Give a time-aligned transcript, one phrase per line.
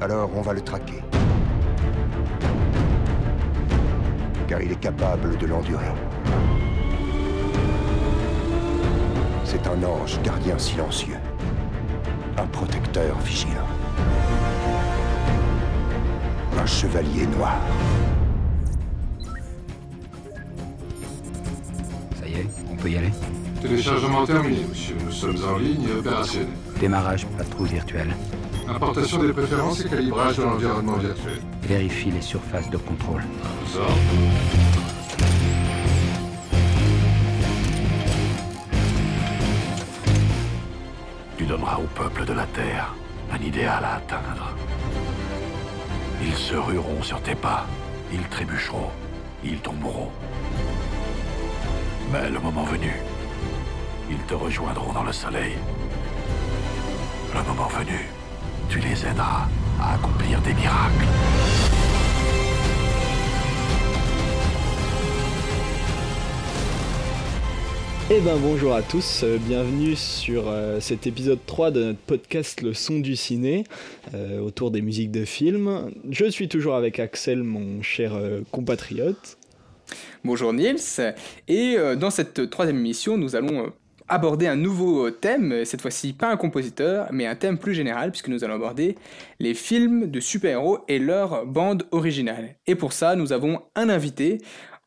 [0.00, 1.02] Alors on va le traquer.
[4.46, 5.86] Car il est capable de l'endurer.
[9.44, 11.16] C'est un ange gardien silencieux.
[12.36, 13.66] Un protecteur vigilant.
[16.58, 17.56] Un chevalier noir.
[22.20, 23.12] Ça y est, on peut y aller?
[23.62, 24.96] Téléchargement terminé, monsieur.
[25.02, 26.48] Nous sommes en ligne et opérationnels.
[26.78, 28.14] Démarrage patrouille virtuelle.
[28.68, 31.40] Importation des préférences et calibrage de l'environnement virtuel.
[31.62, 33.22] Vérifie les surfaces de contrôle.
[41.36, 42.94] Tu donneras au peuple de la Terre
[43.32, 44.54] un idéal à atteindre.
[46.22, 47.66] Ils se rueront sur tes pas,
[48.12, 48.90] ils trébucheront,
[49.44, 50.10] ils tomberont.
[52.12, 52.92] Mais le moment venu,
[54.10, 55.54] ils te rejoindront dans le soleil.
[57.34, 58.08] Le moment venu,
[58.68, 59.48] tu les aideras
[59.80, 61.06] à accomplir des miracles.
[68.08, 72.62] Eh ben bonjour à tous, euh, bienvenue sur euh, cet épisode 3 de notre podcast
[72.62, 73.64] Le son du ciné,
[74.14, 75.90] euh, autour des musiques de films.
[76.10, 79.36] Je suis toujours avec Axel, mon cher euh, compatriote.
[80.24, 80.78] Bonjour Niels,
[81.46, 83.68] et euh, dans cette troisième émission, nous allons euh,
[84.08, 88.28] aborder un nouveau thème, cette fois-ci pas un compositeur, mais un thème plus général, puisque
[88.28, 88.96] nous allons aborder
[89.40, 92.54] les films de super-héros et leur bande originale.
[92.66, 94.38] Et pour ça, nous avons un invité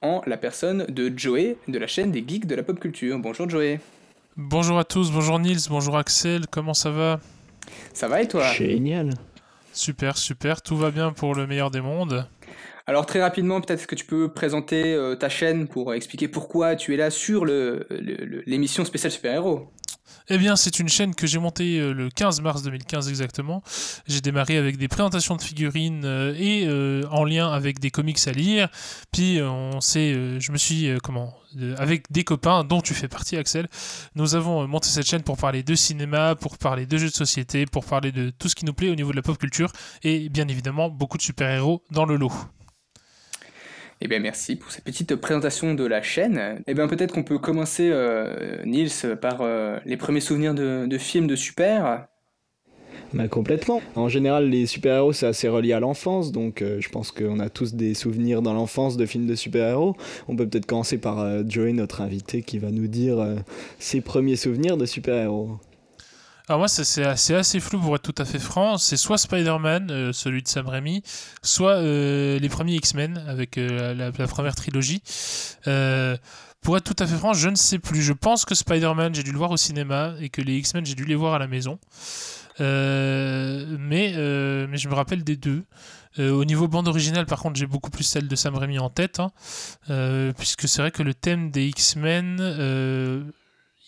[0.02, 3.20] en la personne de Joey, de la chaîne des geeks de la pop culture.
[3.20, 3.80] Bonjour Joey.
[4.38, 7.20] Bonjour à tous, bonjour Nils, bonjour Axel, comment ça va?
[7.94, 8.45] Ça va et toi?
[8.54, 9.09] Génial.
[9.73, 12.26] Super, super, tout va bien pour le meilleur des mondes.
[12.90, 16.95] Alors très rapidement, peut-être que tu peux présenter euh, ta chaîne pour expliquer pourquoi tu
[16.95, 19.72] es là sur l'émission spéciale super-héros?
[20.28, 23.62] Eh bien, c'est une chaîne que j'ai montée euh, le 15 mars 2015 exactement.
[24.08, 26.67] J'ai démarré avec des présentations de figurines euh, et
[27.12, 28.70] en lien avec des comics à lire.
[29.12, 31.36] Puis on s'est, je me suis comment,
[31.78, 33.67] avec des copains dont tu fais partie, Axel.
[34.16, 37.67] Nous avons monté cette chaîne pour parler de cinéma, pour parler de jeux de société,
[37.67, 40.28] pour parler de tout ce qui nous plaît au niveau de la pop culture et
[40.30, 42.33] bien évidemment beaucoup de super-héros dans le lot.
[44.02, 46.61] Eh bien, merci pour cette petite présentation de la chaîne.
[46.67, 51.27] Eh bien, peut-être qu'on peut commencer, euh, Nils, par euh, les premiers souvenirs de, films
[51.27, 52.08] de super.
[53.14, 53.82] Bah, complètement.
[53.95, 57.49] En général, les super-héros, c'est assez relié à l'enfance, donc euh, je pense qu'on a
[57.49, 59.98] tous des souvenirs dans l'enfance de films de super-héros.
[60.30, 63.17] On peut peut-être commencer par euh, Joey, notre invité, qui va nous dire
[63.80, 65.58] ses premiers souvenirs de super-héros.
[66.49, 68.80] Alors moi, c'est- assez, assez flou pour être tout à fait franc.
[68.80, 71.04] C'est soit Spider-Man, euh, celui de Sam Raimi,
[71.43, 75.04] soit euh, les premiers X-Men avec euh, la, première trilogie.
[76.61, 78.02] Pour être tout à fait franc, je ne sais plus.
[78.02, 80.95] Je pense que Spider-Man, j'ai dû le voir au cinéma et que les X-Men, j'ai
[80.95, 81.77] dû les voir à la maison.
[82.60, 85.66] Mais, je me rappelle des deux.
[86.17, 89.20] Au niveau bande originale, par contre, j'ai beaucoup plus celle de Sam Raimi en tête,
[89.20, 89.31] hein.
[90.36, 93.31] Puisque c'est vrai que le thème des X-Men,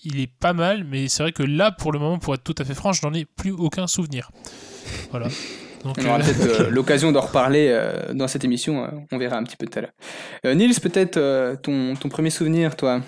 [0.03, 2.55] il est pas mal, mais c'est vrai que là, pour le moment, pour être tout
[2.57, 4.31] à fait franc, je n'en ai plus aucun souvenir.
[5.11, 5.27] Voilà.
[5.83, 8.83] Donc, On aura euh, peut-être euh, l'occasion d'en reparler euh, dans cette émission.
[8.83, 9.91] euh, on verra un petit peu tout à l'heure.
[10.45, 13.01] Euh, Nils, peut-être euh, ton, ton premier souvenir, toi?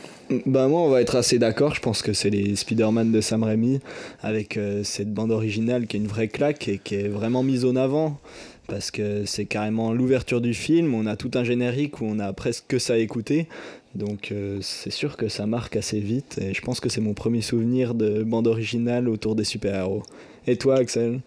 [0.48, 3.44] Bah moi on va être assez d'accord, je pense que c'est les Spider-Man de Sam
[3.44, 3.80] Raimi
[4.22, 7.66] avec euh, cette bande originale qui est une vraie claque et qui est vraiment mise
[7.66, 8.20] en avant
[8.68, 12.32] parce que c'est carrément l'ouverture du film, on a tout un générique où on a
[12.34, 13.48] presque que ça à écouter.
[13.96, 17.14] Donc euh, c'est sûr que ça marque assez vite et je pense que c'est mon
[17.14, 20.04] premier souvenir de bande originale autour des super-héros.
[20.48, 21.22] Et toi Axel?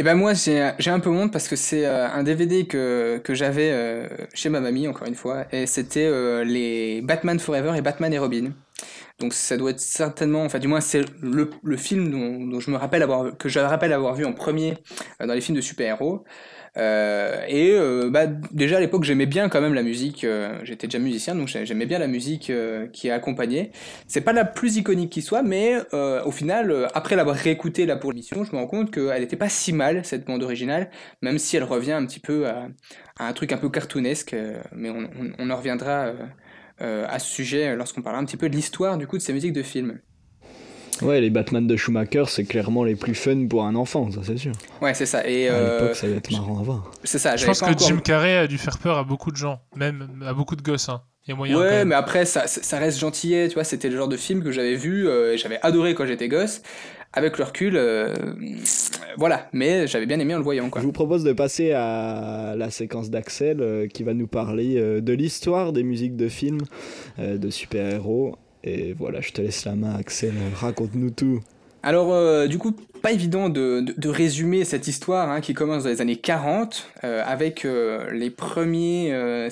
[0.00, 3.34] Eh ben moi, j'ai un peu honte parce que c'est euh, un DVD que, que
[3.34, 6.08] j'avais euh, chez ma mamie, encore une fois, et c'était
[6.44, 8.52] les Batman Forever et Batman et Robin.
[9.18, 12.76] Donc ça doit être certainement, enfin du moins c'est le, le film dont, je me
[12.76, 14.74] rappelle avoir, que je rappelle avoir vu en premier
[15.18, 16.24] dans les films de super-héros.
[16.78, 20.86] Euh, et euh, bah, déjà à l'époque j'aimais bien quand même la musique, euh, j'étais
[20.86, 23.72] déjà musicien donc j'ai- j'aimais bien la musique euh, qui est accompagnée.
[24.06, 27.84] C'est pas la plus iconique qui soit, mais euh, au final, euh, après l'avoir réécoutée
[27.86, 30.90] là pour l'émission, je me rends compte qu'elle était pas si mal cette bande originale,
[31.22, 32.68] même si elle revient un petit peu à,
[33.18, 34.36] à un truc un peu cartoonesque,
[34.72, 36.12] mais on, on- on en reviendra
[36.80, 39.52] à ce sujet lorsqu'on parlera un petit peu de l'histoire du coup de ces musiques
[39.52, 40.00] de films.
[41.02, 44.36] Ouais, les Batman de Schumacher, c'est clairement les plus fun pour un enfant, ça c'est
[44.36, 44.52] sûr.
[44.82, 45.26] Ouais, c'est ça.
[45.28, 46.90] Et À euh, l'époque, ça va être marrant à voir.
[47.04, 47.36] c'est ça.
[47.36, 49.60] je pense pas que encore- Jim Carrey a dû faire peur à beaucoup de gens,
[49.76, 50.88] même à beaucoup de gosses.
[50.88, 51.02] hein.
[51.26, 51.54] Il y a moyen.
[51.54, 51.88] quand Ouais, même.
[51.88, 54.50] mais après, ça, ça ça reste gentillet, tu vois, c'était le genre de film que
[54.50, 56.62] j'avais vu, euh, et j'avais adoré quand j'étais gosse.
[57.14, 58.12] Avec le recul, euh,
[59.16, 60.80] voilà, mais j'avais bien aimé en le voyant, quoi.
[60.82, 65.00] Je vous propose de passer à la séquence d'Axel euh, qui va nous parler euh,
[65.00, 66.60] de l'histoire des musiques de films
[67.18, 68.36] euh, de super-héros.
[68.64, 70.34] Et voilà, je te laisse la main, Axel.
[70.54, 71.40] Raconte-nous tout.
[71.82, 72.72] Alors, euh, du coup,
[73.02, 77.22] pas évident de, de- résumer cette histoire hein, qui commence dans les années 40 euh,
[77.24, 79.48] avec euh, les premiers euh.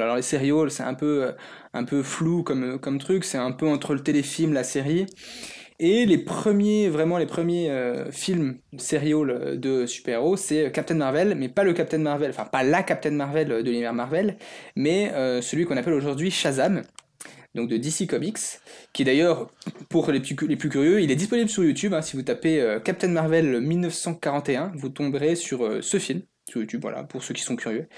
[0.00, 1.32] Alors, les sérials, c'est un peu,
[1.74, 5.06] un peu flou comme, comme truc, c'est un peu entre le téléfilm, la série.
[5.78, 7.70] Et les premiers, vraiment les premiers
[8.10, 12.82] films sérials de super-héros, c'est Captain Marvel, mais pas le Captain Marvel, enfin pas la
[12.82, 14.38] Captain Marvel de l'univers Marvel,
[14.74, 15.12] mais
[15.42, 16.82] celui qu'on appelle aujourd'hui Shazam,
[17.56, 18.38] donc de DC Comics,
[18.92, 19.50] qui d'ailleurs,
[19.88, 21.92] pour les plus, curieux, il est disponible sur YouTube.
[21.94, 22.02] hein.
[22.02, 26.80] si vous tapez euh, Captain Marvel 1941, vous tomberez sur euh, ce film, sur YouTube,
[26.82, 27.88] voilà, pour ceux qui sont curieux.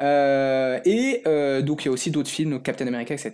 [0.00, 1.22] Euh, et
[1.62, 3.32] donc il y a aussi d'autres films, Captain America, etc.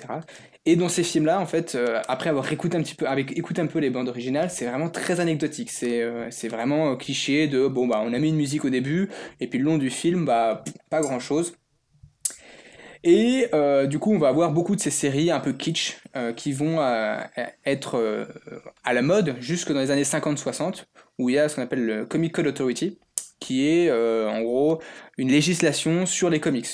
[0.67, 1.79] Et dans ces films-là, en fait,
[2.09, 4.91] après avoir écouté un petit peu, avec écouté un peu les bandes originales, c'est vraiment
[4.91, 5.71] très anecdotique.
[5.71, 9.09] C'est vraiment cliché de bon bah on a mis une musique au début
[9.41, 11.55] et puis le long du film bah pas grand chose.
[13.11, 16.35] Et euh, du coup, on va avoir beaucoup de ces séries un peu kitsch euh,
[16.35, 17.19] qui vont euh,
[17.65, 18.27] être euh,
[18.85, 20.85] à la mode jusque dans les années 50-60,
[21.19, 22.99] où il y a ce qu'on appelle le Comic Code Authority,
[23.41, 24.83] qui est en gros
[25.17, 26.69] une législation sur les comics.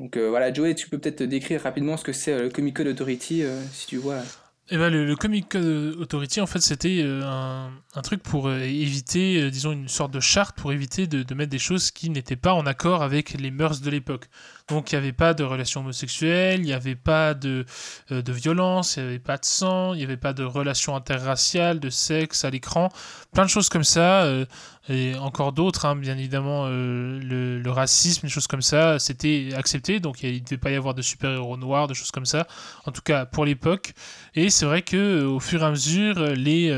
[0.00, 3.44] Donc voilà, Joey, tu peux peut-être décrire rapidement ce que c'est le Comic Code Authority,
[3.72, 4.22] si tu vois.
[4.70, 7.70] Eh ben, le, Comic Code Authority, en fait, c'était un,
[8.02, 11.92] truc pour éviter, disons, une sorte de charte pour éviter de, de mettre des choses
[11.92, 14.26] qui n'étaient pas en accord avec les mœurs de l'époque.
[14.70, 17.66] Donc, il n'y avait pas de relations homosexuelles, il n'y avait pas de,
[18.12, 20.94] euh, de violence, il n'y avait pas de sang, il n'y avait pas de relations
[20.94, 22.88] interraciales, de sexe à l'écran,
[23.32, 24.22] plein de choses comme ça.
[24.22, 24.46] euh,
[24.88, 27.20] et encore d'autres, hein, bien évidemment, euh,
[27.62, 30.00] le, racisme, des choses comme ça, c'était accepté.
[30.00, 32.48] Donc, il ne devait pas y avoir de super-héros noirs, de choses comme ça.
[32.86, 33.92] En tout cas, pour l'époque.
[34.34, 36.72] Et c'est vrai que euh, au fur et à mesure, les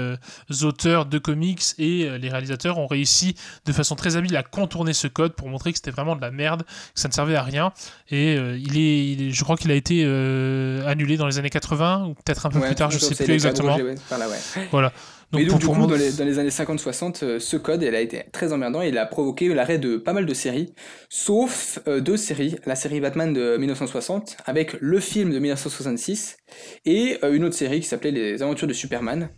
[0.62, 3.34] auteurs de comics et les réalisateurs ont réussi
[3.64, 6.30] de façon très habile à contourner ce code pour montrer que c'était vraiment de la
[6.30, 7.72] merde, que ça ne servait à rien.
[8.11, 11.38] Et euh, il, est, il est- je crois qu'il a été euh, annulé dans les
[11.38, 13.75] années 80 ou peut-être un peu Ouais, plus tard, je ça, sais plus exactement.
[13.75, 14.37] abrogé, ouais, par là, ouais.
[14.70, 14.93] Voilà.
[15.34, 18.00] Mais donc, du coup, moi- dans les, dans les années 50-60, euh, ce code, a
[18.02, 20.75] été très emmerdant et il a provoqué l'arrêt de pas mal de séries,
[21.08, 22.56] sauf deux séries.
[22.67, 26.37] La série Batman de 1960, avec le film de 1966,
[26.84, 29.31] et une autre série qui s'appelait Les Aventures de Superman.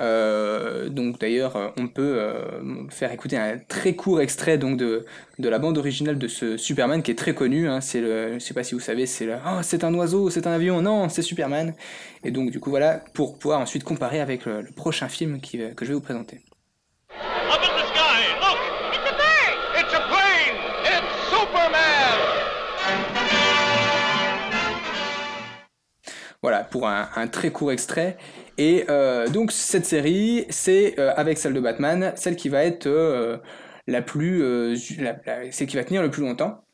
[0.00, 5.04] Euh, donc d'ailleurs, euh, on peut euh, faire écouter un très court extrait donc de,
[5.38, 7.68] de la bande originale de ce Superman qui est très connu.
[7.68, 7.80] hein.
[7.80, 10.46] c'est le, je sais pas si vous savez, c'est le oh c'est un oiseau, c'est
[10.46, 11.74] un avion, non c'est Superman.
[12.22, 15.58] Et donc du coup voilà pour pouvoir ensuite comparer avec le, le prochain film qui,
[15.74, 16.42] que je vais vous présenter.
[26.40, 28.16] Voilà, pour un, un très court extrait.
[28.58, 32.86] Et euh, donc cette série, c'est euh, avec celle de Batman, celle qui va être
[32.86, 33.38] euh,
[33.86, 34.40] la plus,
[34.98, 35.16] la-
[35.50, 36.64] celle qui va tenir le plus longtemps.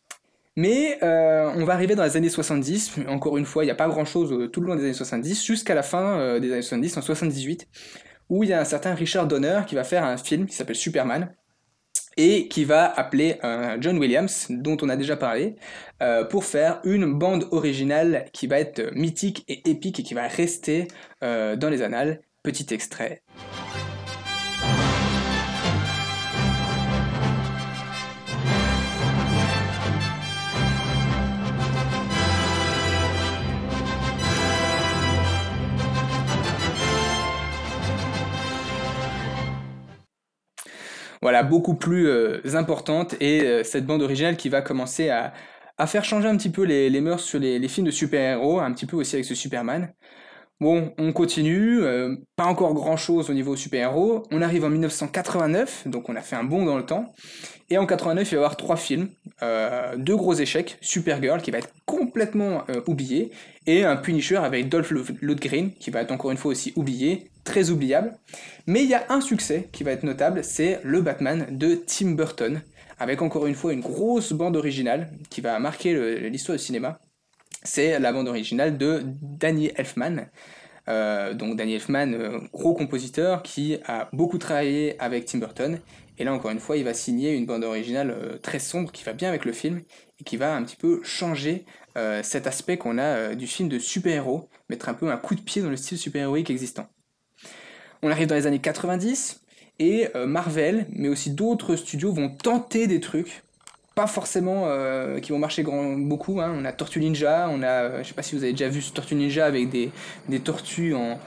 [0.57, 2.93] Mais on va arriver dans les années 70.
[3.09, 5.75] Encore une fois, il n'y a pas grand-chose tout le long des années 70, jusqu'à
[5.75, 7.67] la fin des années 70, en 78,
[8.31, 10.77] où il y a un certain Richard Donner qui va faire un film qui s'appelle
[10.77, 11.35] Superman
[12.17, 15.57] et qui va appeler euh, John Williams, dont on a déjà parlé,
[16.03, 20.27] euh, pour faire une bande originale qui va être mythique et épique et qui va
[20.27, 20.89] rester
[21.23, 22.21] euh, dans les annales.
[22.43, 23.23] Petit extrait.
[41.25, 45.33] Voilà, beaucoup plus euh, importante et euh, cette bande originale qui va commencer à,
[45.79, 48.61] à faire changer un petit peu les, les mœurs sur les, les films de super-héros,
[48.61, 49.95] un petit peu aussi avec ce Superman.
[50.61, 54.25] Bon, on continue, euh, pas encore grand-chose au niveau super-héros.
[54.33, 57.07] On arrive en 1989, donc on a fait un bond dans le temps.
[57.71, 59.09] Et en 89, il va y avoir trois films,
[59.97, 63.33] deux gros échecs, Supergirl qui va être complètement oublié,
[63.67, 67.71] et un Punisher avec Dolph Lundgren qui va être encore une fois aussi oublié, très
[67.71, 68.17] oubliable.
[68.67, 72.13] Mais il y a un succès qui va être notable, c'est le Batman de Tim
[72.13, 72.63] Burton,
[72.99, 77.01] avec encore une fois une grosse bande originale qui va marquer l'histoire du cinéma.
[77.63, 80.27] C'est la bande originale de Danny Elfman.
[80.89, 85.81] Euh, donc Danny Elfman, euh, gros compositeur qui a beaucoup travaillé avec Tim Burton.
[86.19, 89.03] Et là encore une fois, il va signer une bande originale euh, très sombre qui
[89.03, 89.83] va bien avec le film
[90.21, 91.65] et qui va un petit peu changer
[92.25, 95.63] cet aspect qu'on a du film de super-héros, mettre un peu un coup de pied
[95.63, 96.89] dans le style super-héroïque existant.
[98.05, 99.41] On arrive dans les années 90
[99.79, 103.43] et euh, Marvel, mais aussi d'autres studios vont tenter des trucs,
[103.95, 106.39] pas forcément euh, qui vont marcher beaucoup.
[106.43, 106.55] hein.
[106.55, 108.83] On a Tortue Ninja, on a, euh, je sais pas si vous avez déjà vu
[108.83, 109.91] ce Tortue Ninja avec des,
[110.41, 111.19] tortues en,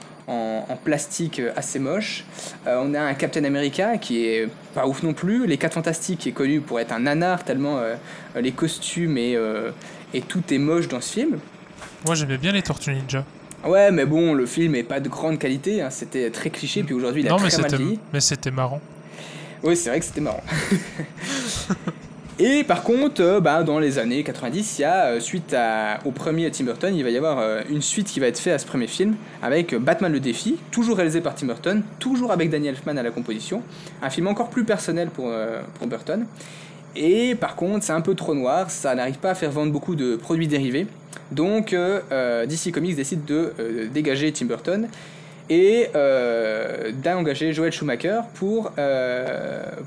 [0.84, 2.24] plastique assez moche.
[2.64, 5.48] On a un Captain America qui est pas ouf non plus.
[5.48, 7.80] Les 4 Fantastiques qui est connu pour être un nanar tellement
[8.36, 9.36] les costumes et,
[10.14, 11.40] et tout est moche dans ce film.
[12.06, 13.24] Moi, j'aimais bien les Tortues Ninja.
[13.66, 16.94] Ouais, mais bon, le film est pas de grande qualité, hein, c'était très cliché, puis
[16.94, 18.00] aujourd'hui il a non, mais très mal c'était, vieilli.
[18.12, 18.80] mais c'était marrant.
[19.64, 20.42] Oui, c'est vrai que c'était marrant.
[22.40, 25.98] Et par contre, euh, bah, dans les années 90, il y a, euh, suite à-
[26.04, 28.54] au premier Tim Burton, il va y avoir euh, une suite qui va être faite
[28.54, 32.48] à ce premier film, avec Batman le défi, toujours réalisé par Tim Burton, toujours avec
[32.48, 33.62] Danny Elfman à la composition,
[34.02, 35.32] un film encore plus personnel pour,
[35.74, 36.26] pour Burton.
[36.96, 39.94] Et par contre, c'est un peu trop noir, ça n'arrive pas à faire vendre beaucoup
[39.94, 40.86] de produits dérivés.
[41.30, 44.88] Donc euh, euh, DC Comics décide de euh, dégager Tim Burton
[45.50, 45.88] et
[47.02, 48.72] d'engager Joel Schumacher pour,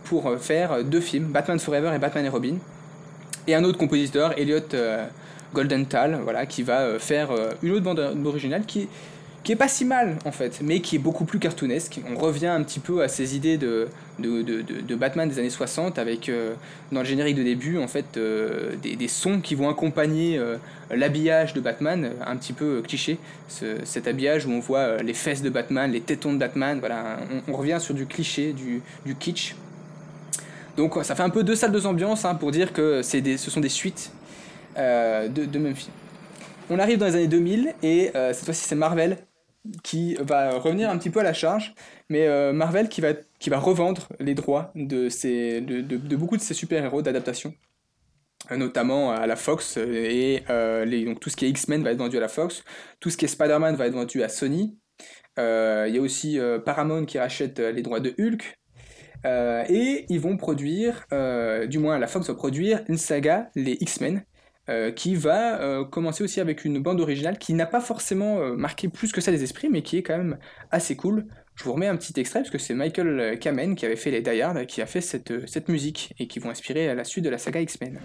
[0.05, 2.55] pour faire deux films, Batman Forever et Batman et Robin.
[3.45, 4.61] Et un autre compositeur, Elliot
[5.53, 7.29] Goldenthal, voilà, qui va faire
[7.61, 8.87] une autre bande originale qui,
[9.43, 11.99] qui est pas si mal en fait, mais qui est beaucoup plus cartoonesque.
[12.15, 13.87] On revient un petit peu à ces idées de,
[14.19, 16.53] de, de, Batman des années 60 avec euh,
[16.91, 20.57] dans le générique de début en fait euh, des, des sons qui vont accompagner euh,
[20.91, 23.17] l'habillage de Batman, un petit peu cliché,
[23.47, 27.17] ce- cet habillage où on voit les fesses de Batman, les tétons de Batman, voilà,
[27.47, 29.55] on, revient sur du cliché, du, du kitsch.
[30.77, 33.49] Donc ça fait un peu deux salles, deux ambiances hein, pour dire que des, ce
[33.51, 34.11] sont des suites
[34.77, 35.73] de, de même.
[36.69, 39.17] On arrive dans les années 2000 et cette fois-ci c'est Marvel
[39.83, 41.73] qui va revenir un petit peu à la charge,
[42.09, 45.07] mais euh, Marvel qui va, qui va revendre les droits de,
[45.59, 47.53] de, de- beaucoup de ces super-héros d'adaptation,
[48.51, 51.83] Euh, notamment à la Fox, euh, et euh, les, donc tout ce qui est X-Men
[51.83, 52.63] va être vendu à la Fox,
[52.99, 54.77] tout ce qui est Spider-Man va être vendu à Sony,
[55.39, 58.57] Euh, il y a aussi euh, Paramount qui rachète euh, les droits de Hulk,
[59.25, 63.77] euh, et ils vont produire, euh, du moins la Fox va produire une saga, les
[63.79, 64.23] X-Men,
[64.69, 68.55] euh, qui va euh, commencer aussi avec une bande originale qui n'a pas forcément euh,
[68.55, 70.37] marqué plus que ça les esprits, mais qui est quand même
[70.69, 71.25] assez cool.
[71.55, 74.21] Je vous remets un petit extrait parce que c'est Michael Kamen qui avait fait les
[74.21, 77.37] Die qui a fait cette, cette musique et qui vont inspirer la suite de la
[77.37, 77.99] saga X-Men.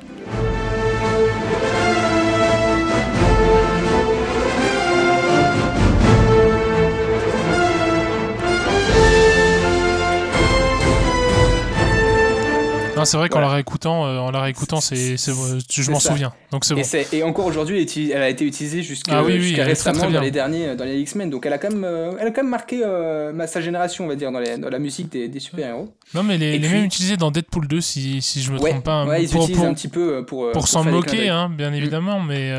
[12.96, 13.48] Non, c'est vrai qu'en Voilà.
[13.48, 16.32] la réécoutant, euh, en la réécoutant, c'est, je m'en souviens.
[16.50, 16.82] Donc c'est bon.
[17.12, 19.70] Et, encore aujourd'hui, elle, est elle a été utilisée jusqu'à Ah oui, oui, jusqu'à elle
[19.70, 21.28] est très, récemment très dans les derniers, dans les X-Men.
[21.30, 24.08] Donc elle a quand même, euh, elle a quand même marqué euh, sa génération, on
[24.08, 25.92] va dire, dans, les- dans la musique des, des super-héros.
[26.14, 28.70] Non, mais les, les puis- mêmes utilisés dans Deadpool 2, si, si je me Ouais,
[28.70, 29.04] trompe pas.
[29.04, 32.20] ouais, ils pour, utilisent pour- un petit peu pour, pour s'en moquer, hein, bien évidemment,
[32.20, 32.50] mais,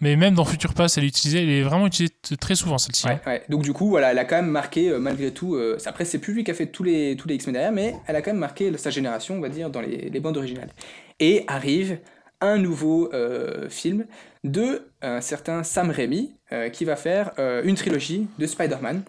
[0.00, 3.06] mais même dans Future Pass, elle est elle est vraiment utilisée très souvent celle-ci.
[3.48, 6.18] Donc du coup, voilà, elle a quand même marqué, euh, malgré tout, euh, après c'est
[6.18, 8.30] plus lui qui a fait tous les, tous les X-Men derrière, mais elle a quand
[8.30, 10.70] même marqué sa génération, on va dire, dans les, bandes originales.
[11.18, 11.98] Et arrive
[12.40, 14.06] un nouveau euh, film
[14.44, 19.02] de un certain Sam Raimi, euh, qui va faire euh, une trilogie de Spider-Man,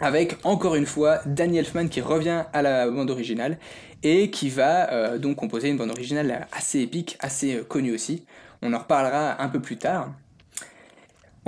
[0.00, 3.58] avec encore une fois Danny Elfman qui revient à la bande originale,
[4.02, 8.24] et qui va euh, donc composer une bande originale assez épique, assez euh, connue aussi.
[8.62, 10.12] On en reparlera un peu plus tard.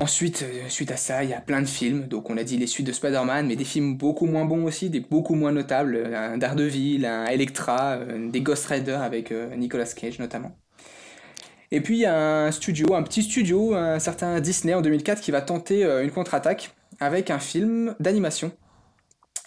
[0.01, 2.09] Ensuite, euh, suite à ça, il y a plein de films.
[2.09, 4.89] Donc, on a dit les suites de Spider-Man, mais des films beaucoup moins bons aussi,
[4.89, 6.15] des beaucoup moins notables.
[6.15, 10.57] Un Daredevil, un Electra, euh, des Ghost Rider avec euh, Nicolas Cage notamment.
[11.71, 15.21] Et puis, il y a un studio, un petit studio, un certain Disney en 2004
[15.21, 18.51] qui va tenter une contre-attaque avec un film d'animation.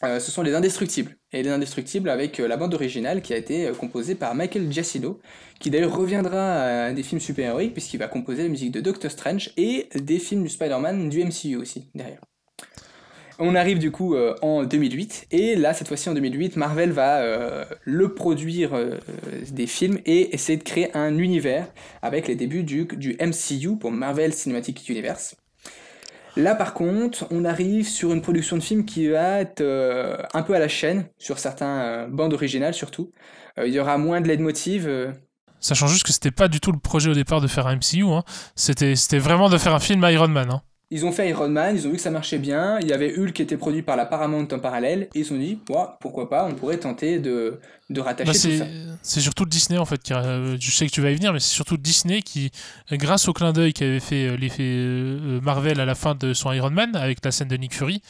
[0.01, 1.17] Ce sont Les Indestructibles.
[1.33, 4.71] Et Les Indestructibles avec euh, la bande originale qui a été euh, composée par Michael
[4.71, 5.19] Giacchino,
[5.59, 9.49] qui d'ailleurs reviendra à des films super-héroïques puisqu'il va composer la musique de Doctor Strange
[9.57, 12.19] et des films du Spider-Man du MCU aussi derrière.
[13.39, 17.65] On arrive du coup euh, en 2008 et là cette fois-ci en 2008 Marvel va
[17.83, 18.71] le produire
[19.49, 21.67] des films et essayer de créer un univers
[22.03, 25.35] avec les débuts du MCU pour Marvel Cinematic Universe.
[26.35, 30.41] Là par contre on arrive sur une production de film qui va être euh, un
[30.41, 33.11] peu à la chaîne sur certains euh, bandes originales surtout.
[33.59, 34.87] Euh, il y aura moins de leitmotiv.
[34.87, 35.11] euh,
[35.59, 38.03] Sachant juste que c'était pas du tout le projet au départ de faire un MCU,
[38.09, 38.23] hein.
[38.55, 40.49] c'était, c'était vraiment de faire un film Iron Man.
[40.51, 40.61] Hein.
[40.95, 42.77] Ils ont fait Iron Man, ils ont vu que ça marchait bien.
[42.81, 45.07] Il y avait Hulk qui était produit par la Paramount en parallèle.
[45.15, 47.59] Et ils se sont dit, Ouah, pourquoi pas, on pourrait tenter de,
[47.89, 48.95] de rattacher Bah, tout ça.
[49.01, 50.01] c'est surtout Disney en fait.
[50.03, 52.51] Qui, a- je sais que tu vas y venir, mais c'est surtout Disney qui,
[52.91, 56.51] grâce au clin d'œil qu'avait fait euh, l'effet euh, Marvel à la fin de son
[56.53, 58.01] Iron Man avec la scène de Nick Fury,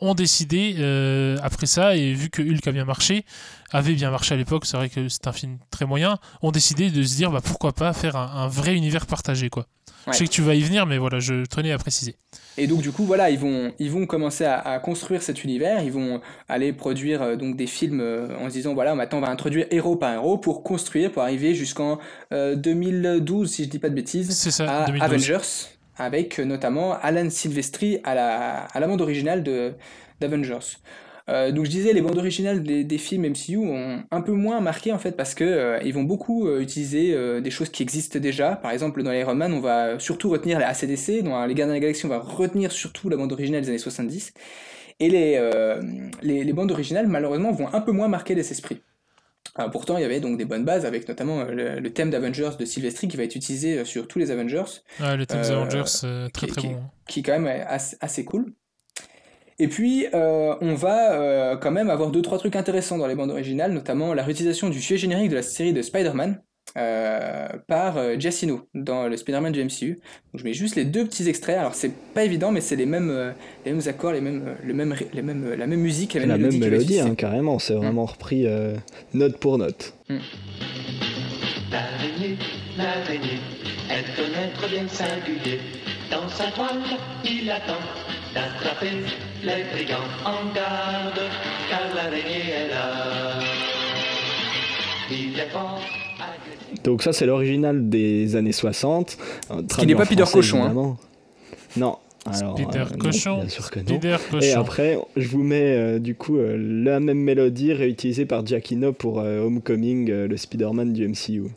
[0.00, 3.24] ont décidé euh, après ça et vu que Hulk a bien marché,
[3.70, 6.90] avait bien marché à l'époque, c'est vrai que c'est un film très moyen, ont décidé
[6.90, 9.66] de se dire bah pourquoi pas faire un, un vrai univers partagé quoi.
[10.06, 10.12] Ouais.
[10.12, 12.16] Je sais que tu vas y venir, mais voilà, je tenais à préciser.
[12.58, 15.82] Et donc du coup voilà, ils vont, ils vont commencer à, à construire cet univers,
[15.82, 19.22] ils vont aller produire euh, donc des films euh, en se disant voilà maintenant on
[19.22, 21.98] va introduire héros par héros pour construire, pour arriver jusqu'en
[22.32, 25.02] euh, 2012 si je dis pas de bêtises, C'est ça, à 2012.
[25.02, 25.48] Avengers,
[25.96, 29.72] avec euh, notamment Alan Silvestri à la, à la bande originale de
[30.20, 30.78] d'Avengers.
[31.28, 34.60] Euh, donc je disais, les bandes originales des, des, films MCU ont un peu moins
[34.60, 38.18] marqué en fait parce que euh, ils vont beaucoup euh, utiliser des choses qui existent
[38.18, 38.56] déjà.
[38.56, 41.72] Par exemple, dans Iron Man, on va surtout retenir la ACDC, dans Les Gardiens de
[41.72, 44.32] la Galaxie, on va retenir surtout la bande originale des années 70.
[45.00, 45.40] Et les,
[46.22, 48.82] les, les, bandes originales, malheureusement, vont un peu moins marquer les esprits.
[49.58, 52.50] Euh, pourtant, il y avait donc des bonnes bases avec notamment le, le thème d'Avengers
[52.58, 54.64] de Sylvestri qui va être utilisé sur tous les Avengers.
[55.00, 56.82] Ouais, le thème d'Avengers, très qui, très qui, bon.
[57.06, 58.52] Qui est quand même assez, assez cool.
[59.62, 63.14] Et puis, euh, on va euh, quand même avoir deux trois trucs intéressants dans les
[63.14, 66.42] bandes originales, notamment la réutilisation du sujet générique de la série de Spider-Man
[66.76, 70.00] euh, par euh, Giacchino dans le Spider-Man du MCU.
[70.32, 71.58] Donc, je mets juste les deux petits extraits.
[71.58, 73.30] Alors, c'est pas évident, mais c'est les mêmes, euh,
[73.64, 76.36] les mêmes accords, les mêmes, le même, les mêmes, la même musique, la même la
[76.38, 76.58] mélodie.
[76.58, 77.60] même mélodie, hein, carrément.
[77.60, 78.06] C'est vraiment mmh.
[78.06, 78.74] repris euh,
[79.14, 79.94] note pour note.
[80.08, 80.16] Mmh.
[81.70, 82.36] L'araignée,
[82.76, 83.38] l'araignée,
[83.88, 85.60] elle bien singulier.
[86.10, 86.82] Dans sa toile,
[87.24, 87.78] il attend
[88.34, 88.90] d'attraper
[89.42, 91.20] les brigands en garde,
[91.68, 93.38] car l'araignée est là.
[95.10, 95.80] Il est fort.
[96.84, 99.16] Donc ça c'est l'original des années 60.
[99.50, 100.62] Ce qui n'est pas Peter Cochon.
[100.62, 100.96] Hein.
[101.76, 101.96] Non.
[102.24, 103.30] Alors, Peter euh, Cochon.
[103.30, 103.84] Non, bien sûr que non.
[103.86, 104.46] Peter Cochon.
[104.46, 108.92] Et après, je vous mets euh, du coup euh, la même mélodie réutilisée par Giacchino
[108.92, 111.50] pour euh, Homecoming, euh, le Spider-Man du MCU.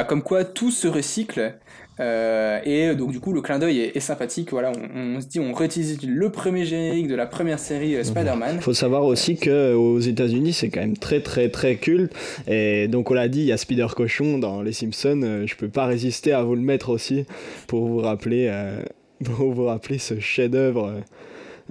[0.00, 1.58] Voilà, comme quoi tout se recycle.
[1.98, 4.50] Euh, et donc du coup le clin d'œil est, est, sympathique.
[4.50, 8.02] Voilà, on, on, se dit on réutilise le premier générique de la première série euh,
[8.02, 8.54] Spider-Man.
[8.54, 12.14] Il faut savoir aussi que aux États-Unis c'est quand même très très très culte.
[12.48, 15.20] Et donc on l'a dit, il y a Spider Cochon dans Les Simpsons.
[15.22, 17.26] Euh, je peux pas résister à vous le mettre aussi
[17.66, 18.82] pour vous rappeler euh,
[19.24, 20.94] pour vous rappeler ce chef-d'œuvre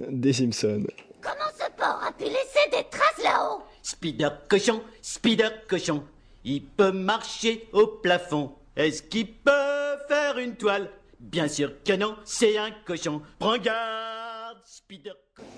[0.08, 0.84] des Simpsons.
[1.20, 3.62] Comment ce porc a pu laisser des traces là-haut?
[3.82, 6.04] Spider Cochon, Spider Cochon.
[6.44, 8.52] Il peut marcher au plafond.
[8.76, 10.90] Est-ce qu'il peut faire une toile?
[11.18, 13.20] Bien sûr que non, c'est un cochon.
[13.38, 15.12] Prends garde, Spider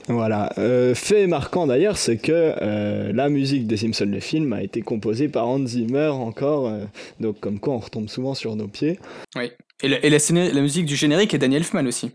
[0.08, 0.52] voilà.
[0.58, 4.82] Euh, fait marquant d'ailleurs, c'est que euh, la musique des Simpsons, le film, a été
[4.82, 6.66] composée par Hans Zimmer encore.
[6.66, 6.84] Euh,
[7.20, 8.98] donc, comme quoi, on retombe souvent sur nos pieds.
[9.36, 9.50] Oui.
[9.82, 10.18] Et, la, et la,
[10.52, 12.10] la, musique du générique est Danny Elfman aussi.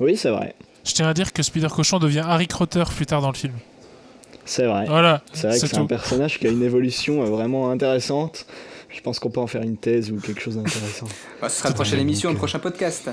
[0.00, 0.54] Oui, c'est vrai.
[0.84, 3.54] Je tiens à dire que Spider Cochon devient Harry Crotter plus tard dans le film.
[4.48, 4.86] C'est vrai.
[4.86, 5.22] Voilà.
[5.34, 8.46] C'est vrai que c'est un personnage qui a une évolution vraiment intéressante.
[8.88, 11.06] Je pense qu'on peut en faire une thèse ou quelque chose d'intéressant.
[11.42, 13.10] bah, ce sera la prochaine émission, le prochain podcast.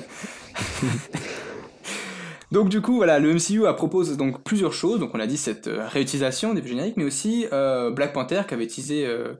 [2.51, 5.01] donc du coup, voilà, le MCU a propose donc plusieurs choses.
[5.01, 8.53] Donc on a dit cette euh, réutilisation des génériques, mais aussi euh, Black Panther qui
[8.53, 9.33] avait utilisé euh,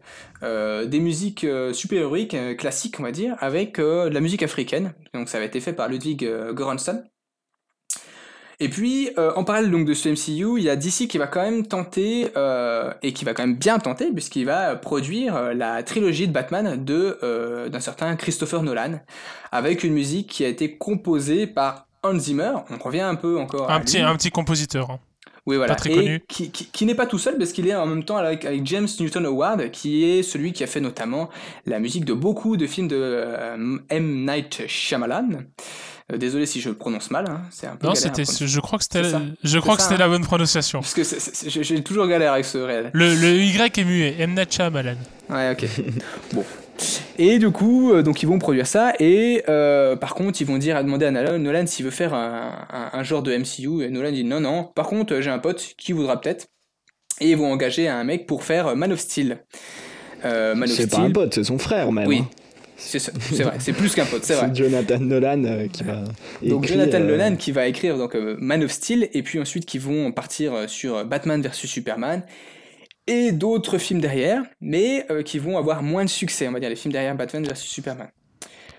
[0.43, 4.93] euh, des musiques super-héroïques classiques, on va dire, avec de la musique africaine.
[5.13, 7.05] Donc ça avait été fait par Ludwig Göransson.
[8.60, 11.28] Et puis, euh, en parallèle donc de ce MCU, il y a DC qui va
[11.28, 15.54] quand même tenter, euh, et qui va quand même bien tenter, puisqu'il va produire euh,
[15.54, 19.00] la trilogie de Batman de euh, d'un certain Christopher Nolan,
[19.52, 22.54] avec une musique qui a été composée par Hans Zimmer.
[22.70, 24.04] On revient un peu encore un à petit, lui.
[24.04, 24.91] Un petit compositeur.
[24.91, 25.00] Hein.
[25.46, 25.76] Oui, voilà.
[25.76, 26.24] Pas très et connu.
[26.28, 28.65] Qui, qui, qui n'est pas tout seul, parce qu'il est en même temps avec, avec,
[28.65, 31.30] James Newton Howard, qui est celui qui a fait notamment
[31.65, 34.26] la musique de beaucoup de films de euh, M.
[34.26, 35.44] Night Shyamalan.
[36.13, 37.41] Euh, désolé si je le prononce mal, hein.
[37.50, 37.88] c'est un peu.
[37.88, 40.00] Non, c'était, je crois que c'était, la, je crois que c'était hein.
[40.00, 40.82] la bonne prononciation.
[40.82, 42.91] Parce que c'est, c'est, j'ai toujours galère avec ce réel.
[42.94, 44.39] Le, le Y est muet, M.
[44.48, 44.98] Shyamalan.
[45.30, 45.68] Ouais, ok.
[46.34, 46.44] bon.
[47.18, 50.58] Et du coup, euh, donc ils vont produire ça, et euh, par contre, ils vont
[50.58, 53.84] dire à demander à Nolan, Nolan s'il veut faire un, un, un, genre de MCU,
[53.84, 54.65] et Nolan dit non, non.
[54.76, 56.48] Par contre, j'ai un pote qui voudra peut-être,
[57.20, 59.39] et ils vont engager un mec pour faire Man of Steel.
[60.24, 61.00] Euh, Man of c'est Steel.
[61.00, 62.08] pas un pote, c'est son frère même.
[62.08, 62.20] Oui.
[62.24, 62.30] Hein.
[62.78, 63.00] C'est,
[63.44, 64.50] vrai, c'est plus qu'un pote, c'est vrai.
[64.54, 66.04] C'est Jonathan Nolan euh, qui va.
[66.42, 69.66] Donc écrire, Jonathan Nolan qui va écrire donc euh, Man of Steel et puis ensuite
[69.66, 72.24] qui vont partir sur Batman versus Superman
[73.08, 76.70] et d'autres films derrière, mais euh, qui vont avoir moins de succès, on va dire
[76.70, 78.10] les films derrière Batman versus Superman.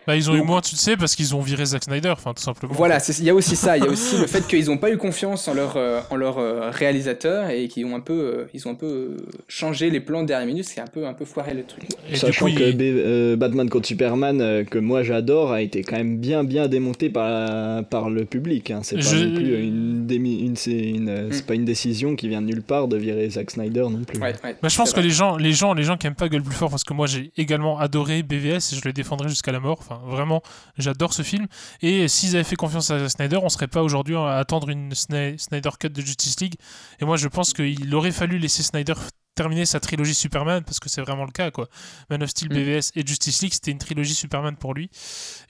[0.06, 2.32] Bah, ils ont Donc, eu moins de succès parce qu'ils ont viré Zack Snyder, enfin
[2.32, 2.72] tout simplement.
[2.74, 4.90] Voilà, il y a aussi ça, il y a aussi le fait qu'ils n'ont pas
[4.90, 8.44] eu confiance en leur, euh, en leur euh, réalisateur et qu'ils ont un peu, euh,
[8.54, 9.16] ils ont un peu
[9.48, 11.84] changé les plans de dernière minute, c'est un peu, un peu foiré le truc.
[12.10, 13.36] Et Sachant coup, que il...
[13.36, 17.84] Batman contre Superman, euh, que moi j'adore, a été quand même bien bien démonté par,
[17.86, 18.70] par le public.
[18.70, 18.80] Hein.
[18.82, 19.10] C'est Je...
[19.10, 20.40] pas non plus une, démi...
[20.40, 21.42] une, une, mm.
[21.46, 24.20] pas une décision qui vient de nulle part de virer Zack Snyder non plus.
[24.20, 26.28] Ouais, ouais, bah, je pense que les gens, les gens, les gens qui aiment pas
[26.28, 29.52] gueulent plus fort parce que moi j'ai également adoré BVS et je le défendrai jusqu'à
[29.52, 29.78] la mort.
[29.80, 30.42] Enfin, vraiment,
[30.78, 31.46] j'adore ce film.
[31.82, 35.70] Et s'ils avaient fait confiance à Snyder, on serait pas aujourd'hui à attendre une Snyder
[35.78, 36.54] Cut de Justice League.
[37.00, 38.94] Et moi, je pense qu'il aurait fallu laisser Snyder
[39.36, 41.68] terminer sa trilogie Superman, parce que c'est vraiment le cas, quoi.
[42.10, 42.54] Man of Steel, Mm.
[42.54, 44.90] BVS et Justice League, c'était une trilogie Superman pour lui.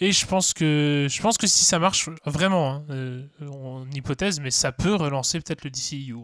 [0.01, 4.41] Et je pense que, je pense que si ça marche, vraiment, hein, euh, en hypothèse,
[4.41, 6.17] mais ça peut relancer peut-être le DCU.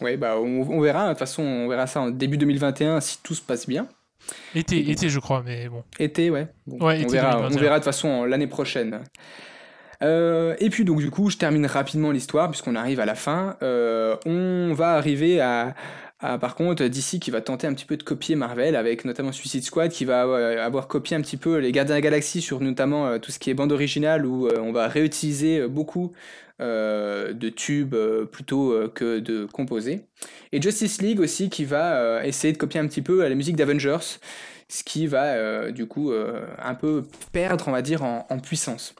[0.00, 1.04] Oui, bah, on, on verra.
[1.04, 3.88] De toute façon, on verra ça en début 2021 si tout se passe bien.
[4.54, 5.84] Été, été, je crois, mais bon.
[5.98, 6.48] Été, ouais.
[6.66, 7.56] Bon, Ouais, on, été verra, 2021.
[7.56, 9.00] on verra de toute façon l'année prochaine.
[10.02, 13.56] Euh, et puis donc du coup, je termine rapidement l'histoire puisqu'on arrive à la fin.
[13.62, 15.74] Euh, on va arriver à,
[16.20, 19.32] à, par contre DC qui va tenter un petit peu de copier Marvel avec notamment
[19.32, 22.40] Suicide Squad qui va euh, avoir copié un petit peu les Gardiens de la Galaxie
[22.40, 26.12] sur notamment euh, tout ce qui est bande originale où euh, on va réutiliser beaucoup
[26.58, 27.94] de tubes
[28.32, 30.06] plutôt que de composés.
[30.52, 34.18] Et Justice League aussi qui va essayer de copier un petit peu la musique d'Avengers,
[34.68, 38.94] ce qui va du coup un peu perdre, on va dire, en puissance.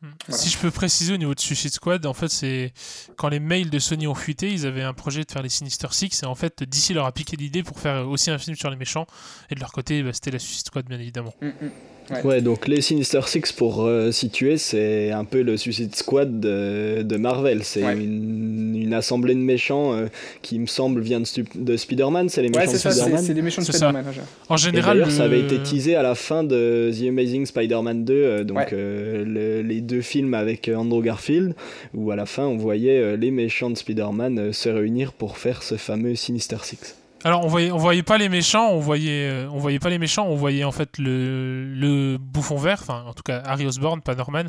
[0.00, 0.16] Voilà.
[0.28, 2.72] Si je peux préciser au niveau de Suicide Squad, en fait, c'est
[3.16, 5.88] quand les mails de Sony ont fuité, ils avaient un projet de faire les Sinister
[5.90, 8.70] Six, et en fait, DC leur a piqué l'idée pour faire aussi un film sur
[8.70, 9.06] les méchants,
[9.50, 11.34] et de leur côté, bah, c'était la Suicide Squad, bien évidemment.
[11.42, 11.70] Mm, mm.
[12.10, 12.22] Ouais.
[12.24, 17.02] Ouais, donc les Sinister Six, pour euh, situer, c'est un peu le Suicide Squad de,
[17.02, 17.62] de Marvel.
[17.62, 17.94] C'est Ouais.
[17.94, 20.06] une, une assemblée de méchants euh,
[20.42, 22.28] qui, me semble, vient de, Spider-Man.
[22.28, 23.22] C'est les Ouais, méchants de Spider-Man.
[23.22, 23.66] c'est les méchants de.
[23.66, 24.04] Spider-Man.
[24.48, 28.12] En général, d'ailleurs, ça avait été teasé à la fin de The Amazing Spider-Man 2,
[28.14, 28.66] euh, donc Ouais.
[28.72, 31.54] euh, le- les deux films avec Andrew Garfield,
[31.94, 35.38] où à la fin on voyait euh, les méchants de Spider-Man euh, se réunir pour
[35.38, 36.96] faire ce fameux Sinister Six.
[37.22, 40.36] Alors on voyait, voyait pas les méchants, on voyait, euh, voyait pas les méchants, on
[40.36, 44.44] voyait en fait le, bouffon vert, en tout cas Harry Osborn, pas Norman,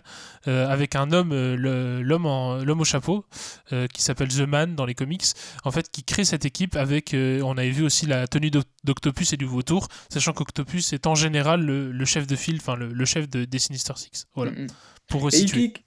[0.47, 2.25] euh, avec un homme, euh, l'homme
[2.81, 3.25] au chapeau,
[3.93, 5.25] qui s'appelle The Man dans les comics,
[5.65, 9.33] en fait qui crée cette équipe avec, on avait vu aussi la tenue d'Oc- d'Octopus
[9.33, 13.29] et du Vautour, sachant qu'Octopus est en général le, chef de file, enfin le, chef
[13.29, 14.27] de, des Sinister Six.
[15.11, 15.37] Pour Et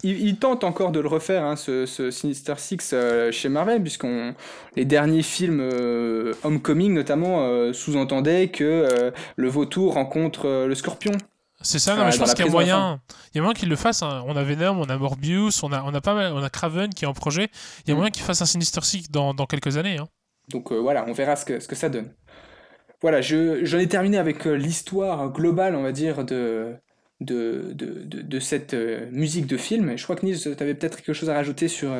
[0.05, 4.35] il, tente encore de le refaire, hein, ce, ce Sinister Six euh, chez Marvel, puisqu'on
[4.77, 11.13] les derniers films euh, Homecoming notamment euh, sous-entendaient que le vautour rencontre le scorpion.
[11.63, 13.01] C'est ça, non, mais je pense qu'il y a moyen,
[13.33, 14.03] il y a moyen qu'il le fasse.
[14.03, 14.23] hein.
[14.27, 16.91] On a Venom, on a Morbius, on a, on a pas mal, on a Craven
[16.93, 17.49] qui est en projet.
[17.87, 17.97] Il y a Mm.
[17.97, 19.97] moyen qu'il fasse un Sinister Six dans, dans quelques années.
[19.97, 20.07] hein.
[20.51, 22.13] Donc voilà, on verra ce que, ce que ça donne.
[23.01, 26.75] Voilà, je- j'en ai terminé avec l'histoire globale, on va dire, de,
[27.21, 29.97] de, cette euh, musique de film.
[29.97, 31.93] Je crois que Nils, tu avais peut-être quelque chose à rajouter sur...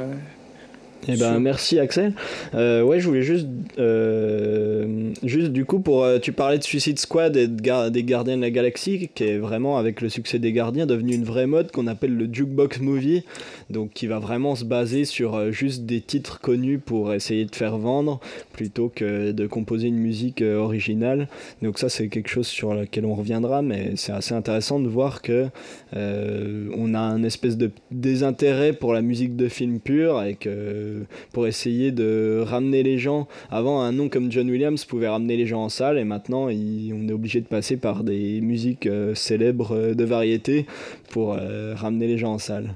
[1.07, 2.15] Eh ben, merci Axel.
[2.55, 3.47] Euh, ouais, je voulais juste,
[3.79, 8.05] euh, juste du coup, pour, euh, tu parlais de Suicide Squad et de Gar- des
[8.05, 11.47] Gardiens de la Galaxie, qui est vraiment, avec le succès des Gardiens, devenu une vraie
[11.47, 13.25] mode qu'on appelle le jukebox movie,
[13.71, 17.77] donc qui va vraiment se baser sur juste des titres connus pour essayer de faire
[17.77, 18.21] vendre,
[18.53, 21.29] plutôt que de composer une musique originale.
[21.63, 25.23] Donc ça, c'est quelque chose sur lequel on reviendra, mais c'est assez intéressant de voir
[25.23, 25.47] que
[25.95, 30.94] on a un espèce de désintérêt pour la musique de film pure et que
[31.33, 33.29] pour essayer de ramener les gens.
[33.51, 37.09] Avant, un nom comme John Williams pouvait ramener les gens en salle et maintenant, on
[37.09, 40.67] est obligé de passer par des musiques euh, célèbres euh, de variété
[41.11, 42.75] pour euh, ramener les gens en salle.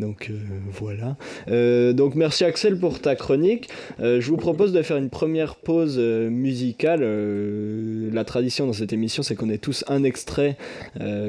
[0.00, 0.34] Donc euh,
[0.72, 1.16] voilà.
[1.48, 3.68] Euh, donc merci Axel pour ta chronique.
[4.00, 7.00] Euh, je vous propose de faire une première pause musicale.
[8.12, 10.56] La tradition dans cette émission, c'est qu'on ait tous un extrait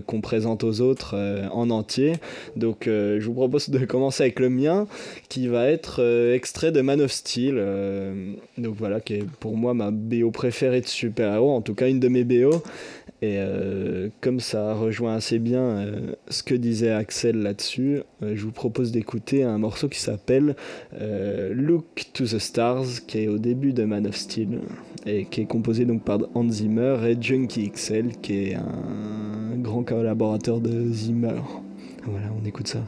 [0.06, 1.16] qu'on présente aux autres
[1.52, 2.14] en entier.
[2.56, 4.88] Donc je vous propose de commencer avec le mien,
[5.30, 6.02] qui va être
[6.34, 7.56] extrait de Man of Steel.
[8.58, 12.00] donc voilà, qui est pour moi ma BO préférée de super-héros, en tout cas une
[12.00, 12.64] de mes BO.
[13.24, 18.44] Et euh, comme ça rejoint assez bien euh, ce que disait Axel là-dessus, euh, je
[18.44, 20.56] vous propose d'écouter un morceau qui s'appelle
[21.52, 24.62] Look to the Stars, qui est au début de Man of Steel,
[25.06, 29.84] et qui est composé donc par Hans Zimmer et Junkie XL, qui est un grand
[29.84, 31.42] collaborateur de Zimmer.
[32.04, 32.80] Voilà, on écoute ça.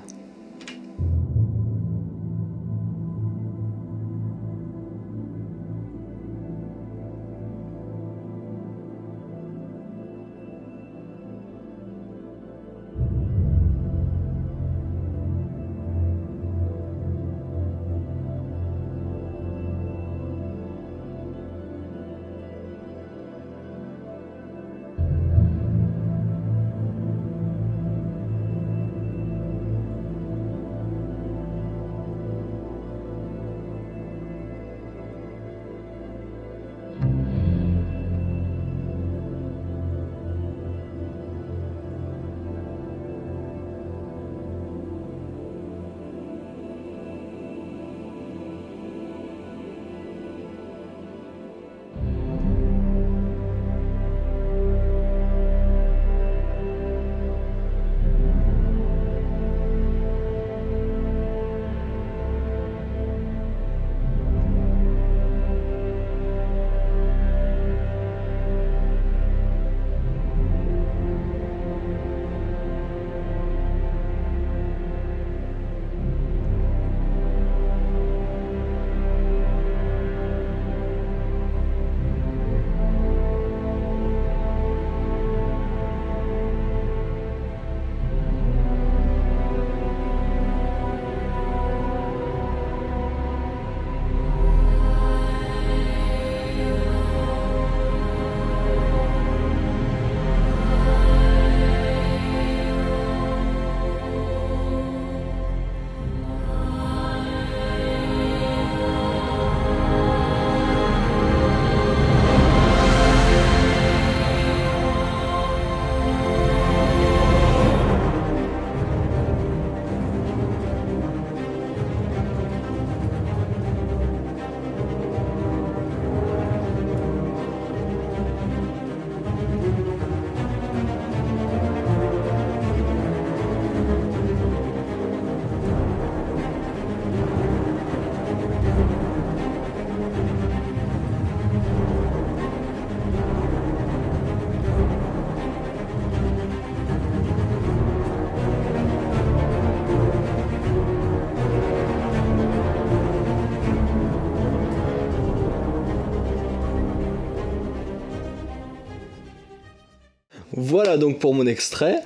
[160.73, 161.97] Voilà donc pour mon extrait.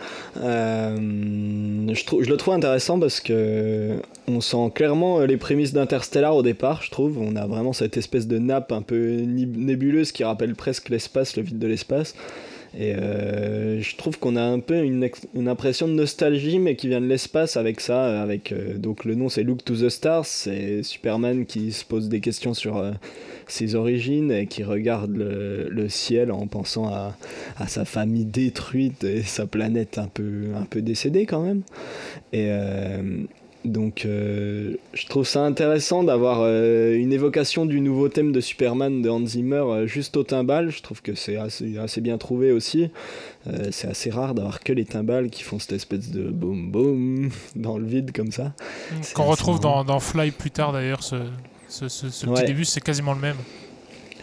[0.44, 6.44] Euh, je, le trouve intéressant parce que on sent clairement euh, les prémices d'Interstellar au
[6.44, 7.18] départ, je trouve.
[7.18, 11.44] On a vraiment cette espèce de nappe un peu nébuleuse qui rappelle presque l'espace, le
[11.44, 12.14] vide de l'espace.
[12.78, 15.10] Et euh, je trouve qu'on a un peu une,
[15.48, 18.22] impression de nostalgie, mais qui vient de l'espace avec ça.
[18.22, 22.20] Avec, donc le nom c'est Look to the Stars, c'est Superman qui se pose des
[22.20, 22.84] questions sur
[23.48, 27.16] ses origines et qui regarde le, le ciel en pensant à,
[27.58, 31.62] à sa famille détruite et sa planète un peu, un peu décédée quand même.
[32.34, 33.24] Et euh,
[33.68, 39.02] donc euh, je trouve ça intéressant d'avoir euh, une évocation du nouveau thème de Superman
[39.02, 40.70] de Hans Zimmer juste au timbal.
[40.70, 42.90] Je trouve que c'est assez, assez bien trouvé aussi.
[43.48, 47.30] Euh, c'est assez rare d'avoir que les timbales qui font cette espèce de boum boum
[47.56, 48.54] dans le vide comme ça.
[49.02, 51.18] C'est Qu'on retrouve dans, dans Fly plus tard d'ailleurs, ce,
[51.70, 52.46] ce, ce- ce petit Ouais.
[52.46, 53.38] début, c'est quasiment le même.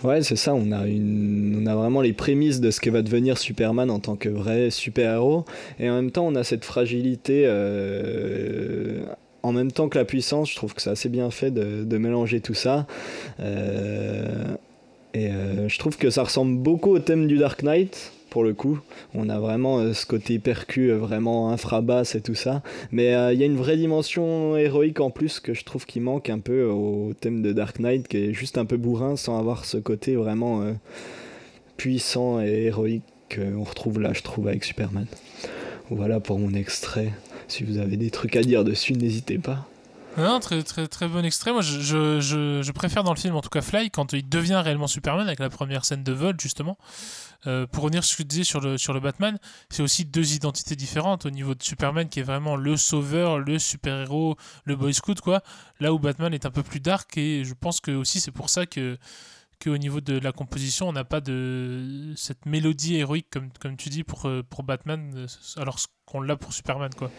[0.03, 3.01] Ouais, c'est ça, on a, une, on a vraiment les prémices de ce que va
[3.01, 5.47] devenir Superman en tant que vrai super-héros,
[5.81, 9.03] et en même temps on a cette fragilité, euh,
[9.43, 11.99] en même temps que la puissance, je trouve que c'est assez bien fait de, de
[11.99, 12.87] mélanger tout ça.
[13.41, 14.55] Euh,
[15.15, 18.53] et euh, je trouve que ça ressemble beaucoup au thème du Dark Knight, pour le
[18.53, 18.81] coup.
[19.15, 22.65] On a vraiment euh, ce côté percu, euh, vraiment infrabasse et tout ça.
[22.91, 26.01] Mais euh, il y a une vraie dimension héroïque en plus que je trouve qui
[26.01, 29.39] manque un peu au thème de Dark Knight, qui est juste un peu bourrin sans
[29.39, 30.65] avoir ce côté vraiment
[31.77, 35.07] puissant et héroïque qu'on retrouve là, je trouve, avec Superman.
[35.91, 37.13] Voilà pour mon extrait.
[37.47, 39.69] Si vous avez des trucs à dire dessus, n'hésitez pas.
[40.41, 41.53] Très, très, très bon extrait.
[41.53, 44.89] Moi, je, je préfère dans le film, en tout cas Fly, quand il devient réellement
[44.89, 46.77] Superman, avec la première scène de vol, justement.
[47.47, 49.39] Euh, pour revenir sur ce que tu disais sur le, sur le Batman,
[49.71, 53.59] c'est aussi deux identités différentes au niveau de Superman, qui est vraiment le sauveur, le
[53.59, 55.43] super-héros, le boy scout, quoi.
[55.81, 58.51] Là où Batman est un peu plus dark, et je pense que aussi c'est pour
[58.51, 58.99] ça que
[59.63, 63.89] qu'au niveau de la composition, on n'a pas de cette mélodie héroïque, comme, comme tu
[63.89, 65.27] dis, pour, euh, pour Batman, euh,
[65.57, 67.11] alors qu'on l'a pour Superman, quoi.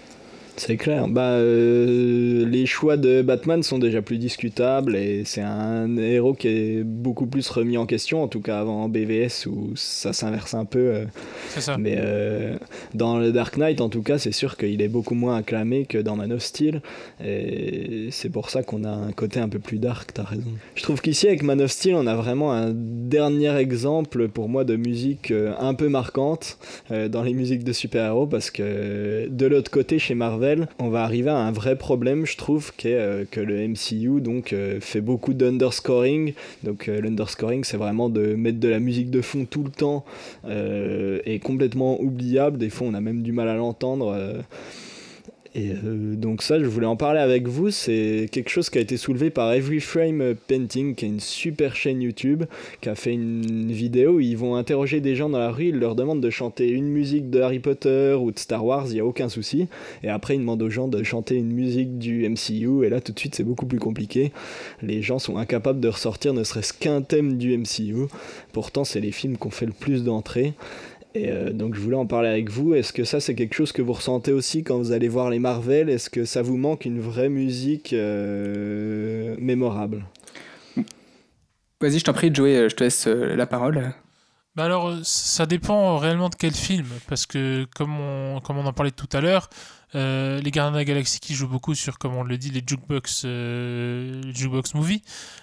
[0.58, 1.08] C'est clair.
[1.08, 6.48] Bah, euh, les choix de Batman sont déjà plus discutables et c'est un héros qui
[6.48, 10.65] est beaucoup plus remis en question, en tout cas avant BVS où ça s'inverse un
[10.65, 10.80] peu.
[10.80, 11.06] euh.
[11.50, 11.78] C'est ça.
[11.78, 12.58] Mais euh,
[12.94, 15.98] dans le Dark Knight, en tout cas, c'est sûr qu'il est beaucoup moins acclamé que
[15.98, 16.82] dans Man of Steel.
[17.24, 20.52] Et c'est pour ça qu'on a un côté un peu plus dark, t'as raison.
[20.76, 24.63] Je trouve qu'ici, avec Man of Steel, on a vraiment un dernier exemple pour moi
[24.63, 26.58] de musique un peu marquante
[26.89, 30.45] dans les musiques de super-héros parce que de l'autre côté, chez Marvel,
[30.80, 34.22] on va arriver à un vrai problème, je trouve, qui est euh, que le MCU
[34.54, 36.34] euh, fait beaucoup d'underscoring.
[36.64, 40.06] Donc, euh, l'underscoring, c'est vraiment de mettre de la musique de fond tout le temps
[40.48, 42.58] et complètement oubliable.
[42.58, 44.16] Des fois, on a même du mal à l'entendre.
[45.56, 47.72] Et euh, donc ça, je voulais en parler avec vous.
[47.72, 51.78] C'est quelque chose qui a été soulevé par Every Frame Painting, qui est une super
[51.78, 52.44] chaîne YouTube,
[52.82, 55.80] qui a fait une vidéo où ils vont interroger des gens dans la rue, ils
[55.80, 59.00] leur demandent de chanter une musique de Harry Potter ou de Star Wars, il n'y
[59.00, 59.70] a aucun souci.
[60.04, 63.13] Et après, ils demandent aux gens de chanter une musique du MCU, et là, tout
[63.13, 64.34] de suite, c'est beaucoup plus compliqué.
[64.82, 68.08] Les gens sont incapables de ressortir ne serait-ce qu'un thème du MCU.
[68.52, 70.54] Pourtant, c'est les films qui ont fait le plus d'entrées.
[71.15, 72.73] Et euh, donc je voulais en parler avec vous.
[72.73, 75.39] Est-ce que ça c'est quelque chose que vous ressentez aussi quand vous allez voir les
[75.39, 75.89] Marvel?
[75.89, 80.06] Est-ce que ça vous manque une vraie musique euh, mémorable?
[81.82, 83.93] Vas-y, je t'en prie, Joey, euh, je te laisse euh, la parole.
[84.56, 88.73] Bah alors, ça dépend réellement de quel film, parce que comme on, comme on en
[88.73, 89.49] parlait tout à l'heure,
[89.96, 92.62] euh, les Gardiens de la Galaxie qui jouent beaucoup sur, comme on le dit, les
[92.66, 95.02] jukebox, euh, jukebox movie,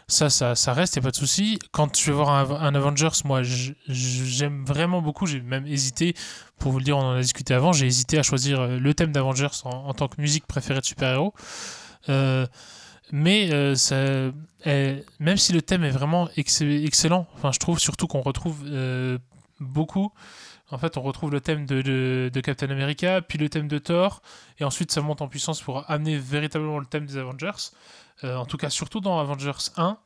[0.08, 1.58] ça, ça, ça reste, y a pas de souci.
[1.70, 3.40] Quand je vais voir un, Avengers, moi,
[3.88, 6.14] j'aime vraiment beaucoup, j'ai même hésité,
[6.58, 8.94] pour vous le dire, on en a discuté avant, j'ai hésité à choisir euh, le
[8.94, 11.32] thème d'Avengers en, tant que musique préférée de super-héros.
[12.08, 12.46] Euh,
[13.10, 13.96] mais ça,
[14.64, 18.64] eh, même si le thème est vraiment ex- excellent, enfin je trouve surtout qu'on retrouve
[19.60, 20.12] beaucoup.
[20.72, 24.22] En fait, on retrouve le thème de, Captain America, puis le thème de Thor,
[24.58, 27.70] et ensuite ça monte en puissance pour amener véritablement le thème des Avengers.
[28.24, 29.98] Euh, en tout cas, surtout dans Avengers 1.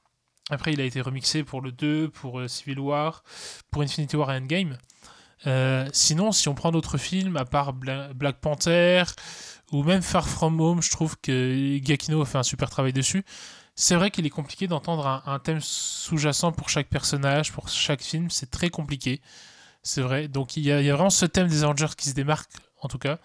[0.50, 3.22] Après, il a été remixé pour le 2, pour euh, Civil War,
[3.70, 4.76] pour Infinity War et Endgame.
[5.46, 9.05] Euh, sinon, si on prend d'autres films, à part Bla- Black Panther
[9.70, 13.24] ou même Far From Home, je trouve que Giacchino a fait un super travail dessus.
[13.76, 18.31] C'est vrai qu'il est compliqué d'entendre un thème sous-jacent pour chaque personnage, pour chaque film,
[18.31, 19.20] c'est très compliqué.
[19.87, 20.29] C'est vrai.
[20.29, 22.51] Donc il y, a, il y a vraiment ce thème des Avengers qui se démarque,
[22.83, 23.18] en tout cas.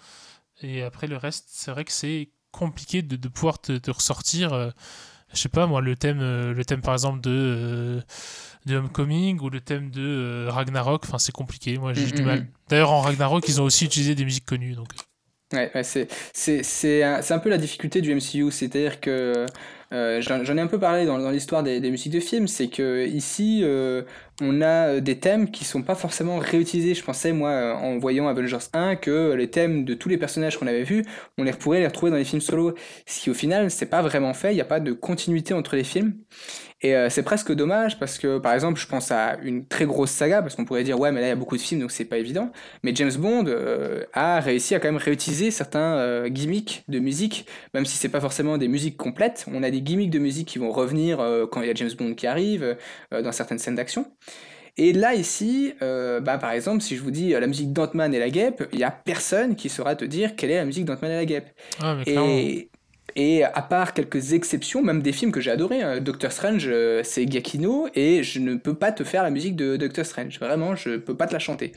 [0.61, 4.53] Et après le reste, c'est vrai que c'est compliqué de, de pouvoir te, te ressortir.
[4.53, 4.71] euh,
[5.33, 8.01] je sais pas moi, le thème, euh, le thème par exemple de, euh,
[8.67, 11.03] de Homecoming ou le thème de euh, Ragnarok.
[11.05, 11.77] Enfin, c'est compliqué.
[11.79, 12.41] Moi, j'ai Mm, du mm, mal.
[12.41, 12.53] mm.
[12.69, 14.75] D'ailleurs, en Ragnarok, ils ont aussi utilisé des musiques connues.
[14.75, 14.93] Donc.
[15.53, 19.45] Ouais, ouais, c'est un, un peu la difficulté du MCU, c'est-à-dire que
[19.91, 22.47] euh, j'en j'en ai un peu parlé dans, dans l'histoire des, des musiques de films,
[22.47, 24.03] c'est que ici euh,
[24.41, 26.93] on a euh, des thèmes qui sont pas forcément réutilisés.
[26.93, 30.57] Je pensais, moi, euh, en voyant Avengers 1, que les thèmes de tous les personnages
[30.57, 31.05] qu'on avait vus,
[31.37, 32.75] on les pourrait les retrouver dans les films solo.
[33.05, 34.51] Ce qui, au final, c'est pas vraiment fait.
[34.51, 36.15] Il n'y a pas de continuité entre les films.
[36.83, 40.09] Et euh, c'est presque dommage parce que, par exemple, je pense à une très grosse
[40.09, 41.91] saga, parce qu'on pourrait dire, ouais, mais là, il y a beaucoup de films, donc
[41.91, 42.51] c'est pas évident.
[42.83, 47.45] Mais James Bond euh, a réussi à quand même réutiliser certains euh, gimmicks de musique,
[47.73, 49.45] même si c'est pas forcément des musiques complètes.
[49.51, 51.17] On a des gimmicks de musique qui vont revenir
[51.51, 52.77] quand il y a James Bond qui arrive,
[53.11, 54.11] dans certaines scènes d'action.
[54.77, 58.29] Et là, ici, bah, par exemple, si je vous dis la musique d'Ant-Man et la
[58.29, 61.15] guêpe, il y a personne qui saura te dire quelle est la musique d'Ant-Man et
[61.15, 61.49] la guêpe.
[61.79, 61.97] Ah,
[63.15, 67.01] Et, à part quelques exceptions, même des films que j'ai adorés, hein, Doctor Strange, euh,
[67.03, 70.39] c'est Giacchino, et je ne peux pas te faire la musique de Doctor Strange.
[70.39, 71.73] Vraiment, je peux pas te la chanter.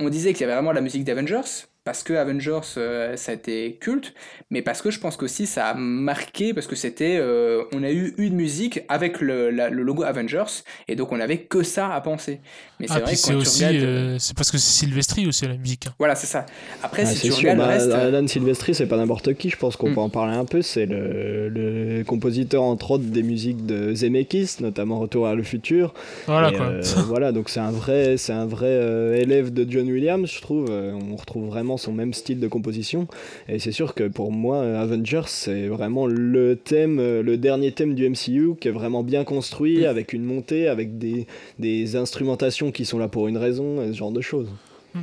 [0.00, 3.34] On disait qu'il y avait vraiment la musique d'Avengers, parce que Avengers, euh, ça a
[3.34, 4.14] été culte,
[4.50, 7.90] mais parce que je pense qu'aussi ça a marqué, parce que c'était, euh, on a
[7.90, 11.92] eu une musique avec le, la- le logo Avengers, et donc on avait que ça
[11.94, 12.40] à penser.
[12.80, 13.84] Mais c'est Ah, vrai c'est aussi, regardes...
[13.84, 15.86] euh, c'est parce que c'est Sylvestri aussi la musique.
[15.86, 15.94] hein.
[15.98, 16.46] Voilà, c'est ça.
[16.82, 17.92] Après, Ah, si c'est tu sûr, regardes bah, le reste...
[17.94, 19.94] Alan Silvestri, c'est pas n'importe qui, je pense qu'on Mm.
[19.94, 20.62] peut en parler un peu.
[20.62, 25.92] C'est le, le compositeur, entre autres, des musiques de Zemeckis, notamment Retour à le futur.
[26.26, 26.66] Voilà, Et, quoi.
[26.66, 30.40] euh, voilà, donc c'est un vrai, c'est un vrai euh, élève de John Williams, je
[30.40, 30.70] trouve.
[30.70, 33.06] On retrouve vraiment son même style de composition.
[33.48, 37.94] Et c'est sûr que pour moi, Avengers, c'est vraiment le thème, euh, le dernier thème
[37.94, 41.26] du MCU qui est vraiment bien construit, avec une montée, avec des,
[41.58, 44.48] des instrumentations qui sont là pour une raison, ce genre de choses.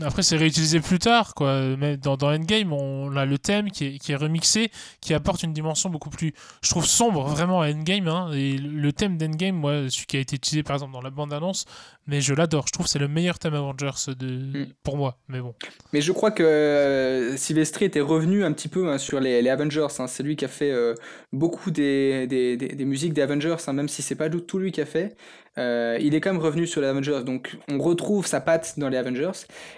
[0.01, 1.75] Après, c'est réutilisé plus tard, quoi.
[1.77, 5.43] Mais dans, dans Endgame, on a le thème qui est, qui est remixé, qui apporte
[5.43, 8.07] une dimension beaucoup plus, je trouve, sombre vraiment à Endgame.
[8.07, 8.31] Hein.
[8.33, 11.65] Et le thème d'Endgame, moi, celui qui a été utilisé par exemple dans la bande-annonce,
[12.11, 12.67] mais je l'adore.
[12.67, 14.67] Je trouve que c'est le meilleur thème Avengers de...
[14.83, 15.17] pour moi.
[15.27, 15.55] Mais bon.
[15.93, 19.49] Mais je crois que euh, Silvestri était revenu un petit peu hein, sur les, les
[19.49, 19.87] Avengers.
[19.97, 20.05] hein.
[20.05, 20.93] C'est lui qui a fait euh,
[21.33, 24.71] beaucoup des, des, des- des musiques des Avengers, hein, même si c'est pas tout lui
[24.71, 25.15] qui a fait.
[25.57, 28.87] Euh, il est quand même revenu sur les Avengers, donc on retrouve sa patte dans
[28.87, 29.31] les Avengers.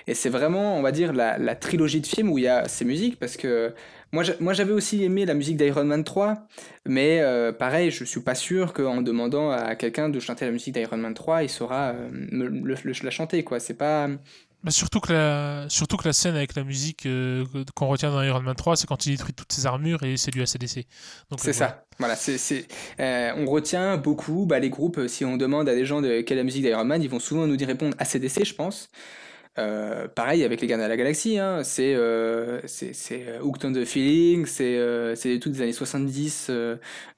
[0.06, 2.68] Et c'est vraiment, on va dire, la, la trilogie de films où il y a
[2.68, 3.74] ces musiques, parce que
[4.14, 6.48] moi, j'a- moi j'avais aussi aimé la musique d'Iron Man 3,
[6.86, 10.74] mais euh, pareil, je suis pas sûr qu'en demandant à quelqu'un de chanter la musique
[10.74, 13.60] d'Iron Man 3, il saura euh, me- le- le- la chanter, quoi.
[13.60, 14.10] C'est pas.
[14.64, 15.66] Bah, surtout, que la...
[15.68, 17.44] surtout que la scène avec la musique euh,
[17.76, 20.32] qu'on retient dans Iron Man 3, c'est quand il détruit toutes ses armures et c'est
[20.32, 20.86] du ACDC.
[21.38, 21.84] C'est ça.
[22.00, 22.38] Voilà, c'est,
[23.00, 25.08] on retient beaucoup bah, les groupes.
[25.08, 27.20] Si on demande à des gens de quelle est la musique d'Iron Man, ils vont
[27.20, 28.90] souvent nous dire répondre ACDC, je pense.
[29.60, 33.64] Euh, pareil avec les Gardiens de la Galaxie, hein, c'est, euh, c'est, c'est euh, Hooked
[33.66, 36.76] on the Feeling, c'est, euh, c'est toutes des années 70, euh,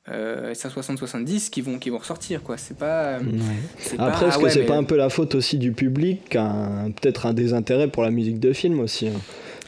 [0.10, 2.58] euh, 60-70 qui vont, qui vont ressortir, quoi.
[2.58, 3.20] C'est pas.
[3.98, 7.26] Après, est-ce ah que c'est mais- pas un peu la faute aussi du public, peut-être
[7.26, 9.22] un désintérêt pour la musique de film aussi hein.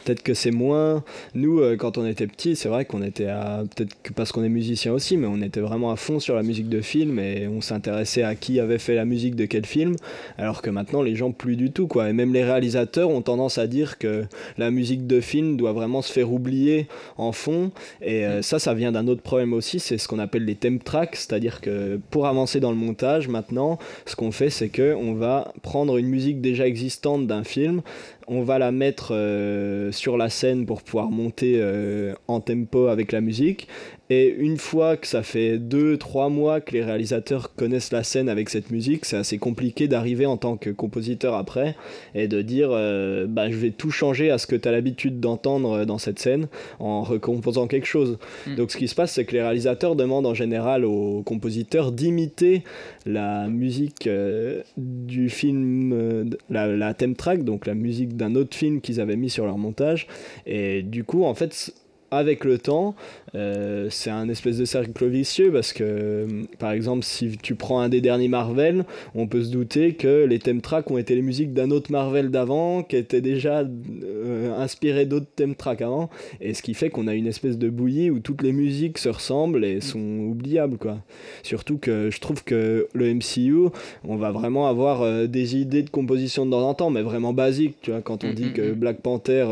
[0.08, 1.04] Peut-être que c'est moins.
[1.34, 3.62] Nous, euh, quand on était petits, c'est vrai qu'on était à.
[3.76, 6.70] Peut-être parce qu'on est musicien aussi, mais on était vraiment à fond sur la musique
[6.70, 9.96] de film et on s'intéressait à qui avait fait la musique de quel film.
[10.38, 12.08] Alors que maintenant, les gens, plus du tout, quoi.
[12.08, 14.24] Et même les réalisateurs ont tendance à dire que
[14.56, 16.86] la musique de film doit vraiment se faire oublier
[17.18, 17.70] en fond.
[18.00, 20.78] Et euh, ça, ça vient d'un autre problème aussi, c'est ce qu'on appelle les theme
[20.78, 25.12] tracks, c'est-à-dire que pour avancer dans le montage, maintenant, ce qu'on fait, c'est que on
[25.12, 27.82] va prendre une musique déjà existante d'un film,
[28.28, 33.12] on va la mettre euh, sur la scène pour pouvoir monter euh, en tempo avec
[33.12, 33.68] la musique.
[34.10, 38.48] Et une fois que ça fait 2-3 mois que les réalisateurs connaissent la scène avec
[38.48, 41.76] cette musique, c'est assez compliqué d'arriver en tant que compositeur après
[42.14, 45.20] et de dire euh, bah, je vais tout changer à ce que tu as l'habitude
[45.20, 46.48] d'entendre dans cette scène
[46.78, 48.18] en recomposant quelque chose.
[48.46, 48.54] Mm.
[48.54, 52.62] Donc ce qui se passe, c'est que les réalisateurs demandent en général aux compositeurs d'imiter
[53.04, 58.56] la musique euh, du film, euh, la, la theme track, donc la musique d'un autre
[58.56, 60.06] film qu'ils avaient mis sur leur montage.
[60.46, 61.72] Et du coup, en fait,
[62.10, 62.94] avec le temps,
[63.34, 66.26] euh, c'est un espèce de cercle vicieux parce que, euh,
[66.58, 70.38] par exemple, si tu prends un des derniers Marvel, on peut se douter que les
[70.38, 73.64] theme tracks ont été les musiques d'un autre Marvel d'avant qui était déjà
[74.04, 76.10] euh, inspiré d'autres theme tracks avant,
[76.40, 79.08] et ce qui fait qu'on a une espèce de bouillie où toutes les musiques se
[79.08, 80.98] ressemblent et sont oubliables, quoi.
[81.42, 83.68] Surtout que je trouve que le MCU,
[84.04, 87.32] on va vraiment avoir euh, des idées de composition de temps en temps, mais vraiment
[87.32, 88.74] basiques, tu vois, quand on Mm, dit mm, que mm.
[88.74, 89.46] Black Panther,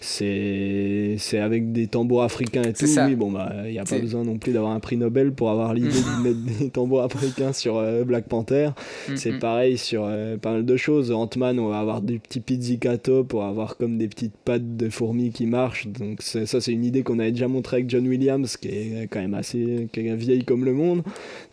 [0.00, 3.06] c'est avec des tambours africains et tout, ça.
[3.06, 5.50] oui, bon, bah, il n'y a pas besoin non plus d'avoir un prix Nobel pour
[5.50, 8.70] avoir l'idée de mettre des tambours africains sur euh, Black Panther.
[9.08, 9.38] Mm, C'est mm.
[9.38, 11.10] pareil sur euh, pas mal de choses.
[11.12, 15.30] Ant-Man, on va avoir des petits pizzicato pour avoir comme des petites pattes de fourmis
[15.30, 15.86] qui marchent.
[15.86, 19.20] Donc ça, c'est une idée qu'on avait déjà montré avec John Williams, qui est quand
[19.20, 21.02] même assez qui est vieille comme le monde.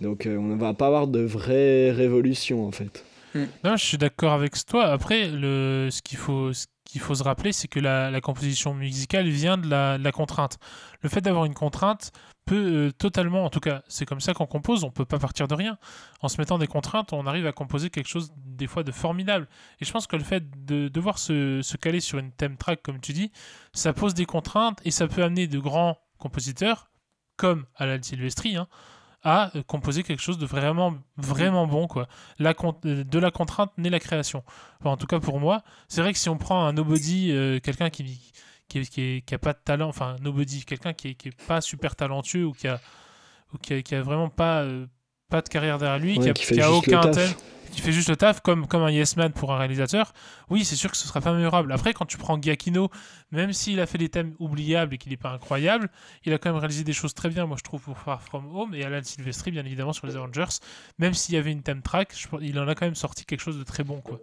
[0.02, 3.04] Donc euh, on ne va pas avoir de vraie révolution en fait.
[3.64, 4.86] Non, je suis d'accord avec toi.
[4.86, 6.66] Après, le, ce qu'il faut, ce
[6.98, 10.58] qu'il faut se rappeler, c'est que la, composition musicale vient de la, contrainte.
[11.02, 12.12] Le fait d'avoir une contrainte
[12.46, 15.48] peut euh, totalement, en tout cas, c'est comme ça qu'on compose, on peut pas partir
[15.48, 15.78] de rien.
[16.22, 19.48] En se mettant des contraintes, on arrive à composer quelque chose des fois de formidable.
[19.80, 22.82] Et je pense que le fait de devoir se, se caler sur une thème track,
[22.82, 23.32] comme tu dis,
[23.74, 26.90] ça pose des contraintes et ça peut amener de grands compositeurs,
[27.36, 28.68] comme Alan Silvestri, hein,
[29.28, 31.86] à euh, composer quelque chose de vraiment, vraiment bon.
[31.88, 32.08] Quoi.
[32.40, 32.56] La
[32.86, 34.42] euh, de la contrainte naît la création.
[34.80, 37.60] Enfin, en tout cas pour moi, c'est vrai que si on prend un nobody, euh,
[37.60, 38.32] quelqu'un qui,
[38.70, 41.98] qui, qui, a pas de talent, enfin nobody, quelqu'un qui est, qui est pas super
[41.98, 42.80] talentueux ou qui a,
[43.54, 44.88] ou qui a, qui a vraiment pas, euh,
[45.30, 47.36] pas de carrière derrière lui, Ouais, qui a, qui a aucun taf.
[47.72, 50.14] Qui fait juste le taf comme, un yes man pour un réalisateur,
[50.50, 51.72] oui, c'est sûr que ce sera pas mémorable.
[51.72, 52.90] Après, quand tu prends Giacchino,
[53.32, 55.90] même s'il a fait des thèmes oubliables et qu'il n'est pas incroyable,
[56.26, 58.56] il a quand même réalisé des choses très bien, moi je trouve, pour Far From
[58.56, 60.60] Home et Alan Silvestri, bien évidemment, sur les Avengers.
[61.00, 63.58] Même s'il y avait une thème track, il en a quand même sorti quelque chose
[63.58, 64.20] de très bon, quoi.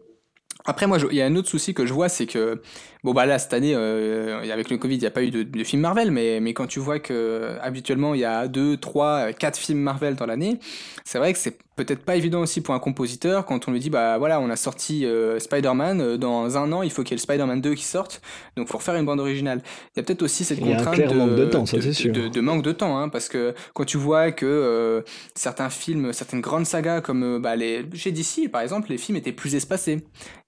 [0.67, 2.63] Après, moi, il y a un autre souci que je vois, c'est que,
[3.03, 5.43] bon, bah là, cette année, euh, avec le Covid, il n'y a pas eu de,
[5.43, 9.29] de film Marvel, mais, mais quand tu vois que habituellement, il y a deux, trois,
[9.29, 10.59] euh, quatre films Marvel dans l'année,
[11.05, 13.91] c'est vrai que c'est peut-être pas évident aussi pour un compositeur quand on lui dit,
[13.91, 17.15] bah voilà, on a sorti euh, Spider-Man, euh, dans un an, il faut qu'il y
[17.15, 18.23] ait le Spider-Man 2 qui sorte,
[18.57, 19.61] donc faut refaire une bande originale.
[19.95, 21.67] Il y a peut-être aussi cette Il y a un contrainte de, manque de temps,
[21.67, 22.13] ça, c'est sûr.
[22.13, 25.03] de- de manque de temps, hein, parce que quand tu vois que euh,
[25.35, 29.33] certains films, certaines grandes sagas comme bah, les, chez DC par exemple, les films étaient
[29.33, 30.05] plus espacés.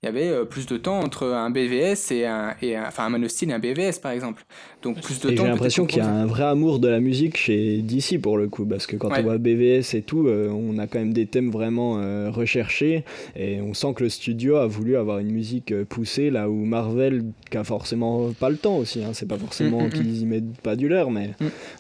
[0.07, 3.13] Il y avait euh, plus de temps entre un BVS et un, et un- enfin
[3.13, 4.47] un et un BVS par exemple.
[4.83, 5.43] Donc plus de Et temps.
[5.43, 8.49] j'ai l'impression qu'il y a un vrai amour de la musique chez DC pour le
[8.49, 9.19] coup, parce que quand Ouais.
[9.19, 13.05] on voit BVS et tout, euh, on a quand même des thèmes vraiment euh, recherchés,
[13.35, 16.55] et on sent que le studio a voulu avoir une musique euh, poussée, là où
[16.65, 20.21] Marvel, qui a forcément pas le temps aussi, hein, c'est pas forcément Mm, mm, qu'ils
[20.23, 21.31] y mettent pas du leur, mais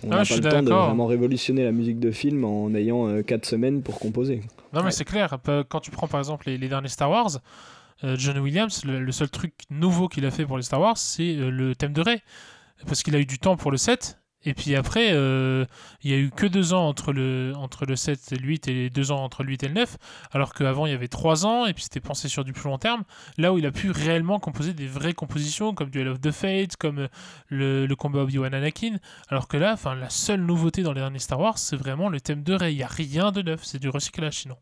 [0.02, 2.44] on Ah, n'a je pas suis le temps de vraiment révolutionner la musique de film
[2.44, 4.40] en ayant 4 semaines pour composer.
[4.72, 4.90] Non, mais Ouais.
[4.90, 5.38] c'est clair.
[5.68, 7.38] Quand tu prends par exemple les, les derniers Star Wars, euh,
[8.02, 11.50] John Williams, le, seul truc nouveau qu'il a fait pour les Star Wars, c'est euh,
[11.50, 12.22] le thème de Rey.
[12.86, 14.18] Parce qu'il a eu du temps pour le 7.
[14.44, 15.64] Et puis après, euh,
[16.02, 18.68] il y a eu que deux ans entre le, entre le 7 et le 8
[18.68, 19.96] et deux ans entre le 8 et le 9.
[20.30, 22.78] Alors qu'avant, il y avait trois ans et puis c'était pensé sur du plus long
[22.78, 23.02] terme.
[23.38, 26.76] Là où il a pu réellement composer des vraies compositions comme Duel of the Fates,
[26.76, 27.08] comme euh,
[27.48, 28.98] le, le combat Obi-Wan Anakin.
[29.30, 32.44] Alors que là, la seule nouveauté dans les derniers Star Wars, c'est vraiment le thème
[32.44, 32.72] de Rey.
[32.72, 33.64] Il n'y a rien de neuf.
[33.64, 34.56] C'est du recyclage sinon.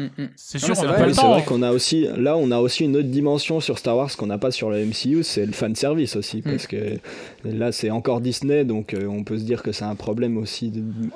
[0.00, 0.28] Mm, mm.
[0.36, 2.84] C'est sûr, c'est on n'a pas c'est vrai qu'on a aussi, là, on a aussi
[2.84, 5.74] une autre dimension sur Star Wars qu'on n'a pas sur le MCU, c'est le fan
[5.74, 6.98] service aussi, parce que
[7.44, 10.72] là, c'est encore Disney, donc euh, on peut se dire que c'est un problème aussi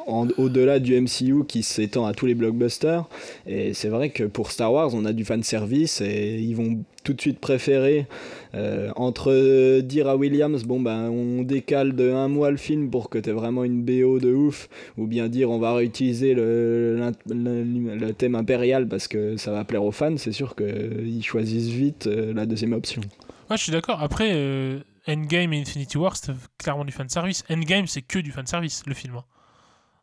[0.06, 3.04] au-delà du MCU qui s'étend à tous les blockbusters.
[3.46, 6.78] Et c'est vrai que pour Star Wars, on a du fan service et ils vont
[7.04, 8.06] tout de suite préférer
[8.54, 13.10] euh, entre dire à Williams, bon ben, on décale de un mois le film pour
[13.10, 17.12] que tu aies vraiment une BO de ouf, ou bien dire on va réutiliser le,
[17.26, 22.06] le, thème impérial parce que ça va plaire aux fans, c'est sûr qu'ils choisissent vite
[22.06, 23.02] euh, la deuxième option.
[23.50, 24.02] Ouais, je suis d'accord.
[24.02, 27.44] Après, euh, Endgame et Infinity War, c'était clairement du fanservice.
[27.50, 29.16] Endgame, c'est que du fanservice, le film.
[29.16, 29.24] hein.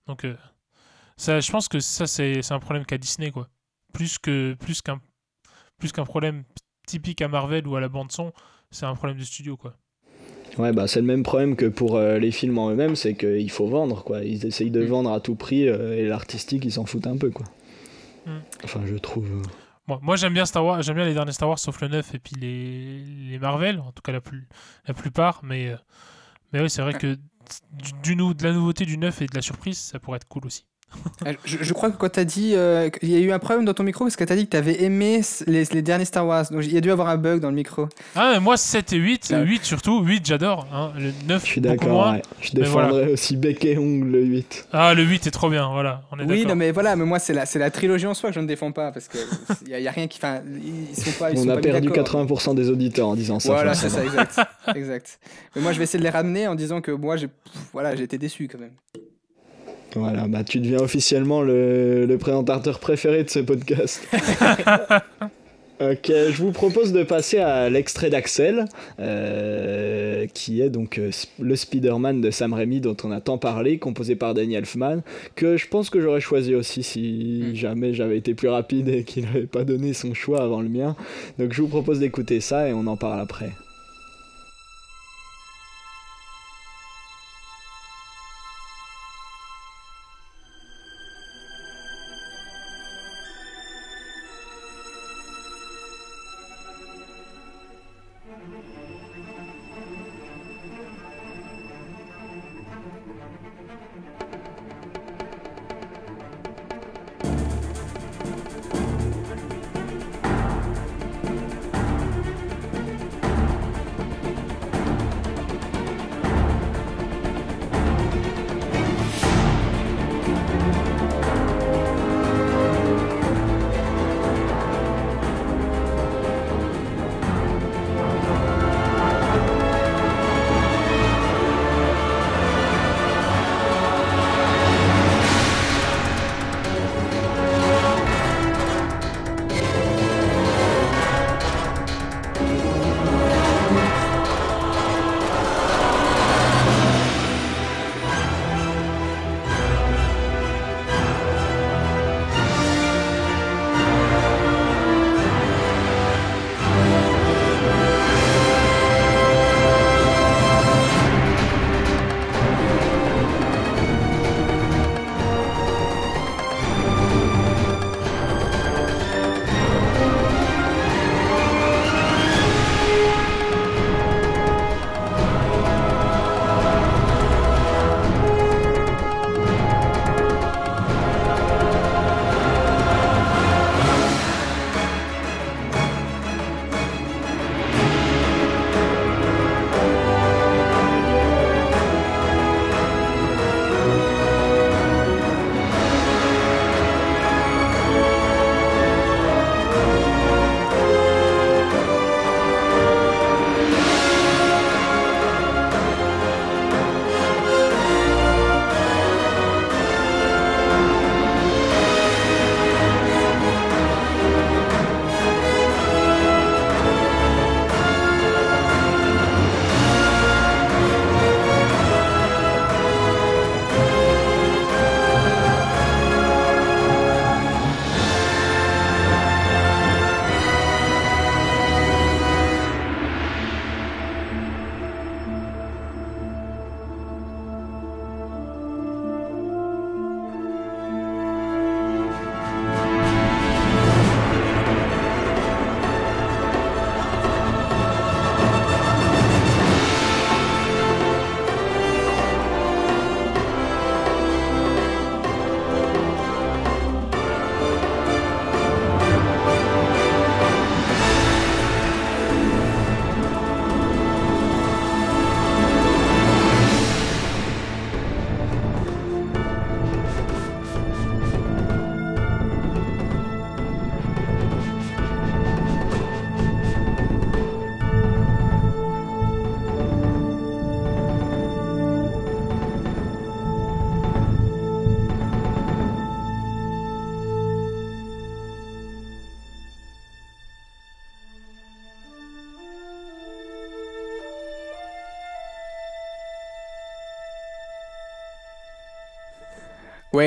[0.07, 0.27] Donc,
[1.17, 3.47] ça, je pense que ça, c'est c'est un problème qu'a Disney, quoi.
[3.93, 4.55] Plus qu'un
[5.79, 6.43] plus qu'un problème
[6.87, 8.31] typique à Marvel ou à la bande-son,
[8.71, 9.75] c'est un problème de studio, quoi.
[10.57, 13.49] Ouais, bah c'est le même problème que pour euh, les films en eux-mêmes, c'est qu'il
[13.49, 14.23] faut vendre, quoi.
[14.23, 14.87] Ils essayent de Mm.
[14.87, 17.45] vendre à tout prix euh, et l'artistique, ils s'en foutent un peu, quoi.
[18.25, 18.39] Mm.
[18.65, 19.25] Enfin, je trouve.
[19.31, 19.41] euh.
[19.87, 22.13] Moi, moi j'aime bien Star Wars, j'aime bien les derniers Star Wars, sauf le 9
[22.15, 22.99] et puis les,
[23.31, 24.47] les Marvel, en tout cas la, plus,
[24.87, 25.39] la plupart.
[25.43, 25.77] Mais, euh,
[26.53, 27.15] mais oui, c'est vrai que
[27.71, 30.27] du, du nou- de la nouveauté du 9 et de la surprise, ça pourrait être
[30.27, 30.65] cool aussi.
[31.25, 33.65] Euh, Je, je crois que quand t'as dit, euh, qu'il y a eu un problème
[33.65, 36.45] dans ton micro parce que t'as dit que t'avais aimé les, les derniers Star Wars,
[36.51, 37.87] donc il y a dû avoir un bug dans le micro.
[38.15, 39.43] Ah, mais moi 7 et 8, Ouais.
[39.45, 40.67] 8 surtout, 8 j'adore.
[40.73, 40.91] hein.
[40.97, 42.13] Le 9, Je suis beaucoup d'accord, moins.
[42.13, 42.21] ouais.
[42.41, 42.87] Je Mais voilà.
[42.89, 44.67] défendrais aussi bec et ongle le 8.
[44.73, 46.49] Ah, le 8 est trop bien, voilà, on est Oui, d'accord.
[46.49, 48.91] non mais voilà, mais moi c'est la, trilogie en soi que je ne défends pas
[48.91, 49.17] parce que
[49.65, 50.41] il y, a- y a rien qui, enfin,
[50.91, 52.25] ils sont pas, ils On sont a pas perdu d'accord.
[52.27, 53.53] 80% des auditeurs en disant ça.
[53.53, 54.39] Voilà, c'est ça, exact,
[54.75, 55.19] exact.
[55.55, 57.27] Mais moi je vais essayer de les ramener en disant que moi j'ai,
[57.73, 58.71] voilà, j'ai été déçu quand même.
[59.95, 64.01] Voilà, bah tu deviens officiellement le, le présentateur préféré de ce podcast.
[65.81, 68.65] ok, je vous propose de passer à l'extrait d'Axel,
[68.99, 73.79] euh, qui est donc euh, le Spider-Man de Sam Raimi dont on a tant parlé,
[73.79, 75.01] composé par Danny Elfman,
[75.35, 77.55] que je pense que j'aurais choisi aussi si Mm.
[77.55, 80.95] jamais j'avais été plus rapide et qu'il n'avait pas donné son choix avant le mien.
[81.39, 83.51] Donc je vous propose d'écouter ça et on en parle après.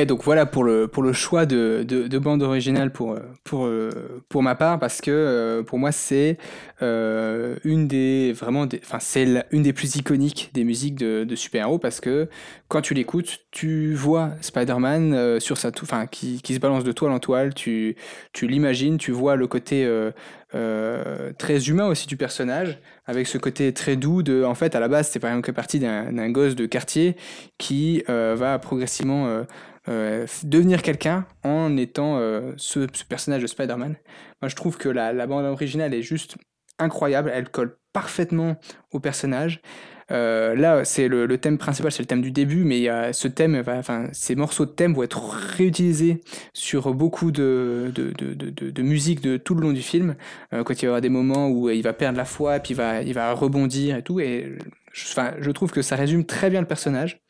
[0.06, 3.90] Donc voilà pour le, choix de, de, de bande originale pour, pour, euh,
[4.28, 6.38] pour ma part, parce que euh, pour moi c'est
[6.82, 7.86] euh, une
[9.62, 12.28] des plus iconiques des musiques de, super-héros parce que
[12.68, 15.70] quand tu l'écoutes, tu vois Spider-Man euh, sur sa
[16.10, 17.96] qui, se balance de toile en toile, tu,
[18.42, 20.10] l'imagines, tu vois le côté euh,
[20.54, 24.80] euh, très humain aussi du personnage, avec ce côté très doux de, en fait, à
[24.80, 27.16] la base, c'est par exemple que partie d'un gosse de quartier
[27.58, 29.42] qui euh, va progressivement euh,
[29.88, 32.18] euh, devenir quelqu'un en étant
[32.56, 33.96] ce, personnage de Spider-Man.
[34.42, 36.36] Moi, je trouve que la bande originale est juste
[36.78, 38.56] incroyable, elle colle parfaitement
[38.92, 39.60] au personnage.
[40.10, 43.62] Euh, là, c'est le, thème principal, c'est le thème du début, mais a ce thème,
[43.66, 45.20] enfin, ces morceaux de thème vont être
[45.56, 46.20] réutilisés
[46.52, 50.16] sur beaucoup de, de, de, de, musique de tout le long du film.
[50.52, 52.76] Euh, quand il y aura des moments où il va perdre la foi, puis il
[52.76, 54.20] va, il va rebondir et tout.
[54.20, 54.58] Et
[54.92, 57.20] enfin, je trouve que ça résume très bien le personnage.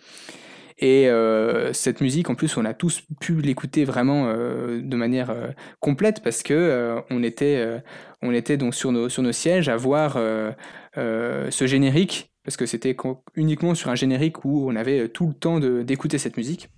[0.79, 5.31] Et euh, cette musique, en plus, on a tous pu l'écouter vraiment euh, de manière
[5.31, 5.49] euh,
[5.81, 7.79] complète parce que euh, on était, euh,
[8.22, 10.51] on était donc sur nos, sur nos sièges à voir euh,
[10.99, 12.97] euh, ce générique parce que c'était
[13.34, 16.68] uniquement sur un générique où on avait tout le temps d'écouter cette musique.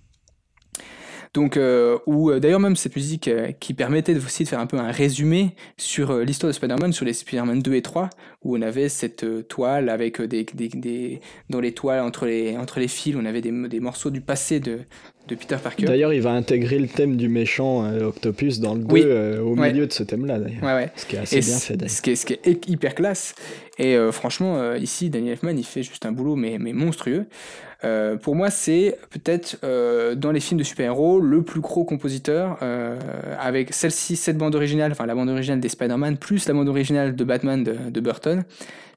[1.33, 4.65] Donc, euh, ou euh, d'ailleurs même cette musique euh, qui permettait aussi de faire un
[4.65, 8.09] peu un résumé sur euh, l'histoire de Spider-Man, sur les Spider-Man 2 et 3,
[8.43, 12.79] où on avait cette toile avec des, des, des- dans les toiles entre les, entre
[12.79, 14.79] les fils, on avait des, des morceaux du passé de,
[15.27, 15.85] de Peter Parker.
[15.85, 19.01] D'ailleurs, il va intégrer le thème du méchant Octopus dans le 2 Oui.
[19.05, 19.71] euh, au Ouais.
[19.71, 20.63] milieu de ce thème-là, d'ailleurs.
[20.63, 20.91] Ouais, ouais.
[20.95, 21.91] Ce qui est assez Et bien fait, d'ailleurs.
[21.91, 23.35] Ce qui est, ce qui est hyper classe.
[23.77, 27.25] Et franchement, ici, Daniel Elfman, il fait juste un boulot, mais, mais monstrueux.
[27.83, 32.57] Euh, pour moi, c'est peut-être euh, dans les films de super-héros le plus gros compositeur,
[32.61, 32.99] euh,
[33.39, 37.15] avec celle-ci, cette bande originale, enfin la bande originale des Spider-Man, plus la bande originale
[37.15, 38.43] de Batman de, Burton.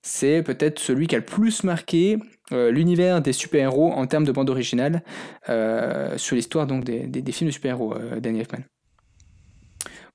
[0.03, 2.19] C'est peut-être celui qui a le plus marqué
[2.51, 5.03] l'univers des super-héros en termes de bande originale
[6.17, 8.65] sur l'histoire donc des, des- films de super-héros, Danny Elfman.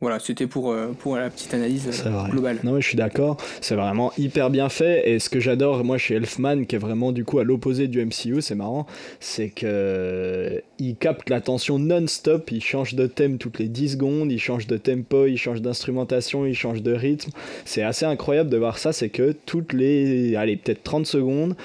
[0.01, 1.89] Voilà, c'était pour, euh, pour la petite analyse
[2.29, 2.59] globale.
[2.63, 3.37] Non, mais je suis d'accord.
[3.61, 5.09] C'est vraiment hyper bien fait.
[5.09, 8.03] Et ce que j'adore, moi, chez Elfman, qui est vraiment du coup à l'opposé du
[8.05, 8.85] MCU, c'est marrant,
[9.19, 12.51] c'est que il capte l'attention non-stop.
[12.51, 14.31] Il change de thème toutes les 10 secondes.
[14.31, 17.31] Il change de tempo, il change d'instrumentation, il change de rythme.
[17.63, 18.91] C'est assez incroyable de voir ça.
[18.91, 21.55] C'est que toutes les, allez, peut-être 30 secondes,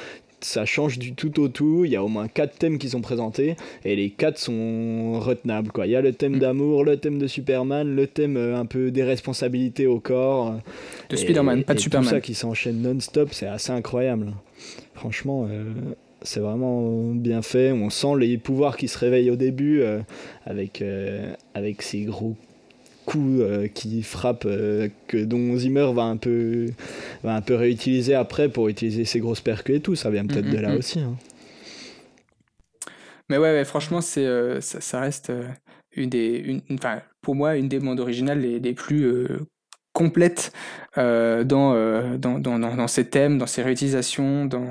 [0.45, 1.85] ça change du tout au tout.
[1.85, 5.71] Il y a au moins quatre thèmes qui sont présentés et les quatre sont retenables.
[5.73, 5.87] Quoi.
[5.87, 8.91] Il y a le thème d'amour, le thème de Superman, le thème euh, un peu
[8.91, 10.55] des responsabilités au corps.
[11.09, 12.09] De Et- Spider-Man, pas de et Superman.
[12.09, 14.33] Tout ça qui s'enchaîne non-stop, c'est assez incroyable.
[14.95, 15.65] Franchement, euh,
[16.23, 17.73] c'est vraiment bien fait.
[17.73, 20.01] On sent les pouvoirs qui se réveillent au début euh,
[20.45, 22.37] avec, euh, avec ces gros
[23.11, 26.67] coups euh, qui frappent euh, que dont Zimmer va un peu
[27.25, 30.47] va un peu réutiliser après pour utiliser ses grosses percus et tout ça vient peut-être
[30.47, 30.79] Mm, de mm, là mm.
[30.79, 31.17] aussi hein.
[33.29, 35.33] Mais ouais, ouais, franchement, c'est, euh, ça, ça reste
[35.93, 39.05] une des, une, une- enfin, pour moi, une des bandes originales les, les plus
[40.05, 40.53] complètes
[40.99, 44.65] euh, dans, euh, dans, dans, dans, dans ses thèmes, dans ses réutilisations, dans,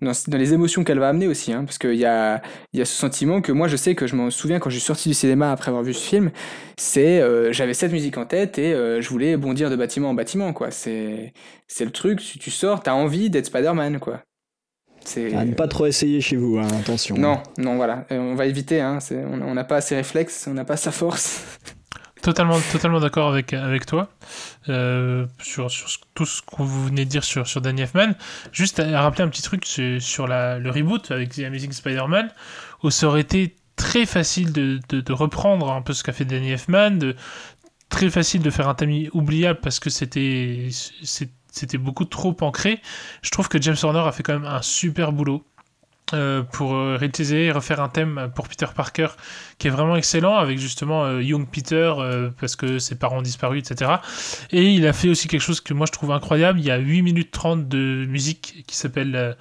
[0.00, 1.52] dans, dans les émotions qu'elle va amener aussi.
[1.52, 2.40] Hein, parce qu'il y a,
[2.72, 4.86] y a ce sentiment que moi, je sais que je m'en souviens quand je suis
[4.86, 6.30] sorti du cinéma après avoir vu ce film,
[6.78, 10.14] c'est euh, j'avais cette musique en tête et euh, je voulais bondir de bâtiment en
[10.14, 10.52] bâtiment.
[10.52, 10.70] quoi.
[10.70, 11.32] C'est,
[11.66, 13.98] c'est le truc, si tu sors, t'as envie d'être Spider-Man.
[13.98, 14.22] quoi.
[15.04, 15.34] C'est...
[15.34, 18.06] à ne pas trop essayer chez vous hein, attention Non, non, voilà.
[18.10, 18.80] On va éviter.
[18.80, 19.00] Hein.
[19.00, 21.42] c'est- on n'a pas assez réflexes, on n'a pas sa force.
[22.24, 24.08] Totalement, d'accord avec, toi
[24.70, 25.68] euh, sur,
[26.14, 28.14] tout ce que vous venez de dire sur, sur Danny Elfman.
[28.50, 32.30] Juste à, rappeler un petit truc sur, sur le reboot avec The Amazing Spider-Man,
[32.82, 36.92] où ça aurait été très facile de, reprendre un peu ce qu'a fait Danny Elfman,
[36.92, 37.14] de,
[37.90, 40.70] très facile de faire un thème oubliable parce que c'était
[41.52, 42.80] c'était beaucoup trop ancré.
[43.20, 45.44] Je trouve que James Horner a fait quand même un super boulot.
[46.12, 49.08] Euh, pour euh, réutiliser et refaire un thème pour Peter Parker
[49.56, 53.22] qui est vraiment excellent avec justement euh, Young Peter euh, parce que ses parents ont
[53.22, 53.90] disparu etc
[54.50, 56.60] et il a fait aussi quelque chose que moi je trouve incroyable.
[56.60, 59.34] Il y a 8 minutes 30 de musique qui s'appelle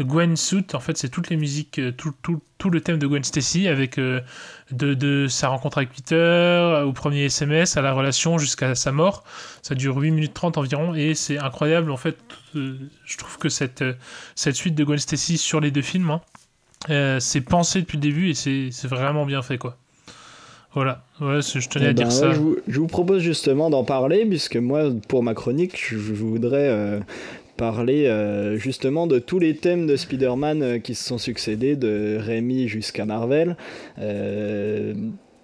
[0.00, 3.22] Gwen Suit en fait c'est toutes les musiques tout, tout, tout le thème de Gwen
[3.22, 4.00] Stacy avec
[4.72, 8.92] de, de sa rencontre avec Peter euh, au premier SMS à la relation jusqu'à sa
[8.92, 9.24] mort.
[9.62, 12.16] Ça dure 8 minutes 30 environ et c'est incroyable en fait
[12.56, 13.94] euh, je trouve que cette, euh,
[14.34, 16.20] cette suite de Gwen Stacy sur les deux films hein,
[16.90, 19.76] euh, c'est pensé depuis le début et c'est vraiment bien fait quoi.
[20.74, 22.28] Voilà, ouais, c'est- je tenais Eh à dire ben, ça.
[22.28, 25.96] ouais, je, vous, je vous propose justement d'en parler, puisque moi, pour ma chronique, je,
[25.96, 27.00] je voudrais euh,
[27.62, 32.16] parler euh, justement de tous les thèmes de Spider-Man euh, qui se sont succédés, de
[32.18, 33.56] Rémi jusqu'à Marvel.
[33.98, 34.94] Euh,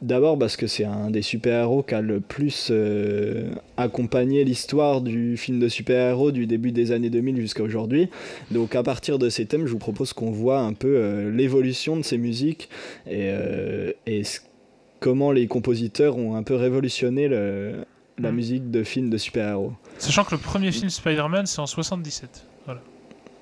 [0.03, 3.49] D'abord parce que c'est un des super-héros qui a le plus euh,
[3.79, 8.11] accompagné l'histoire du film de super-héros du début des années 2000 jusqu'à aujourd'hui.
[8.51, 11.97] Donc à partir de ces thèmes, je vous propose qu'on voit un peu euh, l'évolution
[11.97, 12.69] de ces musiques
[13.07, 13.93] et, euh,
[15.01, 17.73] comment les compositeurs ont un peu révolutionné le-
[18.19, 18.35] la Mm.
[18.37, 19.73] musique de films de super-héros.
[19.99, 22.45] Sachant que le premier film Spider-Man, c'est en 77.
[22.67, 22.81] Voilà.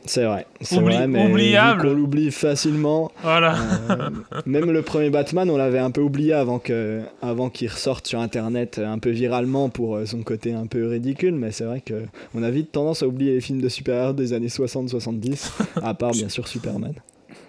[0.05, 1.83] C'est vrai, c'est Oubli- vrai, mais oubliable.
[1.83, 3.13] qu'on l'oublie facilement.
[3.23, 3.55] Voilà.
[3.91, 4.11] euh,
[4.47, 8.19] même le premier Batman, on l'avait un peu oublié avant que, avant qu'il ressorte sur
[8.19, 11.35] Internet un peu viralement pour euh, son côté un peu ridicule.
[11.37, 12.03] Mais c'est vrai que
[12.35, 15.51] on a vite tendance à oublier les films de super-héros des années 60-70,
[15.83, 16.95] à part bien sûr Superman.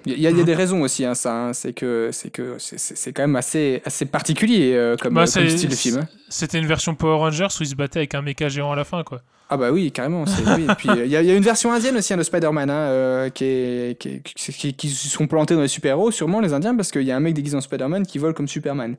[0.05, 1.33] Il y, a- y a des raisons aussi, hein, ça.
[1.33, 1.53] hein.
[1.53, 5.49] c'est que c'est que c'est- quand même assez assez particulier euh, comme, Bah, euh, comme
[5.49, 5.97] style de film.
[6.01, 6.07] hein.
[6.29, 8.83] C'était une version Power Rangers où il se battait avec un méca géant à la
[8.83, 9.21] fin, quoi.
[9.49, 10.25] Ah bah oui, carrément.
[10.25, 10.63] c'est- oui.
[10.69, 12.23] Et puis euh, il y, a- il y a une version indienne aussi hein, de
[12.23, 16.53] Spider-Man hein, euh, qui, est, qui, est- qui, sont plantés dans les super-héros, sûrement les
[16.53, 18.95] Indiens, parce qu'il y a un mec déguisé en Spider-Man qui vole comme Superman.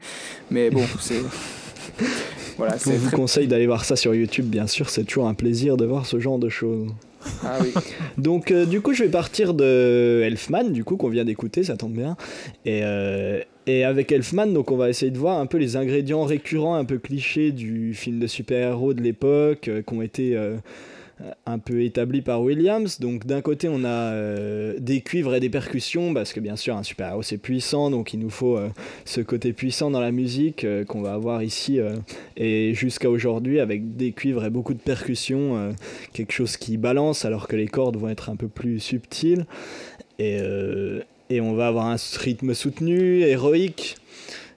[0.51, 1.23] Mais bon, c'est
[2.57, 5.35] voilà, On vous très- conseille d'aller voir ça sur YouTube, bien sûr, c'est toujours un
[5.35, 6.89] plaisir de voir ce genre de choses.
[7.45, 7.59] Ah.
[8.19, 11.77] Donc euh, du coup je vais partir de Elfman du coup qu'on vient d'écouter ça
[11.77, 12.17] tombe bien
[12.65, 16.25] et, euh, et avec Elfman donc on va essayer de voir un peu les ingrédients
[16.25, 20.57] récurrents un peu clichés du film de super-héros de l'époque euh, qui ont été euh,
[21.47, 23.01] un peu établis par Williams.
[23.01, 26.77] Donc d'un côté on a euh, des cuivres et des percussions parce que bien sûr
[26.77, 27.91] un super-héros c'est puissant.
[27.91, 28.69] Donc il nous faut euh,
[29.05, 31.97] ce côté puissant dans la musique euh, qu'on va avoir ici euh,
[32.37, 35.73] et jusqu'à aujourd'hui avec des cuivres et beaucoup de percussions euh,
[36.13, 39.47] quelque chose qui balance alors que les cordes vont être un peu plus subtiles.
[40.19, 41.01] Et, euh,
[41.31, 43.97] et on va avoir un rythme soutenu, héroïque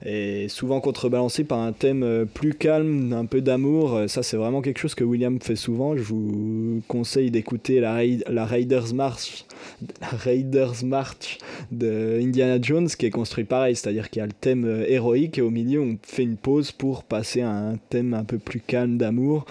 [0.04, 3.94] et souvent contrebalancé par un thème euh, plus calme, un peu d'amour.
[3.96, 5.96] Euh, Ça c'est vraiment quelque chose que William fait souvent.
[5.96, 9.44] Je vous conseille d'écouter la, Raid- la Raiders March
[10.00, 11.38] Raiders March
[11.72, 15.38] de Indiana Jones qui est construit pareil, c'est-à-dire qu'il y a le thème euh, héroïque
[15.38, 18.60] et au milieu on fait une pause pour passer à un thème un peu plus
[18.60, 19.46] calme d'amour.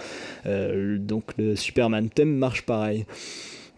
[0.45, 3.05] Donc le Superman thème marche pareil.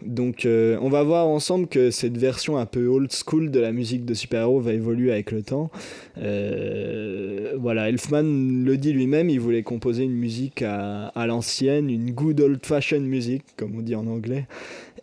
[0.02, 3.72] Donc euh, on va voir ensemble que cette version un peu old school de la
[3.72, 5.70] musique de super-héros va évoluer avec le temps.
[6.18, 8.22] Euh, voilà, Elfman
[8.64, 13.76] le dit lui-même, il voulait composer une musique à, l'ancienne, une good old-fashioned music, comme
[13.76, 14.46] on dit en anglais.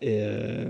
[0.02, 0.66] Et, euh,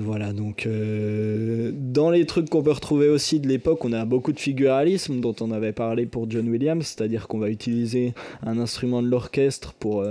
[0.00, 4.38] voilà, donc dans les trucs qu'on peut retrouver aussi de l'époque, on a beaucoup de
[4.38, 8.14] figuralisme dont on avait parlé pour John Williams, c'est-à-dire qu'on va utiliser
[8.46, 10.06] un instrument de l'orchestre pour,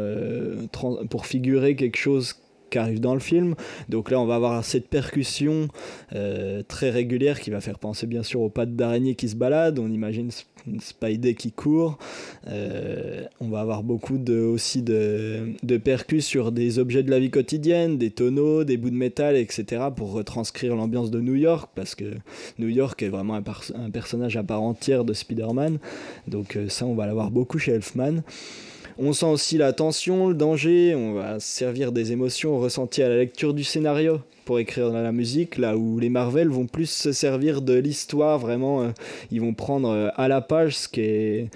[1.10, 2.36] pour figurer quelque chose
[2.70, 3.56] qui arrive dans le film.
[3.90, 5.68] Donc là, on va avoir cette percussion
[6.14, 9.80] euh, très régulière qui va faire penser bien sûr aux pattes d'araignée qui se baladent.
[9.80, 10.46] On imagine Sp-
[10.80, 11.98] Spidey qui court.
[12.48, 17.20] Euh, on va avoir beaucoup de, aussi de, de percus sur des objets de la
[17.20, 19.84] vie quotidienne, des tonneaux, des bouts de métal, etc.
[19.96, 22.06] pour retranscrire l'ambiance de New York parce que
[22.60, 25.80] New York est vraiment un personnage à part entière de Spider-Man.
[26.28, 28.22] Donc euh, ça, on va l'avoir beaucoup chez Elfman.
[29.02, 33.08] On sent aussi la tension, le danger, on va se servir des émotions ressenties à
[33.08, 37.14] la lecture du scénario pour écrire la musique, là où les Marvel vont plus se
[37.14, 38.90] servir de l'histoire, vraiment, euh,
[39.32, 41.50] ils vont prendre euh, à la page ce qui est...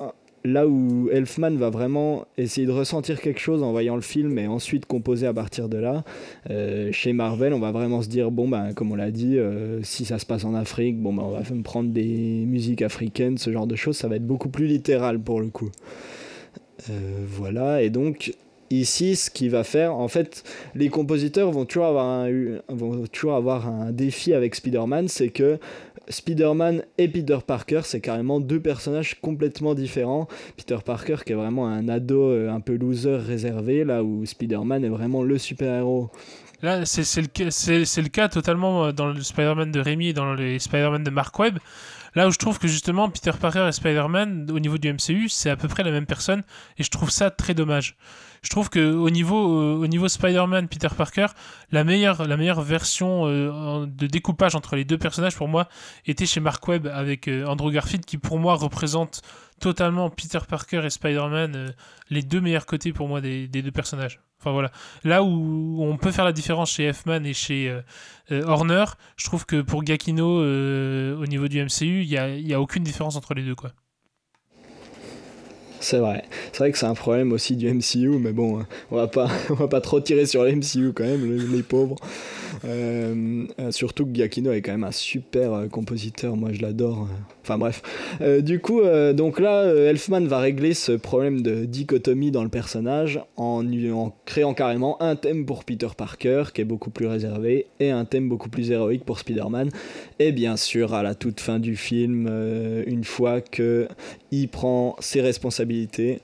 [0.00, 0.06] euh,
[0.44, 4.48] Là où Elfman va vraiment essayer de ressentir quelque chose en voyant le film et
[4.48, 6.04] ensuite composer à partir de là,
[6.92, 9.36] chez Marvel, on va vraiment se dire, bon, ben, comme on l'a dit,
[9.82, 13.36] si ça se passe en Afrique, bon, ben, on va me prendre des musiques africaines,
[13.36, 15.70] ce genre de choses, ça va être beaucoup plus littéral pour le coup.
[16.90, 18.34] Euh, voilà, et donc
[18.70, 22.30] ici, ce qui va faire, en fait, les compositeurs vont toujours avoir un,
[22.68, 25.58] vont toujours avoir un défi avec Spider-Man, c'est que
[26.08, 30.26] Spider-Man et Peter Parker, c'est carrément deux personnages complètement différents.
[30.56, 34.84] Peter Parker qui est vraiment un ado euh, un peu loser réservé, là où Spider-Man
[34.84, 36.10] est vraiment le super-héros.
[36.62, 40.58] Là, c'est le, le cas totalement euh, dans le Spider-Man de Rémi et dans les
[40.58, 41.58] Spider-Man de Mark Webb.
[42.14, 45.50] Là où je trouve que justement Peter Parker et Spider-Man, au niveau du MCU, c'est
[45.50, 46.42] à peu près la même personne
[46.78, 47.96] et je trouve ça très dommage.
[48.42, 51.26] Je trouve que au niveau, euh, Spider-Man, Peter Parker,
[51.70, 55.68] la meilleure, version euh, de découpage entre les deux personnages pour moi
[56.06, 59.22] était chez Mark Webb avec euh, Andrew Garfield qui pour moi représente
[59.60, 61.74] totalement Peter Parker et Spider-Man,
[62.10, 64.20] les deux meilleurs côtés pour moi des deux personnages.
[64.40, 64.70] Enfin voilà.
[65.04, 67.80] Là où on peut faire la différence chez F-Man et chez euh,
[68.30, 68.84] euh, Horner,
[69.16, 72.60] je trouve que pour Gakino, euh, au niveau du MCU, il n'y a, y a
[72.60, 73.56] aucune différence entre les deux.
[73.56, 73.72] Quoi.
[75.80, 76.24] C'est vrai.
[76.52, 79.54] C'est vrai que c'est un problème aussi du MCU, mais bon, on va pas, on
[79.54, 81.96] va pas trop tirer sur le MCU quand même, les, les pauvres.
[82.64, 87.08] Euh, euh, surtout que Giacchino est quand même un super euh, compositeur, moi je l'adore.
[87.42, 87.82] Enfin bref.
[88.42, 88.82] Du coup,
[89.14, 94.52] donc là, Elfman va régler ce problème de dichotomie dans le personnage en, en créant
[94.52, 98.50] carrément un thème pour Peter Parker qui est beaucoup plus réservé et un thème beaucoup
[98.50, 99.70] plus héroïque pour Spider-Man.
[100.18, 102.28] Et bien sûr, à la toute fin du film,
[102.86, 103.88] une fois que
[104.30, 106.20] il prend ses responsabilités,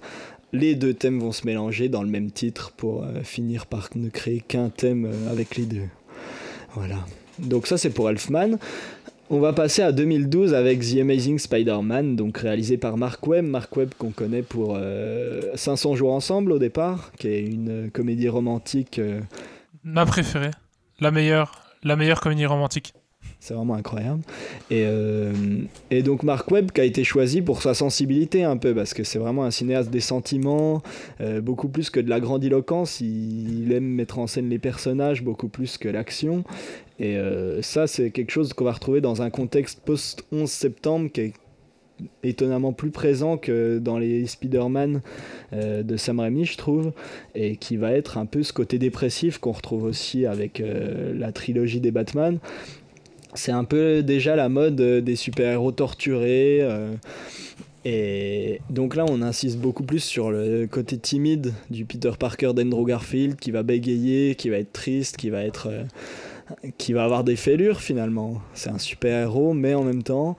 [0.52, 4.08] les deux thèmes vont se mélanger dans le même titre pour euh, finir par ne
[4.08, 5.88] créer qu'un thème euh, avec les deux.
[6.74, 7.04] Voilà.
[7.38, 8.58] Donc ça c'est pour Elfman.
[9.30, 13.46] On va passer à 2012 avec The Amazing Spider-Man, donc réalisé par Mark Webb.
[13.46, 17.90] Mark Webb qu'on connaît pour euh, 500 jours ensemble au départ, qui est une euh,
[17.90, 18.98] comédie romantique.
[18.98, 19.20] euh,
[19.82, 20.50] Ma préférée.
[21.00, 21.62] La meilleure.
[21.82, 22.92] La meilleure comédie romantique.
[23.44, 24.22] C'est vraiment incroyable.
[24.70, 25.34] Et, euh,
[25.90, 29.04] et donc Mark Webb qui a été choisi pour sa sensibilité un peu, parce que
[29.04, 30.82] c'est vraiment un cinéaste des sentiments,
[31.20, 33.02] euh, beaucoup plus que de la grandiloquence.
[33.02, 36.42] Il, aime mettre en scène les personnages beaucoup plus que l'action.
[36.98, 41.20] Et euh, ça, c'est quelque chose qu'on va retrouver dans un contexte post-11 septembre qui
[41.20, 41.32] est
[42.22, 45.00] étonnamment plus présent que dans les Spider-Man
[45.52, 46.92] de Sam Raimi, je trouve,
[47.36, 51.80] et qui va être un peu ce côté dépressif qu'on retrouve aussi avec la trilogie
[51.80, 52.40] des Batman.
[53.34, 56.60] C'est un peu déjà la mode euh, des super-héros torturés.
[56.62, 56.94] euh,
[57.84, 62.86] et donc là, on insiste beaucoup plus sur le côté timide du Peter Parker d'Andrew
[62.86, 65.68] Garfield, qui va bégayer, qui va être triste, qui va être...
[65.68, 65.82] euh,
[66.76, 68.42] qui va avoir des fêlures finalement.
[68.52, 70.36] C'est un super-héros, mais en même temps,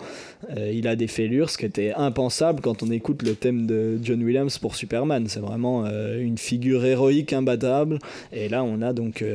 [0.55, 4.21] il a des fêlures, ce qui était impensable quand on écoute le thème de John
[4.21, 5.25] Williams pour Superman.
[5.27, 7.97] C'est vraiment une figure héroïque imbattable.
[8.31, 9.25] Et là, on a donc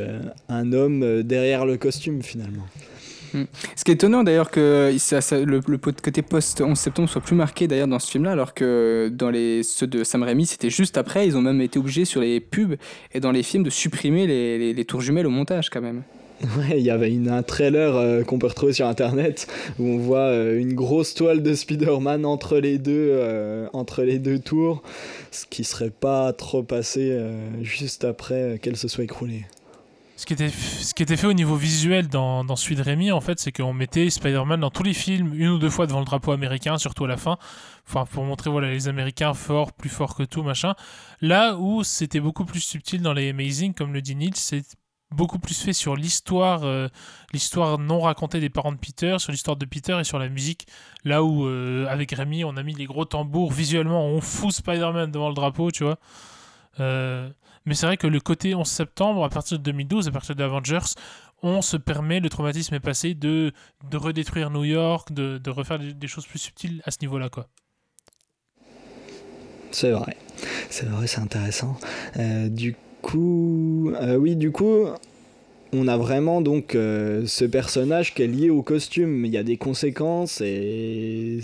[0.48, 2.66] un homme derrière le costume finalement.
[3.34, 3.42] Mm.
[3.76, 7.98] Ce qui est étonnant d'ailleurs que le, côté post-11 septembre soit plus marqué d'ailleurs dans
[7.98, 11.26] ce film-là, alors que dans les, ceux de Sam Raimi, c'était juste après.
[11.26, 12.76] Ils ont même été obligés sur les pubs
[13.12, 16.02] et dans les films de supprimer les, tours jumelles au montage quand même.
[16.58, 19.46] Ouais, il y avait un trailer euh, qu'on peut retrouver sur internet
[19.78, 24.18] où on voit euh, une grosse toile de Spider-Man entre les deux, euh, entre les
[24.18, 24.82] deux tours,
[25.30, 27.14] ce qui serait pas trop passé
[27.60, 29.44] juste après qu'elle se soit écroulée.
[30.20, 30.34] Ce qui
[31.02, 34.10] était, fait au niveau visuel dans, dans celui de Rémi, en fait, c'est qu'on mettait
[34.10, 37.08] Spider-Man dans tous les films, une ou deux fois devant le drapeau américain, surtout à
[37.08, 37.38] la fin,
[37.86, 40.74] pour montrer voilà, les Américains forts, plus forts que tout, machin.
[41.22, 44.76] Là où c'était beaucoup plus subtil dans les Amazing, comme le dit Nietzsche, c'est
[45.10, 46.88] beaucoup plus fait sur l'histoire euh,
[47.32, 50.66] l'histoire non racontée des parents de Peter, sur l'histoire de Peter et sur la musique.
[51.02, 55.10] Là où, euh, avec Rémi, on a mis les gros tambours, visuellement, on fout Spider-Man
[55.10, 55.96] devant le drapeau, tu vois.
[56.78, 57.30] Euh,
[57.70, 60.42] mais c'est vrai que le côté 11 septembre, à partir de 2012, à partir de
[60.42, 60.96] Avengers,
[61.40, 63.52] on se permet, le traumatisme est passé, de,
[63.88, 67.46] de redétruire New York, de, de refaire des, choses plus subtiles à ce niveau-là, quoi.
[69.70, 70.16] C'est vrai,
[70.68, 71.76] c'est vrai, c'est intéressant.
[72.16, 74.86] Euh, du coup, euh, oui, du coup,
[75.72, 79.24] on a vraiment donc euh, ce personnage qui est lié au costume.
[79.24, 81.38] Il y a des conséquences et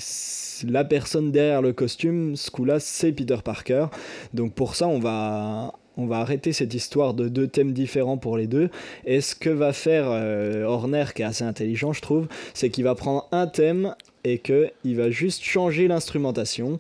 [0.65, 3.87] la personne derrière le costume, ce coup-là, c'est Peter Parker.
[4.35, 8.37] Donc pour ça, on va on va arrêter cette histoire de deux thèmes différents pour
[8.37, 8.71] les deux.
[9.07, 12.85] Et ce que va faire euh, Horner, qui est assez intelligent, je trouve, c'est qu'il
[12.85, 13.95] va prendre un thème
[14.25, 16.79] et qu'il va juste changer l'instrumentation.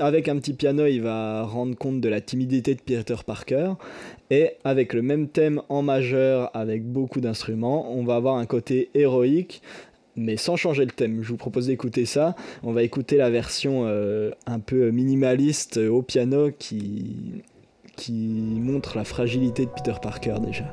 [0.00, 3.72] Avec un petit piano, il va rendre compte de la timidité de Peter Parker.
[4.30, 8.90] Et avec le même thème en majeur, avec beaucoup d'instruments, on va avoir un côté
[8.94, 9.60] héroïque,
[10.14, 11.22] mais sans changer le thème.
[11.22, 12.34] Je vous propose d'écouter ça.
[12.62, 17.42] On va écouter la version euh, un peu minimaliste au piano qui,
[17.96, 18.28] qui
[18.60, 20.64] montre la fragilité de Peter Parker déjà.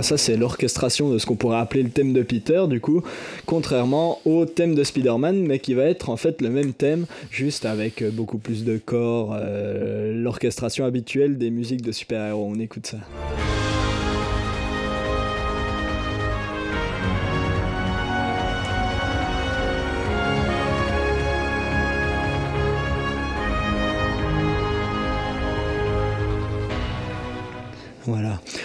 [0.00, 3.02] Voilà, ça c'est l'orchestration de ce qu'on pourrait appeler le thème de Peter, du coup,
[3.44, 7.66] contrairement au thème de Spider-Man, mais qui va être en fait le même thème, juste
[7.66, 12.50] avec euh, beaucoup plus de corps, euh, l'orchestration habituelle des musiques de super-héros.
[12.50, 12.96] On écoute ça.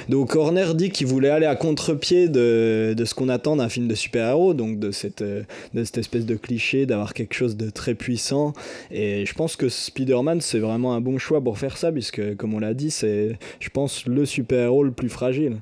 [0.10, 3.88] Donc Horner dit qu'il voulait aller à contre-pied de, de ce qu'on attend d'un film
[3.88, 5.43] de super-héros, donc de cette, euh,
[5.74, 8.53] de cette espèce de cliché d'avoir quelque chose de très puissant.
[8.91, 12.53] Et je pense que Spider-Man, c'est vraiment un bon choix pour faire ça, puisque comme
[12.53, 15.58] on l'a dit, c'est, je pense, le super-héros le plus fragile.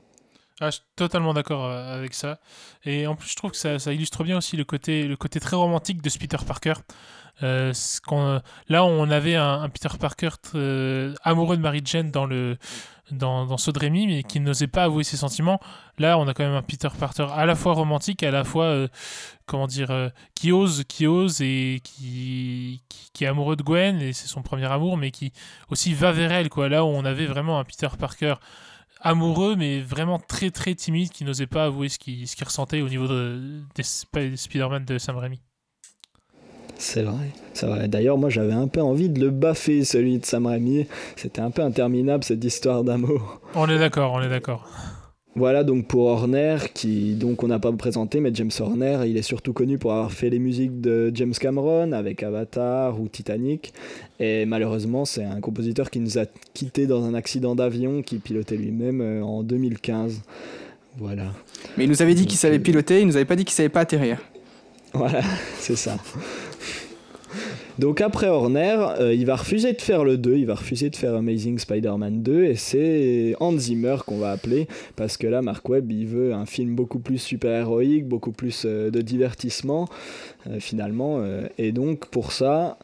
[0.59, 2.39] Ah, je suis totalement d'accord euh, avec ça.
[2.85, 5.55] Et en plus, je trouve que ça, illustre bien aussi le côté, le côté très
[5.55, 6.73] romantique de Peter Parker.
[7.41, 7.73] Euh,
[8.69, 10.29] là, on avait un, Peter Parker
[11.23, 12.57] amoureux de Mary Jane dans le
[13.11, 15.59] dans, dans Rémy, mais qui n'osait pas avouer ses sentiments.
[15.97, 18.65] Là, on a quand même un Peter Parker à la fois romantique, à la fois
[18.65, 18.87] euh,
[19.45, 22.81] comment dire, euh, qui ose, qui ose et qui,
[23.13, 25.33] qui est amoureux de Gwen et c'est son premier amour, mais qui
[25.69, 26.49] aussi va vers elle.
[26.49, 26.69] Quoi.
[26.69, 28.35] Là, où on avait vraiment un Peter Parker
[29.01, 32.81] amoureux, mais vraiment très très timide, qui n'osait pas avouer ce qu'il ce qu'il ressentait
[32.81, 35.41] au niveau de, des Sp- Spider-Man de Sam Raimi.
[36.77, 37.87] C'est vrai, c'est vrai.
[37.87, 40.87] D'ailleurs, moi, j'avais un peu envie de le baffer, celui de Sam Raimi.
[41.15, 43.41] C'était un peu interminable, cette histoire d'amour.
[43.55, 44.67] On est d'accord, on est d'accord.
[45.35, 49.23] Voilà donc pour Horner, qui donc on n'a pas présenté, mais James Horner, il est
[49.23, 53.73] surtout connu pour avoir fait les musiques de James Cameron avec Avatar ou Titanic.
[54.19, 58.57] Et malheureusement, c'est un compositeur qui nous a quittés dans un accident d'avion qu'il pilotait
[58.57, 60.21] lui-même euh, en 2015.
[60.97, 61.33] Voilà.
[61.77, 63.69] Mais il nous avait dit qu'il savait piloter, il nous avait pas dit qu'il savait
[63.69, 64.19] pas atterrir.
[64.93, 65.21] Voilà,
[65.57, 65.97] c'est ça.
[67.79, 70.95] Donc après Horner, euh, il va refuser de faire le 2, il va refuser de
[70.95, 75.67] faire Amazing Spider-Man 2 et c'est Hans Zimmer qu'on va appeler parce que là Mark
[75.67, 79.87] Webb il veut un film beaucoup plus super-héroïque, beaucoup plus euh, de divertissement
[80.47, 81.23] euh, finalement
[81.57, 82.77] et donc pour ça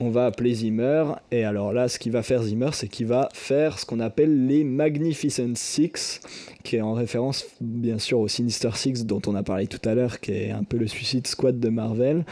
[0.00, 3.28] on va appeler Zimmer et alors là ce qu'il va faire Zimmer c'est qu'il va
[3.32, 6.20] faire ce qu'on appelle les Magnificent Six
[6.62, 9.94] qui est en référence bien sûr au Sinister Six dont on a parlé tout à
[9.94, 12.24] l'heure qui est un peu le Suicide Squad de Marvel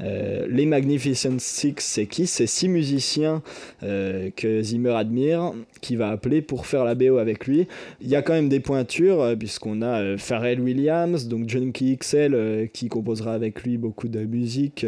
[0.00, 2.26] euh, les Magnificent Six, c'est qui?
[2.26, 3.42] C'est six musiciens
[3.82, 7.66] euh, que Zimmer admire, qui va appeler pour faire la BO avec lui.
[8.00, 12.68] Il y a quand même des pointures, euh, puisqu'on a Pharrell Williams, donc Junkie XL,
[12.72, 14.86] qui composera avec lui beaucoup de musique.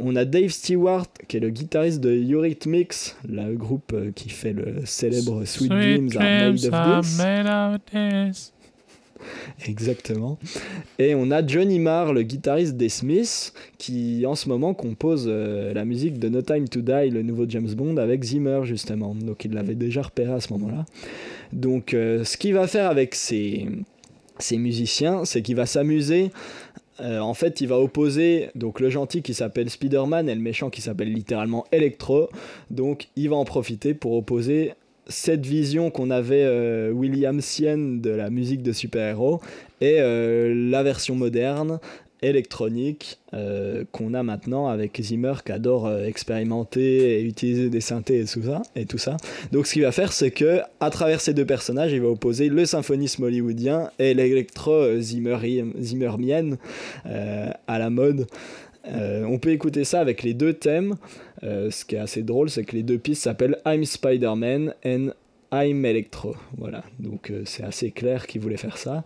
[0.00, 4.52] on a Dave Stewart, qui est le guitariste de Eurythmics, le groupe euh, qui fait
[4.52, 7.18] le célèbre Sweet, Dreams Are Made are of This.
[7.18, 8.52] made of this.
[9.66, 10.38] Exactement.
[10.98, 15.72] Et on a Johnny Marr, le guitariste des Smiths, qui en ce moment compose euh,
[15.72, 19.14] la musique de No Time to Die, le nouveau James Bond, avec Zimmer justement.
[19.14, 20.84] Donc il l'avait déjà repéré à ce moment-là.
[21.52, 23.68] Donc euh, ce qu'il va faire avec ses,
[24.38, 26.30] ses musiciens, c'est qu'il va s'amuser.
[27.00, 30.70] Euh, en fait, il va opposer donc le gentil qui s'appelle Spider-Man et le méchant
[30.70, 32.28] qui s'appelle littéralement Electro.
[32.70, 34.74] Donc il va en profiter pour opposer
[35.06, 39.40] cette vision qu'on avait euh, Williamsienne de la musique de super-héros
[39.80, 41.80] et euh, la version moderne
[42.22, 48.20] électronique euh, qu'on a maintenant avec Zimmer qui adore euh, expérimenter et utiliser des synthés
[48.20, 49.16] et tout ça et tout ça.
[49.52, 52.48] Donc ce qu'il va faire c'est que à travers ces deux personnages, il va opposer
[52.48, 56.58] le symphonisme hollywoodien et l'électro euh, zimmermienne
[57.06, 58.26] euh, à la mode.
[58.92, 60.96] On peut écouter ça avec les deux thèmes.
[61.42, 65.10] Ce qui est assez drôle, c'est que les deux pistes s'appellent I'm Spider-Man and
[65.52, 66.34] I'm Electro.
[66.56, 69.04] Voilà, donc c'est assez clair qu'il voulait faire ça.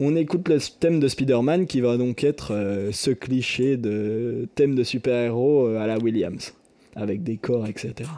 [0.00, 4.74] On écoute le thème de Spider-Man qui va donc être euh, ce cliché de thème
[4.74, 6.52] de super-héros euh, à la Williams,
[6.96, 8.10] avec des corps, etc.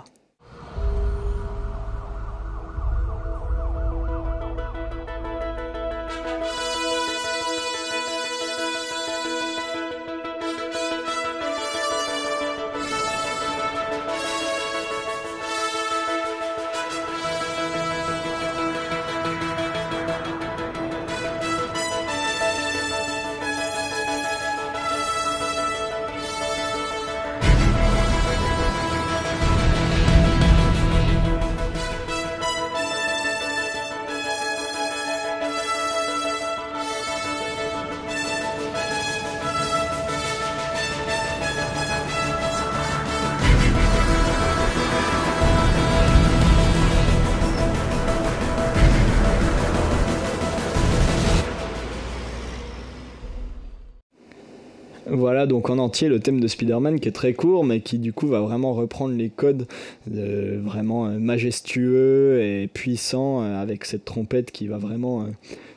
[56.04, 59.14] le thème de Spider-Man qui est très court mais qui du coup va vraiment reprendre
[59.14, 59.66] les codes
[60.12, 65.26] euh, vraiment euh, majestueux et puissants euh, avec cette trompette qui va vraiment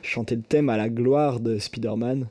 [0.02, 2.26] chanter le thème à la gloire de Spider-Man.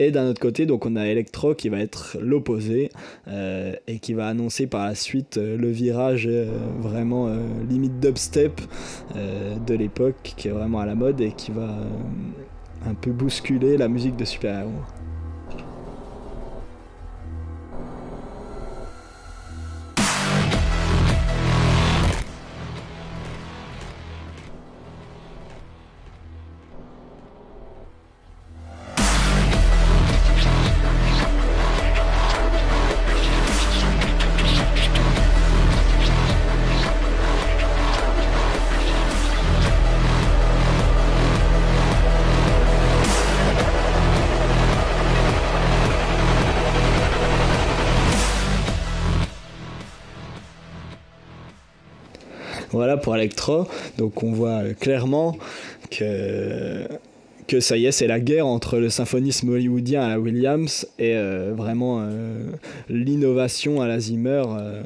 [0.00, 2.90] Et d'un autre côté donc on a Electro qui va être l'opposé
[3.26, 6.28] et qui va annoncer par la suite le virage
[6.80, 7.28] vraiment
[7.68, 8.60] limite dubstep
[9.16, 11.68] de l'époque qui est vraiment à la mode et qui va
[12.86, 14.70] un peu bousculer la musique de super-héros.
[53.18, 53.66] Electro.
[53.98, 55.36] Donc on voit clairement
[55.90, 56.86] que
[57.46, 61.14] que ça y est, c'est la guerre entre le symphonisme hollywoodien à la Williams et
[61.16, 62.50] euh, vraiment euh,
[62.90, 64.82] l'innovation à la Zimmer euh,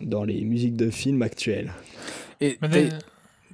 [0.00, 1.72] dans les musiques de films actuelles.
[2.40, 2.56] Et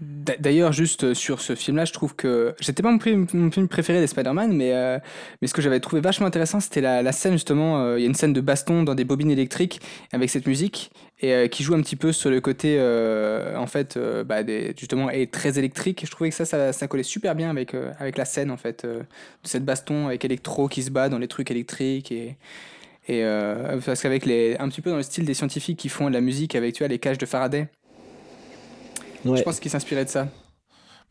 [0.01, 4.07] d'a- d'ailleurs, juste sur ce film-là, je trouve que j'étais pas mon, film préféré des
[4.09, 4.99] Spider-Man, mais, euh,
[5.41, 7.83] mais ce que j'avais trouvé vachement intéressant, c'était la, la scène justement.
[7.83, 9.81] euh, Il y a une scène de baston dans des bobines électriques
[10.13, 10.91] avec cette musique
[11.23, 14.43] et euh, qui joue un petit peu sur le côté euh, en fait euh, bah,
[14.43, 16.05] des, justement et très électrique.
[16.05, 18.57] Je trouvais que ça, ça, ça collait super bien avec euh, avec la scène en
[18.57, 22.37] fait euh, de cette baston avec Electro qui se bat dans les trucs électriques et
[23.09, 26.09] et euh, parce qu'avec les un petit peu dans le style des scientifiques qui font
[26.09, 27.69] de la musique avec tu vois les cages de Faraday.
[29.25, 29.39] Ouais.
[29.39, 30.29] Je pense qu'ils s'inspiraient de ça.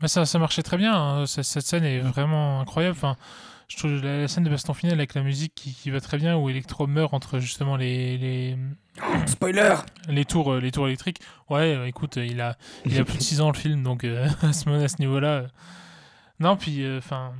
[0.00, 0.94] Mais ça, ça marchait très bien.
[0.94, 1.26] hein.
[1.26, 2.96] Cette, cette scène est vraiment incroyable.
[2.96, 3.16] Enfin,
[3.72, 6.36] je trouve la, scène de baston finale avec la musique qui, qui va très bien,
[6.36, 8.18] où Electro meurt entre justement les.
[8.18, 8.56] les...
[9.26, 9.76] Spoiler
[10.08, 11.20] Les tours, euh, les tours électriques.
[11.48, 14.04] Ouais, euh, écoute, euh, il a, il a plus de 6 ans le film, donc
[14.04, 15.46] euh, à ce, ce niveau-là.
[16.38, 17.32] Non, puis, enfin.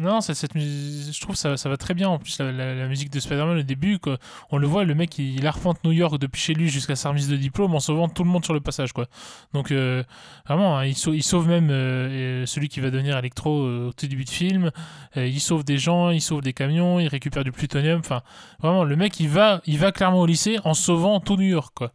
[0.00, 2.08] Non, je trouve ça, ça va très bien.
[2.08, 4.16] En plus, la, musique de Spider-Man, au début, quoi,
[4.50, 7.28] on le voit, le mec, il, arpente New York depuis chez lui jusqu'à sa remise
[7.28, 9.06] de diplôme en sauvant tout le monde sur le passage, quoi.
[9.52, 10.02] Donc, euh,
[10.46, 13.92] vraiment, hein, il, sau- il sauve même euh, euh, celui qui va devenir électro au
[13.92, 14.70] tout début de film.
[15.16, 18.00] Il sauve des gens, il sauve des camions, il récupère du plutonium.
[18.00, 18.22] Enfin,
[18.60, 21.72] vraiment, le mec, il va, il va clairement au lycée en sauvant tout New York,
[21.74, 21.92] quoi.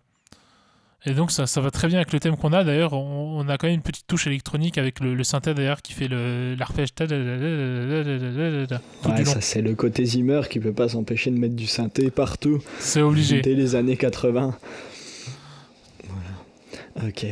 [1.07, 2.63] Et donc ça, ça va très bien avec le thème qu'on a.
[2.63, 6.07] D'ailleurs, on, a quand même une petite touche électronique avec le, synthé d'ailleurs qui fait
[6.07, 6.89] l'arpège.
[9.05, 12.59] Ouais, ça c'est le côté Zimmer qui peut pas s'empêcher de mettre du synthé partout.
[12.79, 13.41] C'est obligé.
[13.41, 14.57] Dès les années 80.
[17.03, 17.25] Ok.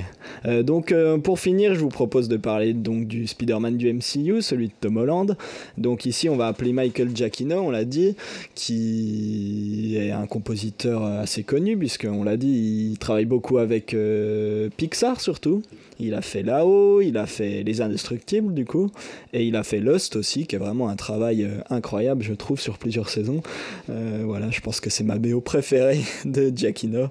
[0.46, 4.42] Euh, donc euh, pour finir, je vous propose de parler donc du Spider-Man du MCU,
[4.42, 5.38] celui de Tom Holland.
[5.78, 8.18] Donc ici, on va appeler Michael Giacchino, on l'a dit,
[8.56, 15.22] qui est un compositeur assez connu puisqu'on l'a dit, il travaille beaucoup avec euh, Pixar
[15.22, 15.62] surtout.
[16.00, 18.92] Il a fait Là-haut, il a fait Les Indestructibles du coup,
[19.34, 22.60] et il a fait Lost aussi, qui est vraiment un travail euh, incroyable, je trouve,
[22.60, 23.42] sur plusieurs saisons.
[23.90, 27.08] Euh, voilà, je pense que c'est ma BO préférée de Giacchino.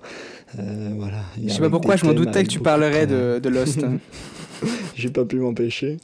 [0.58, 1.22] Euh, voilà.
[1.42, 3.84] Je sais pas pourquoi, je m'en doutais que tu parlerais de, de Lost.
[4.94, 5.96] J'ai pas pu m'empêcher.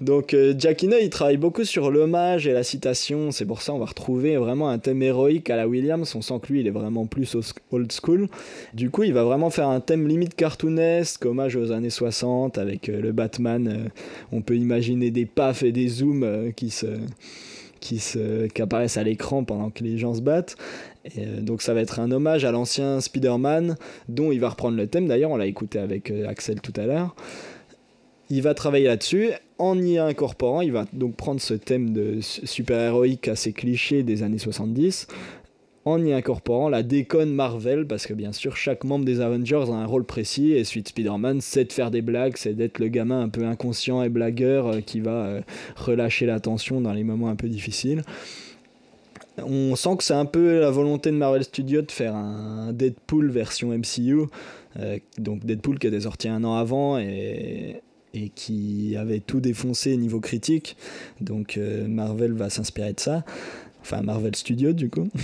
[0.00, 3.30] Donc euh, Giacchino, il travaille beaucoup sur l'hommage et la citation.
[3.30, 6.14] C'est pour ça on va retrouver vraiment un thème héroïque à la Williams.
[6.14, 7.36] On sent que lui, il est vraiment plus
[7.70, 8.28] old school.
[8.74, 12.88] Du coup, il va vraiment faire un thème limite cartoonesque, hommage aux années 60 avec
[12.88, 13.68] euh, le Batman.
[13.68, 13.88] euh,
[14.32, 16.86] on peut imaginer des pafs et des zooms euh, qui se
[17.78, 20.56] qui, se, qui apparaissent à l'écran pendant que les gens se battent.
[21.04, 23.76] Et, donc ça va être un hommage à l'ancien Spider-Man,
[24.08, 25.06] dont il va reprendre le thème.
[25.06, 27.14] D'ailleurs, on l'a écouté avec Axel tout à l'heure.
[28.28, 32.46] Il va travailler là-dessus en y incorporant, il va donc prendre ce thème de su-
[32.46, 35.06] super-héroïque assez cliché des années 70
[35.86, 39.74] en y incorporant la déconne Marvel, parce que bien sûr, chaque membre des Avengers a
[39.74, 43.22] un rôle précis, et de Spider-Man, c'est de faire des blagues, c'est d'être le gamin
[43.22, 45.40] un peu inconscient et blagueur euh, qui va euh,
[45.76, 48.02] relâcher la tension dans les moments un peu difficiles.
[49.38, 53.30] On sent que c'est un peu la volonté de Marvel Studios de faire un Deadpool
[53.30, 54.22] version MCU,
[54.80, 57.80] euh, donc Deadpool qui était sorti un an avant et,
[58.16, 60.76] et qui avait tout défoncé niveau critique,
[61.20, 63.24] donc euh, Marvel va s'inspirer de ça,
[63.82, 65.08] enfin Marvel Studios du coup.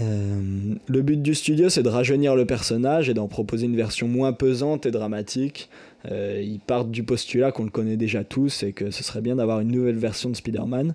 [0.00, 4.06] Euh, le but du studio, c'est de rajeunir le personnage et d'en proposer une version
[4.06, 5.70] moins pesante et dramatique.
[6.08, 9.34] Euh, ils partent du postulat qu'on le connaît déjà tous et que ce serait bien
[9.34, 10.94] d'avoir une nouvelle version de Spider-Man.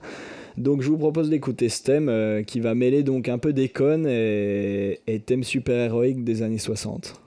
[0.55, 5.01] Donc je vous propose d'écouter ce thème qui va mêler donc un peu déconne et,
[5.05, 7.22] et thème super-héroïque des années 60.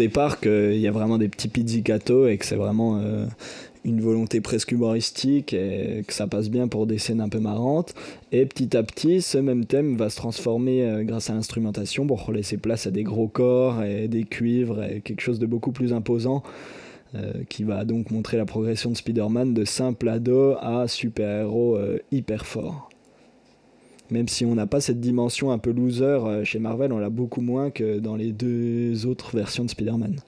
[0.00, 3.26] Départ qu'il y a vraiment des petits pizzicato et que c'est vraiment euh,
[3.84, 7.94] une volonté presque humoristique et que ça passe bien pour des scènes un peu marrantes.
[8.32, 12.32] Et petit à petit, ce même thème va se transformer euh, grâce à l'instrumentation pour
[12.32, 15.92] laisser place à des gros corps et des cuivres et quelque chose de beaucoup plus
[15.92, 16.42] imposant.
[17.14, 21.98] euh, qui va donc montrer la progression de Spider-Man de simple ado à super-héros euh,
[22.12, 22.89] hyper fort.
[24.10, 27.10] Même si on n'a pas cette dimension un peu loser euh, chez Marvel, on l'a
[27.10, 30.20] beaucoup moins que dans les deux autres versions de Spider-Man.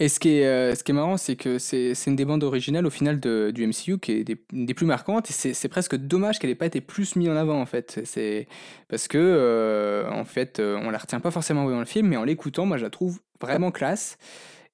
[0.00, 2.42] Et ce qui est, euh, ce qui est marrant, c'est que c'est une des bandes
[2.42, 5.30] originales au final du MCU qui est des, plus marquantes.
[5.30, 8.00] Et c'est presque dommage qu'elle n'ait pas été plus mise en avant en fait.
[8.04, 8.48] C'est
[8.88, 12.24] parce que euh, en fait, on la retient pas forcément dans le film, mais en
[12.24, 14.18] l'écoutant, moi, je la trouve vraiment classe.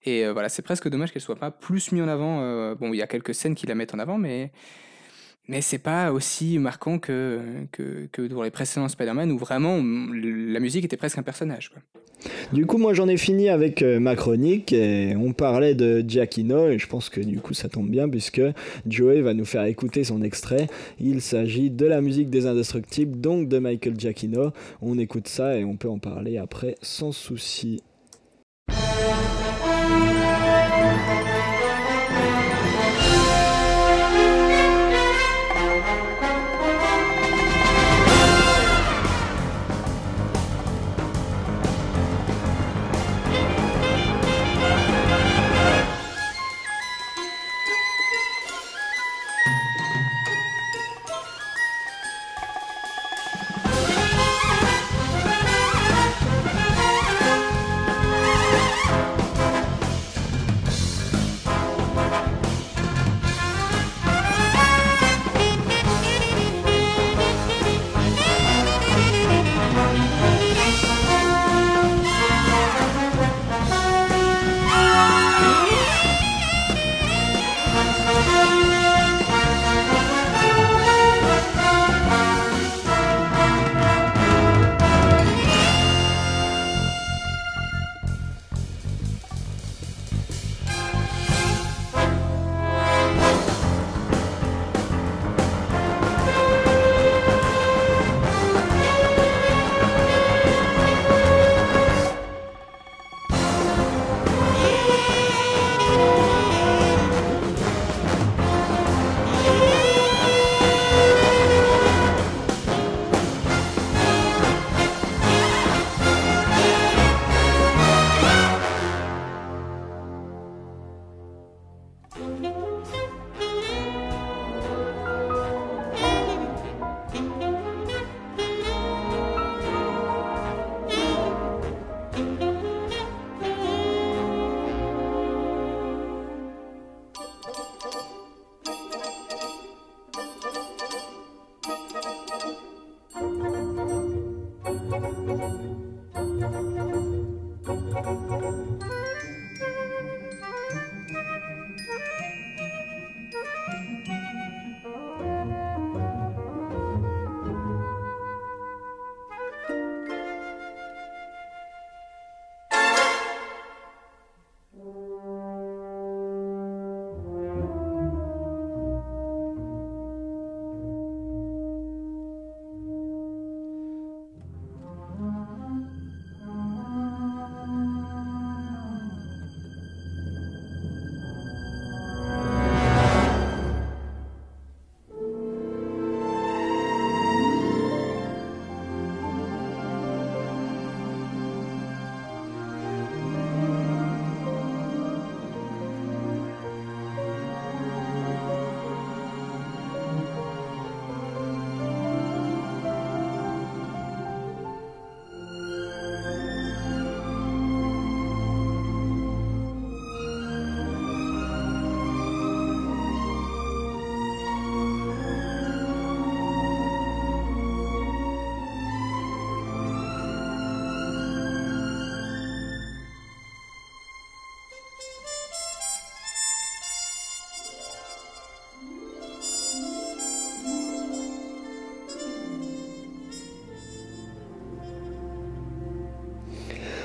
[0.05, 2.75] Et voilà, c'est presque dommage qu'elle soit pas plus mise en avant.
[2.75, 4.51] bon, il y a quelques scènes qui la mettent en avant, mais
[5.51, 7.41] mais c'est pas aussi marquant que,
[7.73, 11.73] que, dans les précédents Spider-Man où vraiment la musique était presque un personnage.
[12.53, 16.69] Du coup, moi j'en ai fini avec euh, ma chronique et on parlait de Giacchino
[16.69, 18.43] et je pense que du coup ça tombe bien puisque
[18.87, 20.69] Joey va nous faire écouter son extrait.
[21.01, 24.53] Il s'agit de la musique des Indestructibles, donc de Michael Giacchino.
[24.83, 27.83] On écoute ça et on peut en parler après sans souci.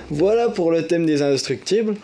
[0.09, 1.95] Voilà pour le thème des indestructibles.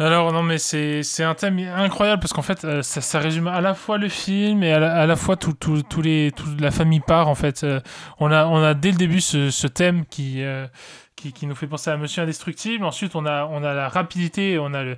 [0.00, 3.74] Alors non mais c'est un thème incroyable parce qu'en fait euh, ça, résume à la
[3.74, 7.28] fois le film et à la, fois tout, tout, tous les toute la famille part
[7.28, 7.64] en fait.
[7.64, 7.80] Euh,
[8.18, 10.66] on a on a dès le début ce, thème qui, euh,
[11.16, 12.82] qui qui nous fait penser à Monsieur Indestructible.
[12.86, 14.96] Ensuite on a on a la rapidité on a le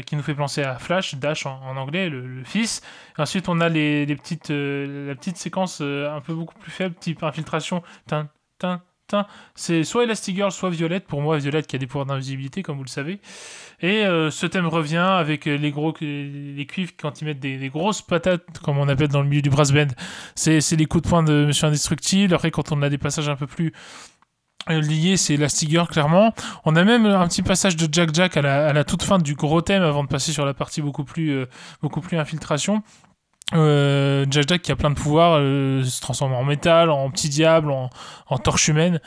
[0.00, 2.80] qui nous fait penser à Flash Dash en, anglais le, fils.
[3.18, 7.22] Ensuite on a les, les petites la petite séquence un peu beaucoup plus faible type
[7.22, 7.82] infiltration
[9.54, 11.06] c'est soit Elastigirl, soit Violette.
[11.06, 13.20] Pour moi, Violette qui a des pouvoirs d'invisibilité, comme vous le savez.
[13.80, 18.02] Et euh, ce thème revient avec les gros les cuivres quand ils mettent des, grosses
[18.02, 19.88] patates, comme on appelle dans le milieu du brass band.
[20.34, 22.34] C'est les coups de poing de Monsieur Indestructible.
[22.34, 23.72] Après, quand on a des passages un peu plus
[24.68, 26.34] euh, lié, c'est Elastigirl, clairement.
[26.64, 28.42] On a même un petit passage de Jack Jack à
[28.72, 31.46] la, toute fin du gros thème avant de passer sur la partie beaucoup plus, euh,
[31.82, 32.82] beaucoup plus infiltration.
[33.54, 37.28] Euh, Jack Jack qui a plein de pouvoirs, euh, se transforme en métal, en petit
[37.28, 37.90] diable, en,
[38.28, 39.00] en torche humaine.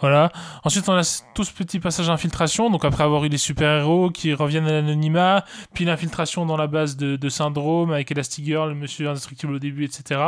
[0.00, 0.30] Voilà.
[0.64, 2.70] Ensuite, on a tout ce petit passage d'infiltration.
[2.70, 5.44] Donc, après avoir eu les super-héros qui reviennent à l'anonymat,
[5.74, 10.20] puis l'infiltration dans la base de, Syndrome avec Elastigirl, le Monsieur Indestructible au début, etc.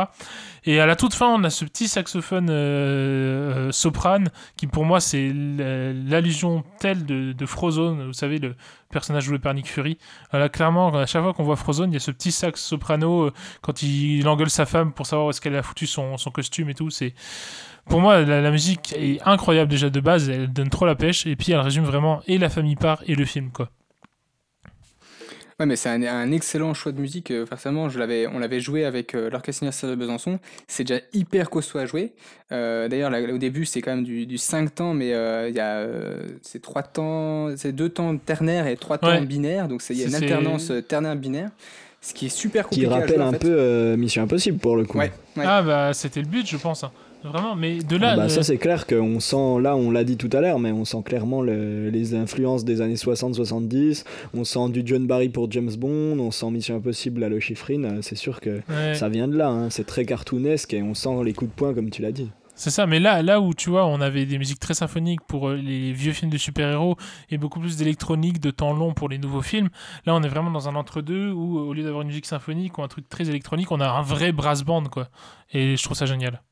[0.64, 4.84] Et à la toute fin, on a ce petit saxophone euh, euh, soprane qui, pour
[4.84, 8.06] moi, c'est l'allusion telle de, de Frozone.
[8.06, 8.56] Vous savez, le
[8.90, 9.98] personnage joué par Nick Fury.
[10.30, 13.26] Voilà, clairement, à chaque fois qu'on voit Frozone, il y a ce petit sax soprano
[13.26, 16.70] euh, quand il, engueule sa femme pour savoir où est-ce qu'elle a foutu son costume
[16.70, 16.90] et tout.
[16.90, 17.14] C'est
[17.88, 21.26] pour moi, la, la musique est incroyable déjà de base, elle donne trop la pêche,
[21.26, 23.70] et puis elle résume vraiment et la famille part et le film, quoi.
[25.60, 27.32] Ouais, mais c'est un, un excellent choix de musique.
[27.32, 30.38] euh, forcément, je l'avais, on l'avait joué avec euh, l'Orchestre Universitaire de Besançon.
[30.68, 32.12] C'est déjà hyper costaud à jouer.
[32.52, 35.56] Euh, D'ailleurs, là, au début, c'est quand même du, du 5 temps, mais euh, il
[35.56, 39.26] y a euh, c'est trois temps, c'est deux temps ternaires et trois temps Ouais.
[39.26, 39.66] binaires.
[39.66, 41.50] Donc c'est- il y a une alternance ternaire-binaire,
[42.00, 43.38] ce qui est super Qui compliqué à rappelle jouer, en un fait.
[43.40, 44.98] peu euh, Mission Impossible pour le coup.
[44.98, 45.44] Ouais, ouais.
[45.44, 46.84] Ah bah c'était le but, je pense.
[46.84, 46.92] hein.
[47.24, 48.10] Vraiment, mais de là.
[48.12, 50.58] Ah bah, euh, ça c'est clair qu'on sent, là on l'a dit tout à l'heure,
[50.60, 54.04] mais on sent clairement le- les influences des années 60-70,
[54.34, 57.84] on sent du John Barry pour James Bond, on sent Mission Impossible à Le Chiffrine,
[57.84, 58.94] euh, c'est sûr que Ouais.
[58.94, 59.68] ça vient de là, hein.
[59.70, 62.30] c'est très cartoonesque et on sent les coups de poing comme tu l'as dit.
[62.54, 65.48] C'est ça, mais là, là où tu vois, on avait des musiques très symphoniques pour
[65.48, 66.96] euh, les vieux films de super-héros
[67.30, 69.68] et beaucoup plus d'électronique de temps long pour les nouveaux films,
[70.06, 72.82] là on est vraiment dans un entre-deux où au lieu d'avoir une musique symphonique ou
[72.82, 75.08] un truc très électronique, on a un vrai brass band quoi.
[75.52, 76.42] Et je trouve ça génial.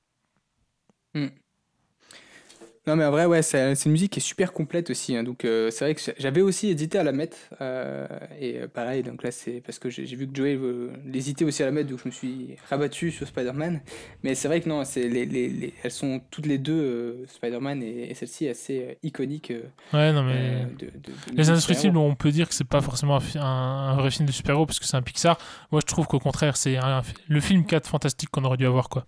[2.88, 5.44] Non mais en vrai ouais c'est une musique qui est super complète aussi hein, donc
[5.44, 8.06] euh, c'est vrai que j'avais aussi hésité à la mettre euh,
[8.38, 11.64] et euh, pareil donc là c'est parce que j'ai vu que Joey euh, l'hésitait aussi
[11.64, 13.80] à la mettre donc je me suis rabattu sur Spider-Man
[14.22, 17.26] mais c'est vrai que non c'est les, les, les- elles sont toutes les deux euh,
[17.26, 19.62] Spider-Man et, et celle-ci assez euh, iconique euh,
[19.92, 20.34] Ouais, non mais.
[20.36, 20.90] euh, de- de-
[21.32, 24.12] de Les Indestructibles, on peut dire que c'est pas forcément un, fi- un- un vrai
[24.12, 25.38] film de super-héros parce que c'est un Pixar.
[25.72, 26.78] Moi je trouve qu'au contraire, c'est
[27.26, 29.06] le film 4 fantastique qu'on aurait dû avoir quoi.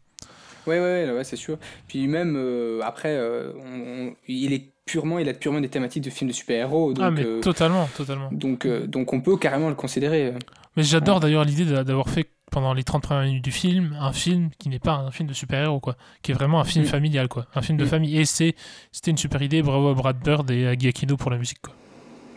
[0.66, 1.58] Ouais, ouais, ouais, ouais, c'est sûr.
[1.86, 6.04] Puis même euh, après, euh, on- on- il est purement, il a purement des thématiques
[6.04, 6.94] de films de super-héros.
[7.00, 8.28] Ah, mais euh, totalement, totalement.
[8.32, 10.32] donc, donc on peut carrément le considérer.
[10.76, 14.12] Mais j'adore d'ailleurs l'idée d'a- d'avoir fait pendant les 30 premières minutes du film un
[14.12, 16.88] film qui n'est pas un film de super-héros quoi, qui est vraiment un film Mm.
[16.88, 17.88] familial quoi, un film de Mm.
[17.88, 18.54] famille et c'est
[18.92, 21.74] c'était une super idée, bravo à Brad Bird et à Giacchino pour la musique quoi.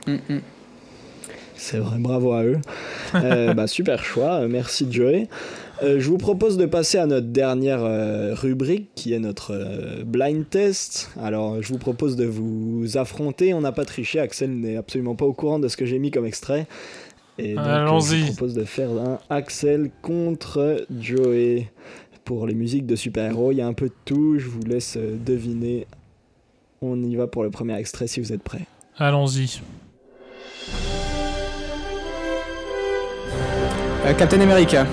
[0.07, 0.41] Mm, mm.
[1.61, 2.59] C'est vrai, bravo à eux.
[3.13, 5.27] Euh, bah, super choix, euh, merci Joey.
[5.83, 10.03] Euh, je vous propose de passer à notre dernière euh, rubrique qui est notre euh,
[10.03, 11.11] blind test.
[11.21, 15.25] Alors je vous propose de vous affronter, on n'a pas triché, Axel n'est absolument pas
[15.25, 16.65] au courant de ce que j'ai mis comme extrait.
[17.37, 21.71] Et donc, je vous propose de faire un Axel contre Joey.
[22.25, 24.97] Pour les musiques de super-héros, il y a un peu de tout, je vous laisse
[24.97, 25.85] deviner.
[26.81, 28.65] On y va pour le premier extrait si vous êtes prêts.
[28.97, 29.61] Allons-y.
[34.17, 34.85] Captain America.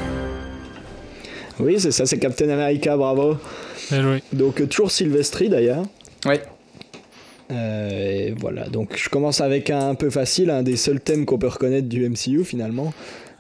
[1.59, 3.37] Oui, c'est ça, c'est Captain America, bravo.
[3.91, 4.23] Bien joué.
[4.33, 5.83] Donc euh, toujours Sylvestri d'ailleurs.
[6.25, 6.41] Ouais.
[7.51, 11.39] Euh, et voilà, donc je commence avec un peu facile, un des seuls thèmes qu'on
[11.39, 12.93] peut reconnaître du MCU finalement.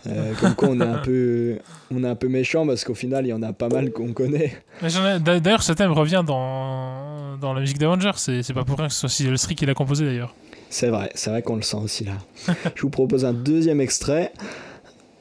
[0.07, 1.59] Euh, comme quoi on est un peu,
[1.90, 4.12] on est un peu méchant parce qu'au final il y en a pas mal qu'on
[4.12, 4.57] connaît.
[4.82, 8.95] D'ailleurs ce thème revient dans, dans la musique d'Avengers, c'est c'est pas pour rien que
[8.95, 10.35] ce soit Sylvester qui l'a composé d'ailleurs.
[10.70, 12.12] C'est vrai, c'est vrai qu'on le sent aussi là.
[12.74, 14.32] je vous propose un deuxième extrait.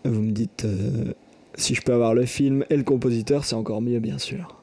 [0.08, 1.14] Vous me dites euh,
[1.56, 4.56] si je peux avoir le film et le compositeur, c'est encore mieux bien sûr.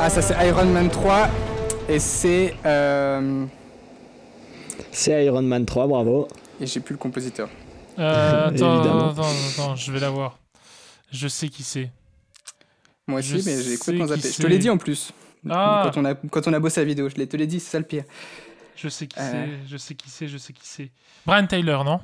[0.00, 1.28] Ah, ça c'est Iron Man 3
[1.88, 2.54] et c'est.
[2.64, 3.44] euh,
[4.92, 6.28] C'est Iron Man 3, bravo.
[6.60, 7.48] Et j'ai plus le compositeur.
[7.98, 8.80] Euh, attends,
[9.10, 9.22] attends,
[9.52, 10.38] attends, je vais la voir.
[11.10, 11.90] Je sais qui c'est.
[13.08, 14.28] Moi aussi, Je mais j'ai complètement zappé.
[14.30, 15.12] Je te l'ai dit en plus.
[15.50, 15.82] Ah.
[15.92, 17.70] Quand, on a, quand on a bossé la vidéo, je l'ai- te l'ai dit, c'est
[17.70, 18.04] ça le pire.
[18.76, 19.22] Je sais qui Euh.
[19.66, 20.90] c'est, je sais qui c'est, je sais qui c'est.
[21.26, 22.00] Brian Tyler, non?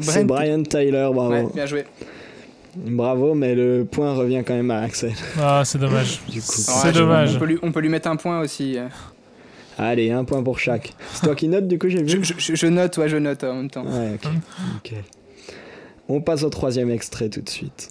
[0.00, 1.30] C'est Brian Tyler, bravo.
[1.32, 1.84] Ouais, bien joué.
[2.76, 5.12] Bravo, mais le point revient quand même à Axel.
[5.40, 6.20] Ah, c'est dommage.
[6.40, 7.36] C'est Ouais, dommage.
[7.36, 8.76] On peut, lui, on peut lui mettre un point aussi.
[8.78, 8.88] euh.
[9.78, 10.92] Allez, un point pour chaque.
[11.12, 12.24] C'est toi qui notes, du coup, j'ai Je, vu?
[12.24, 13.84] Je- je- je note, ouais, je note en même temps.
[13.84, 14.30] Ouais, ok.
[14.76, 14.92] Ok.
[16.08, 17.90] On passe au troisième extrait tout de suite.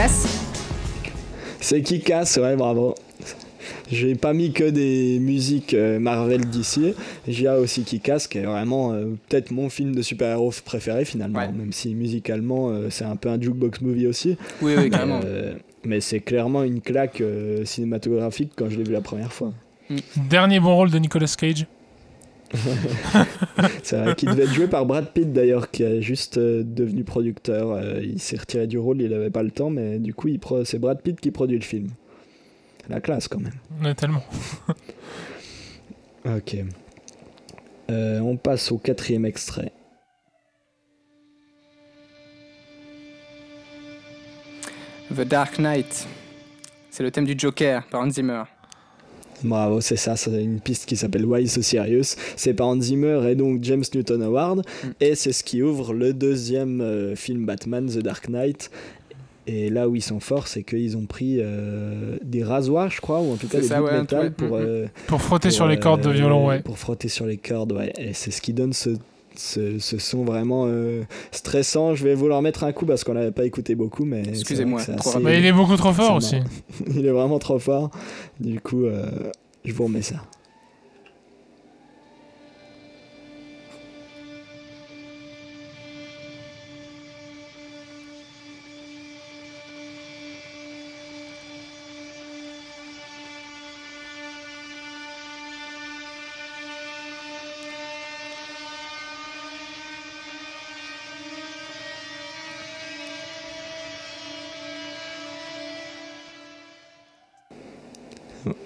[0.00, 0.46] Casse
[1.60, 2.94] C'est qui casse, ouais, bravo.
[3.92, 6.94] J'ai pas mis que des musiques euh, Marvel d'ici.
[7.28, 11.40] J'ai aussi qui casse, qui est vraiment euh, peut-être mon film de super-héros préféré finalement.
[11.40, 11.52] Ouais.
[11.52, 14.38] Même si musicalement euh, c'est un peu un jukebox movie aussi.
[14.62, 15.20] Oui, oui, carrément.
[15.22, 15.52] Euh,
[15.84, 19.52] Mais c'est clairement une claque euh, cinématographique quand je l'ai vu la première fois.
[20.16, 21.66] Dernier bon rôle de Nicolas Cage.
[23.82, 27.04] C'est vrai, qui devait être joué par Brad Pitt d'ailleurs, qui est juste euh, devenu
[27.04, 27.72] producteur.
[27.72, 30.28] Euh, il s'est retiré du rôle, il avait pas le temps, mais du coup,
[30.64, 31.88] c'est Brad Pitt qui produit le film.
[32.88, 33.54] La classe quand même.
[33.82, 34.24] Ouais, tellement.
[36.26, 36.54] Ok.
[37.90, 39.72] Euh, on passe au quatrième extrait.
[45.08, 46.06] The Dark Knight.
[46.90, 48.42] C'est le thème du Joker par Hans Zimmer.
[49.42, 52.14] Bravo, c'est ça, c'est une piste qui s'appelle Why So Serious.
[52.36, 54.62] C'est par Hans Zimmer et donc James Newton Howard.
[55.00, 58.70] Et c'est ce qui ouvre le deuxième euh, film Batman, The Dark Knight.
[59.46, 63.20] Et là où ils sont forts, c'est qu'ils ont pris euh, des rasoirs, je crois,
[63.20, 64.30] ou en tout cas des ça, bouts de ouais, métal ouais.
[64.30, 64.64] pour, Mhm.
[64.64, 66.60] euh, Pour frotter sur les cordes de violon, ouais.
[66.60, 67.92] Pour frotter sur les cordes, ouais.
[67.98, 68.90] Et c'est ce qui donne ce,
[69.40, 71.02] ce, ce son vraiment euh,
[71.32, 71.94] stressant.
[71.94, 74.22] Je vais vous leur mettre un coup parce qu'on l'avait pas écouté beaucoup, mais.
[74.28, 76.36] Excusez-moi, assez- il est beaucoup trop fort aussi.
[76.94, 77.90] il est vraiment trop fort.
[78.38, 79.06] Du coup, euh,
[79.64, 80.16] je vous remets ça.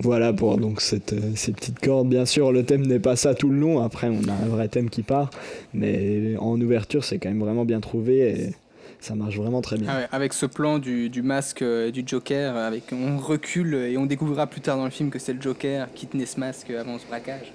[0.00, 2.08] Voilà pour donc cette, euh, ces petites cordes.
[2.08, 3.80] Bien sûr, le thème n'est pas ça tout le long.
[3.80, 5.30] Après, on a un vrai thème qui part.
[5.72, 8.50] Mais en ouverture, c'est quand même vraiment bien trouvé et
[9.00, 9.88] ça marche vraiment très bien.
[9.90, 13.96] Ah ouais, avec ce plan du, du masque euh, du Joker, avec, on recule et
[13.98, 16.70] on découvrira plus tard dans le film que c'est le Joker qui tenait ce masque
[16.70, 17.52] avant ce braquage.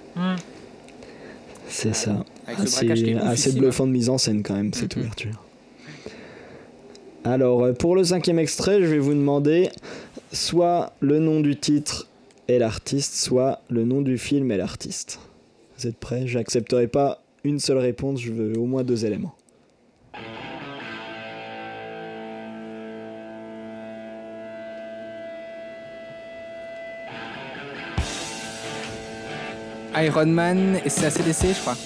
[1.68, 2.24] C'est ça.
[2.46, 4.94] Avec ce braquage qui Assez, est assez bluffant de mise en scène quand même, cette
[4.96, 5.02] Mhm.
[5.02, 5.42] ouverture.
[7.24, 9.68] Alors, euh, pour le cinquième extrait, je vais vous demander
[10.32, 12.06] soit le nom du titre
[12.54, 15.20] et l'artiste, soit le nom du film et l'artiste.
[15.78, 16.26] Vous êtes prêts?
[16.26, 19.34] J'accepterai pas une seule réponse, je veux au moins deux éléments.
[29.96, 31.76] Iron Man, et c'est ACDC, je crois.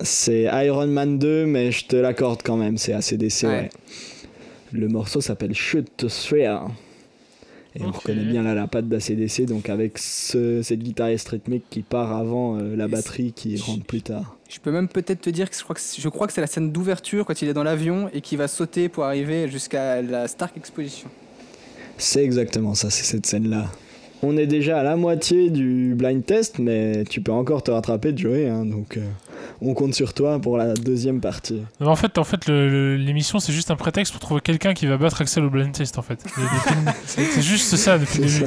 [0.00, 3.48] C'est Iron Man 2, mais je te l'accorde quand même, c'est ACDC, Ouais.
[3.48, 3.70] ouais.
[4.72, 6.58] Le morceau s'appelle Shoot to Thrill.
[7.76, 11.82] Et on reconnaît bien là la patte d'ACDC, donc avec ce- cette guitariste rythmique qui
[11.82, 14.36] part avant euh, la batterie qui rentre plus tard.
[14.48, 16.40] Je peux même peut-être te dire que je crois que c'est- je crois que c'est
[16.40, 20.00] la scène d'ouverture quand il est dans l'avion et qu'il va sauter pour arriver jusqu'à
[20.02, 21.08] la Stark Exposition.
[21.98, 23.70] C'est exactement ça, c'est cette scène-là.
[24.26, 28.16] On est déjà à la moitié du blind test, mais tu peux encore te rattraper,
[28.16, 29.02] Joey, hein, donc euh,
[29.60, 31.60] on compte sur toi pour la deuxième partie.
[31.78, 35.20] En fait, en fait, l'émission c'est juste un prétexte pour trouver quelqu'un qui va battre
[35.20, 36.24] Axel au blind test en fait.
[37.06, 38.46] C'est juste ça depuis le début.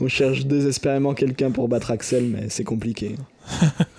[0.00, 3.16] On cherche désespérément quelqu'un pour battre Axel, mais c'est compliqué.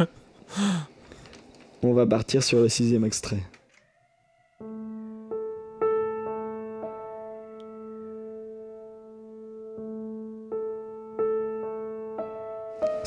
[1.83, 3.41] On va partir sur le sixième extrait.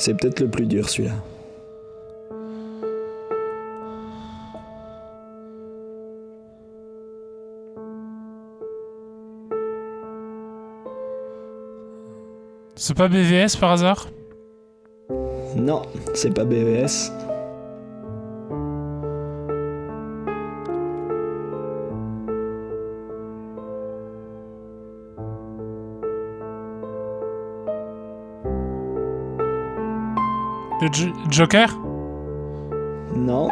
[0.05, 1.13] C'est peut-être le plus dur celui-là.
[12.75, 14.09] C'est pas BVS par hasard?
[15.55, 17.09] Non, c'est pas BVS.
[30.83, 30.89] Le
[31.29, 31.77] Joker?
[33.15, 33.47] Non.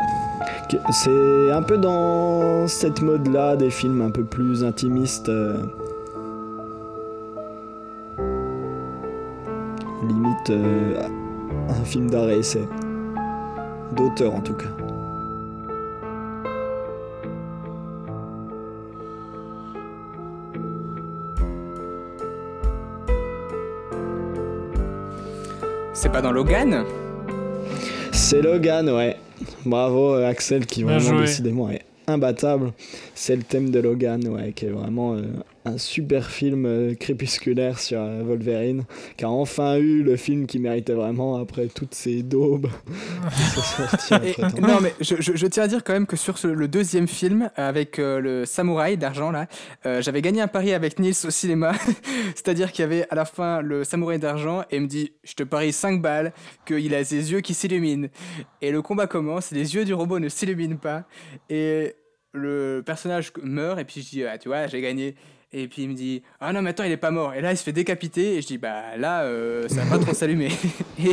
[0.92, 5.30] C'est un peu dans cette mode-là des films un peu plus intimistes.
[5.30, 5.56] euh,
[10.06, 11.02] Limite euh,
[11.70, 12.68] un film d'arrêt essai.
[13.96, 14.66] D'auteur en tout cas.
[25.94, 26.84] C'est pas dans Logan?
[28.12, 29.18] C'est Logan, ouais.
[29.66, 31.22] Bravo euh, Axel qui vraiment joué.
[31.22, 32.74] décidément est imbattable.
[33.16, 35.24] C'est le thème de Logan, ouais, qui est vraiment euh,
[35.66, 38.84] un super film euh, crépusculaire sur euh, Wolverine,
[39.16, 42.68] qui a enfin eu le film qu'il méritait vraiment après toutes ces daubes
[43.36, 44.68] qui sont sorties Et- entre-temps.
[44.68, 47.08] non mais je, je- je tiens à dire quand même que sur ce- le deuxième
[47.08, 49.48] film avec euh, le samouraï d'argent là,
[49.86, 51.74] euh, j'avais gagné un pari avec Nils au cinéma,
[52.36, 55.34] c'est-à-dire qu'il y avait à la fin le samouraï d'argent et il me dit je
[55.34, 56.34] te parie 5 balles
[56.66, 58.08] qu'il a ses yeux qui s'illuminent
[58.62, 61.06] et le combat commence, les yeux du robot ne s'illuminent pas
[61.50, 61.96] et
[62.34, 65.16] le personnage meurt et puis je dis, ah, tu vois, j'ai gagné.
[65.54, 67.34] Et puis il me dit, ah non, mais attends, il est pas mort.
[67.34, 70.04] Et là, il se fait décapiter et je dis, bah là, euh, ça va pas
[70.04, 70.48] trop s'allumer.
[71.00, 71.12] et,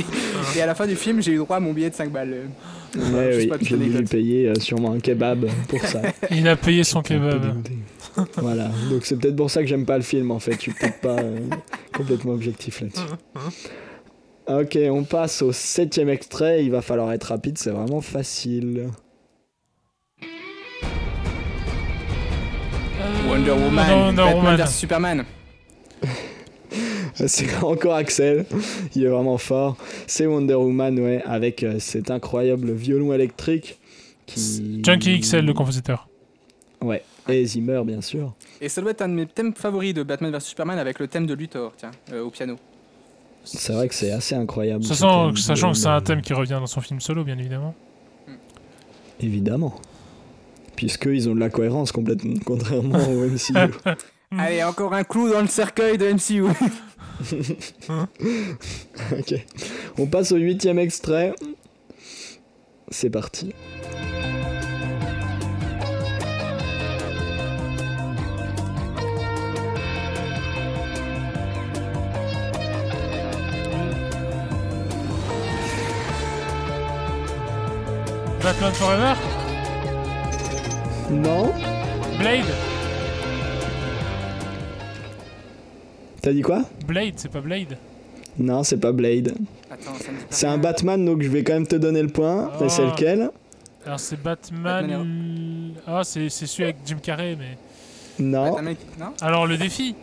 [0.56, 2.48] et à la fin du film, j'ai eu droit à mon billet de 5 balles.
[2.97, 6.02] Ouais, Juste oui, j'ai dû payer euh, sûrement un kebab pour ça.
[6.31, 7.66] Il a payé son kebab.
[8.36, 10.52] voilà, donc c'est peut-être pour ça que j'aime pas le film en fait.
[10.52, 11.40] Je suis peut-être pas euh,
[11.93, 13.02] complètement objectif là-dessus.
[14.47, 16.65] Ok, on passe au septième extrait.
[16.65, 18.89] Il va falloir être rapide, c'est vraiment facile.
[23.29, 24.57] Wonder Woman, Wonder Batman Woman.
[24.57, 25.25] vs Superman.
[27.15, 28.47] C'est encore Axel,
[28.95, 29.77] il est vraiment fort.
[30.07, 33.79] C'est Wonder Woman, ouais, avec euh, cet incroyable violon électrique
[34.27, 34.81] qui.
[34.83, 36.09] Junkie XL, le compositeur.
[36.81, 38.35] Ouais, et Zimmer, bien sûr.
[38.61, 41.09] Et ça doit être un de mes thèmes favoris de Batman vs Superman avec le
[41.09, 42.57] thème de Luthor, tiens, euh, au piano.
[43.45, 44.85] C'est vrai que c'est assez incroyable.
[44.85, 47.75] ce Sachant, de que c'est un thème qui revient dans son film solo, bien évidemment.
[49.21, 49.81] Évidemment.
[50.79, 53.53] Puisqu'ils ont de la cohérence complètement, contrairement au MCU.
[54.39, 56.45] Allez, encore un clou dans le cercueil de MCU.
[59.13, 59.35] ok.
[59.99, 61.35] On passe au huitième extrait.
[62.93, 63.53] C'est parti.
[78.45, 79.38] Batman Forever?
[81.10, 81.52] Non
[82.18, 82.44] Blade
[86.20, 86.64] T'as dit quoi?
[86.86, 87.76] Blade, c'est pas Blade
[88.39, 89.35] Non, c'est pas Blade.
[89.70, 90.59] Attends, ça me dit pas C'est un rien.
[90.59, 92.51] Batman, donc je vais quand même te donner le point.
[92.60, 92.86] Mais c'est Oh.
[92.90, 93.30] lequel?
[93.86, 95.72] Alors c'est Batman...
[95.86, 97.56] Ah, c'est c'est celui avec Jim Carrey, mais...
[98.18, 99.06] Non, Batman, non?
[99.20, 99.94] Alors le défi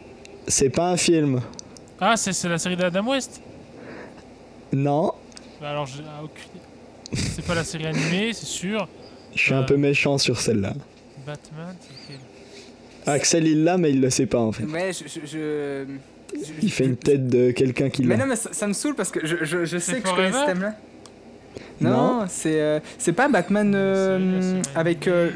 [0.47, 1.41] c'est pas un film.
[1.99, 3.41] Ah, c'est c'est la série d'Adam West?
[4.71, 5.11] Non,
[5.61, 6.61] Bah Alors, j'ai ah, aucune...
[7.13, 8.87] C'est pas la série animée, c'est sûr.
[9.33, 9.65] je suis un Euh.
[9.65, 10.73] peu méchant sur celle-là.
[11.25, 11.75] Batman,
[13.05, 14.63] Axel il l'a, mais il le sait pas en fait.
[14.65, 15.03] Ouais, je.
[15.07, 15.85] je, je-
[16.37, 18.23] je- Il fait une tête de quelqu'un qui Mais l'a.
[18.23, 20.13] non, mais ça, ça me saule parce que je, je, je sais C'est que je
[20.15, 20.73] connais ce thème-là.
[21.81, 21.89] Non.
[21.91, 25.29] Non, c'est euh, c'est pas Batman euh, avec euh,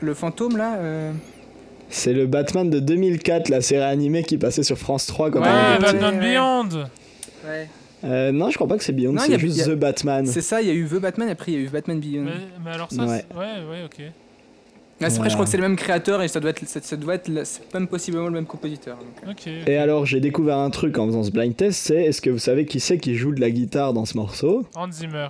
[0.00, 1.12] le, le fantôme là euh.
[1.90, 5.78] C'est le Batman de 2004, la série animée qui passait sur France 3 quand Ouais.
[5.80, 6.20] Batman ouais.
[6.20, 6.68] Beyond
[7.46, 7.68] Ouais.
[8.04, 10.26] Euh, non, je crois pas que c'est Beyond, c'est juste a- The Batman.
[10.26, 12.22] C'est ça, il y a eu The Batman, après il y a eu Batman Beyond.
[12.24, 12.30] mais,
[12.64, 13.24] mais alors ça, Ouais.
[13.30, 14.02] c'est- ouais, ouais, ok.
[15.04, 15.34] Ah, c'est vrai, je Voilà.
[15.34, 17.30] crois que c'est le même créateur et ça doit être, ça, ça doit être
[17.74, 18.98] même possiblement le même compositeur.
[19.26, 19.46] donc.
[19.66, 22.38] Et alors, j'ai découvert un truc en faisant ce blind test, c'est est-ce que vous
[22.38, 24.64] savez qui c'est qui joue de la guitare dans ce morceau?
[24.74, 25.28] Hans Zimmer.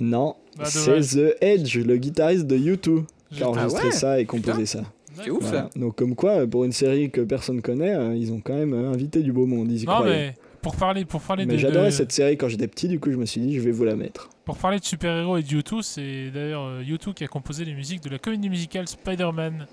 [0.00, 1.00] Non, Bah, c'est.
[1.00, 4.82] The Edge, le guitariste de U2, qui a enregistré Ah ouais ça et composé ça.
[5.22, 5.68] C'est ouf Voilà.
[5.72, 5.78] ça.
[5.78, 8.90] Donc comme quoi, pour une série que personne connaît, euh, ils ont quand même euh,
[8.90, 10.12] invité du beau monde, ils y Non, croyaient.
[10.16, 10.34] mais
[10.64, 13.16] pour parler, pour parler Mais j'adorais de- cette série quand j'étais petit, du coup je
[13.16, 14.30] me suis dit je vais vous la mettre.
[14.46, 17.74] pour parler de super-héros et de U2, c'est d'ailleurs euh, U2 qui a composé les
[17.74, 19.66] musiques de la comédie musicale Spider-Man.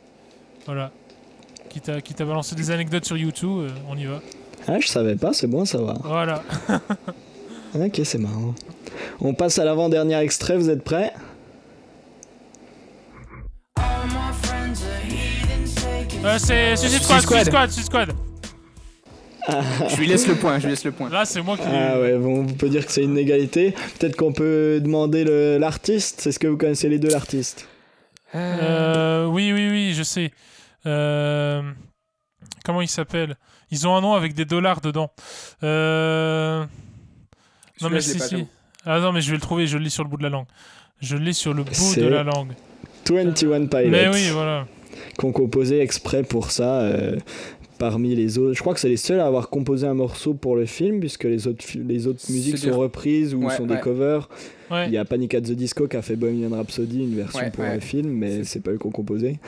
[0.65, 0.91] Voilà.
[1.69, 4.19] Qui t'a qui t'a balancé des anecdotes sur U2, euh, on y va.
[4.67, 5.97] Ah, je savais pas, c'est bon à savoir.
[6.03, 6.43] Voilà.
[7.73, 8.53] Ok, c'est marrant.
[9.21, 11.13] On passe à l'avant-dernier extrait, vous êtes prêts?
[16.23, 18.09] Euh, c'est Suicide Squad, Suicide Squad, Suicide Squad.
[19.89, 21.09] Je lui laisse le point, je lui laisse le point.
[21.09, 21.63] Là, c'est moi qui.
[21.67, 23.73] Ah ouais, bon, on peut dire que c'est une égalité.
[23.99, 26.27] Peut-être qu'on peut demander le- l'artiste.
[26.27, 27.67] Est-ce que vous connaissez les deux l'artiste?
[28.35, 30.31] Euh, oui, oui, oui, je sais.
[30.85, 31.61] Euh,
[32.65, 33.35] comment ils s'appellent
[33.71, 35.11] Ils ont un nom avec des dollars dedans.
[35.63, 36.63] Euh...
[37.81, 38.45] Non, mais si, si.
[38.85, 40.29] Ah non, mais je vais le trouver, je le lis sur le bout de la
[40.29, 40.45] langue.
[41.01, 42.51] Je le lis sur le bout de la langue.
[43.09, 43.89] 21 Pilots.
[43.89, 44.65] Mais oui, voilà.
[45.17, 46.81] Qu'on composé exprès pour ça.
[46.81, 47.17] euh,
[47.81, 50.55] parmi les autres, je crois que c'est les seuls à avoir composé un morceau pour
[50.55, 51.81] le film, puisque les autres, les
[52.29, 52.73] musiques dur.
[52.75, 53.75] sont reprises ou Ouais, sont ouais.
[53.75, 54.29] des covers.
[54.69, 54.85] Ouais.
[54.85, 57.49] Il y a Panic at the Disco qui a fait Bohemian Rhapsody, une version Ouais,
[57.49, 57.73] pour ouais.
[57.73, 59.39] le film, mais c'est pas eux qui ont composé.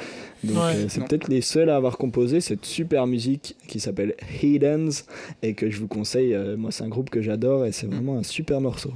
[0.44, 0.72] Donc Ouais.
[0.76, 5.04] euh, c'est peut-être les seuls à avoir composé cette super musique qui s'appelle Hiddens
[5.44, 6.34] et que je vous conseille.
[6.34, 8.92] euh, moi, c'est un groupe que j'adore et c'est vraiment un super morceau.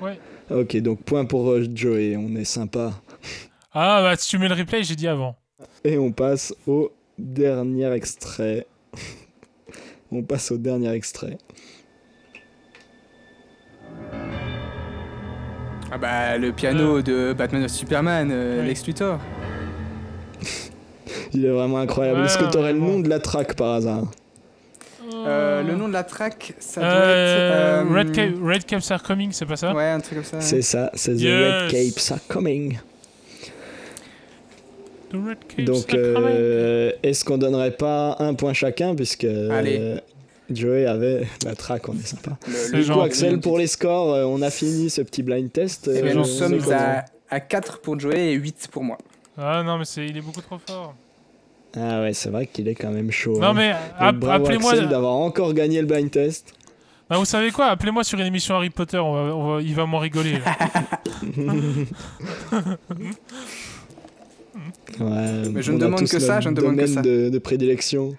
[0.00, 0.18] Ouais.
[0.50, 2.92] Ok, donc point pour euh, Joey, on est sympa.
[3.74, 5.34] Ah, bah si tu mets le replay, j'ai dit avant.
[5.84, 6.90] Et on passe au
[7.22, 8.66] dernier extrait.
[10.12, 11.38] on passe au dernier extrait.
[15.90, 18.66] Ah bah le piano de Batman vs Superman, euh, Ouais.
[18.68, 19.18] Lex Luthor.
[21.34, 22.20] Il est vraiment incroyable.
[22.20, 24.10] Ouais, Est-ce que tu aurais le nom de la track par hasard?
[25.14, 27.86] Euh, le nom de la track, ça doit Euh, être.
[27.92, 29.74] euh, Red, Cap- Red Caps are coming, c'est pas ça?
[29.74, 30.40] Ouais, un truc comme ça.
[30.40, 31.62] C'est ça, c'est The Yes.
[31.62, 32.78] Red Capes are coming.
[35.58, 39.78] Donc, euh, est-ce qu'on donnerait pas un point chacun puisque Allez.
[39.80, 39.98] euh,
[40.50, 42.32] Joey avait la track, on est sympa.
[42.72, 43.00] Le- Du coup.
[43.00, 45.88] Axel, pour les scores, euh, on a fait ce petit blind test.
[45.90, 48.98] Bien, nous est sommes à, à 4 pour Joey et 8 pour moi.
[49.38, 50.94] Ah non, mais c'est, il est beaucoup trop fort.
[51.74, 53.38] Ah ouais, c'est vrai qu'il est quand même chaud.
[53.40, 53.52] Non, hein.
[53.54, 54.72] mais Donc, app- bravo appelez-moi.
[54.72, 56.52] Axel d'avoir encore gagné le blind test.
[57.08, 59.74] Bah, vous savez quoi Appelez-moi sur une émission Harry Potter, on va, on va- il
[59.74, 60.38] va m'en rigoler.
[65.00, 67.02] Ouais, Mais je ne a demande que ça, je ne demande que domaine ça.
[67.02, 68.14] De, de prédilection.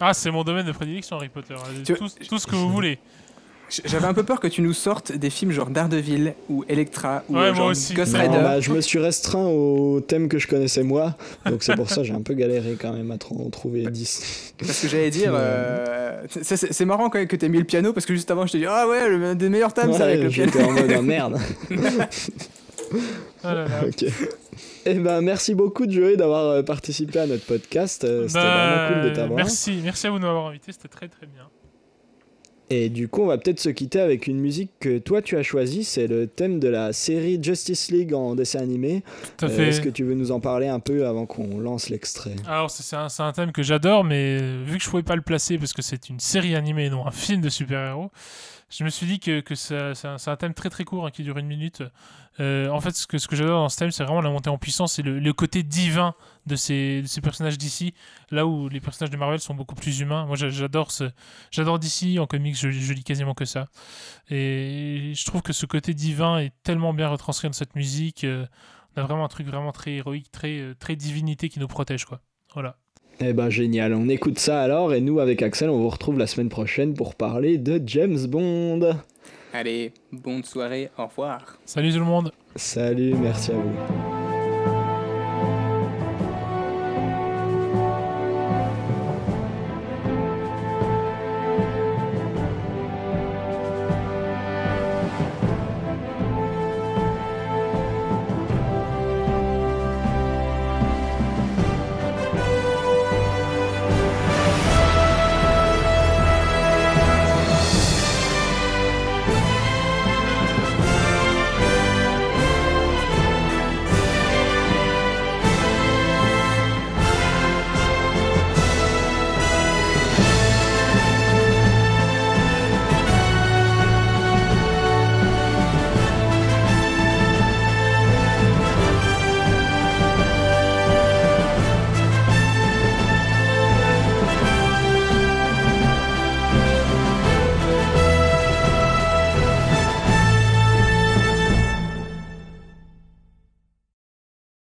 [0.00, 1.54] ah, c'est mon domaine de prédilection, Harry Potter.
[1.84, 2.98] Tu- Tout, tout ce que vous voulez.
[3.84, 7.34] J'avais un peu peur que tu nous sortes des films genre Daredevil ou Electra ou
[7.34, 7.94] Ouais, euh, moi genre aussi.
[7.94, 8.38] Ghost Non, Rider.
[8.40, 11.16] bah, je me suis restreint au thème que je connaissais moi,
[11.46, 14.54] donc c'est pour ça que j'ai un peu galéré quand même à trouver 10.
[14.58, 15.38] Parce que j'allais dire, Ouais.
[15.40, 18.52] euh, c'est- marrant quand même que t'aies mis le piano parce que juste avant je
[18.52, 20.52] t'ai dit ah ouais le des meilleurs thèmes c'est avec Ouais, le piano.
[20.52, 21.38] J'étais en mode ah, merde.
[23.44, 23.80] Ah là là.
[24.86, 28.04] Eh ben, merci beaucoup Joey d'avoir euh, participé à notre podcast.
[28.04, 29.36] euh, C'était Bah, vraiment cool de t'avoir.
[29.36, 31.48] Merci, merci à vous de m'avoir invité, c'était très très bien.
[32.68, 35.44] Et du coup, on va peut-être se quitter avec une musique que toi tu as
[35.44, 35.84] choisie.
[35.84, 39.04] C'est le thème de la série Justice League en dessin animé.
[39.36, 39.68] Tout à Euh.
[39.68, 42.34] Est-ce que tu veux nous en parler un peu avant qu'on lance l'extrait?
[42.48, 45.72] Alors, c'est un, thème que j'adore, mais vu que je pouvais pas le placer parce
[45.72, 48.10] que c'est une série animée et non un film de super-héros,
[48.68, 51.06] je me suis dit que, que ça- c'est un, c'est un thème très très court
[51.06, 51.84] hein, qui dure une minute.
[52.40, 54.98] Euh, en fait, ce que, j'adore dans ce thème, c'est vraiment la montée en puissance
[54.98, 56.14] et le, côté divin
[56.46, 57.94] de ces, personnages d'ici,
[58.30, 60.26] là où les personnages de Marvel sont beaucoup plus humains.
[60.26, 60.90] Moi, j'a- j'adore
[61.50, 63.66] j'adore d'ici en comics, je, je lis quasiment que ça.
[64.30, 68.24] Et je trouve que ce côté divin est tellement bien retranscrit dans cette musique.
[68.24, 68.46] euh,
[68.96, 72.04] on a vraiment un truc vraiment très héroïque, très, euh, très divinité qui nous protège,
[72.04, 72.20] quoi.
[72.54, 72.76] Voilà.
[73.20, 76.26] Eh ben génial, on écoute ça alors et nous avec Axel on vous retrouve la
[76.26, 78.94] semaine prochaine pour parler de James Bond.
[79.52, 81.58] Allez bonne soirée au revoir.
[81.64, 84.15] Salut tout le monde Salut, merci à vous.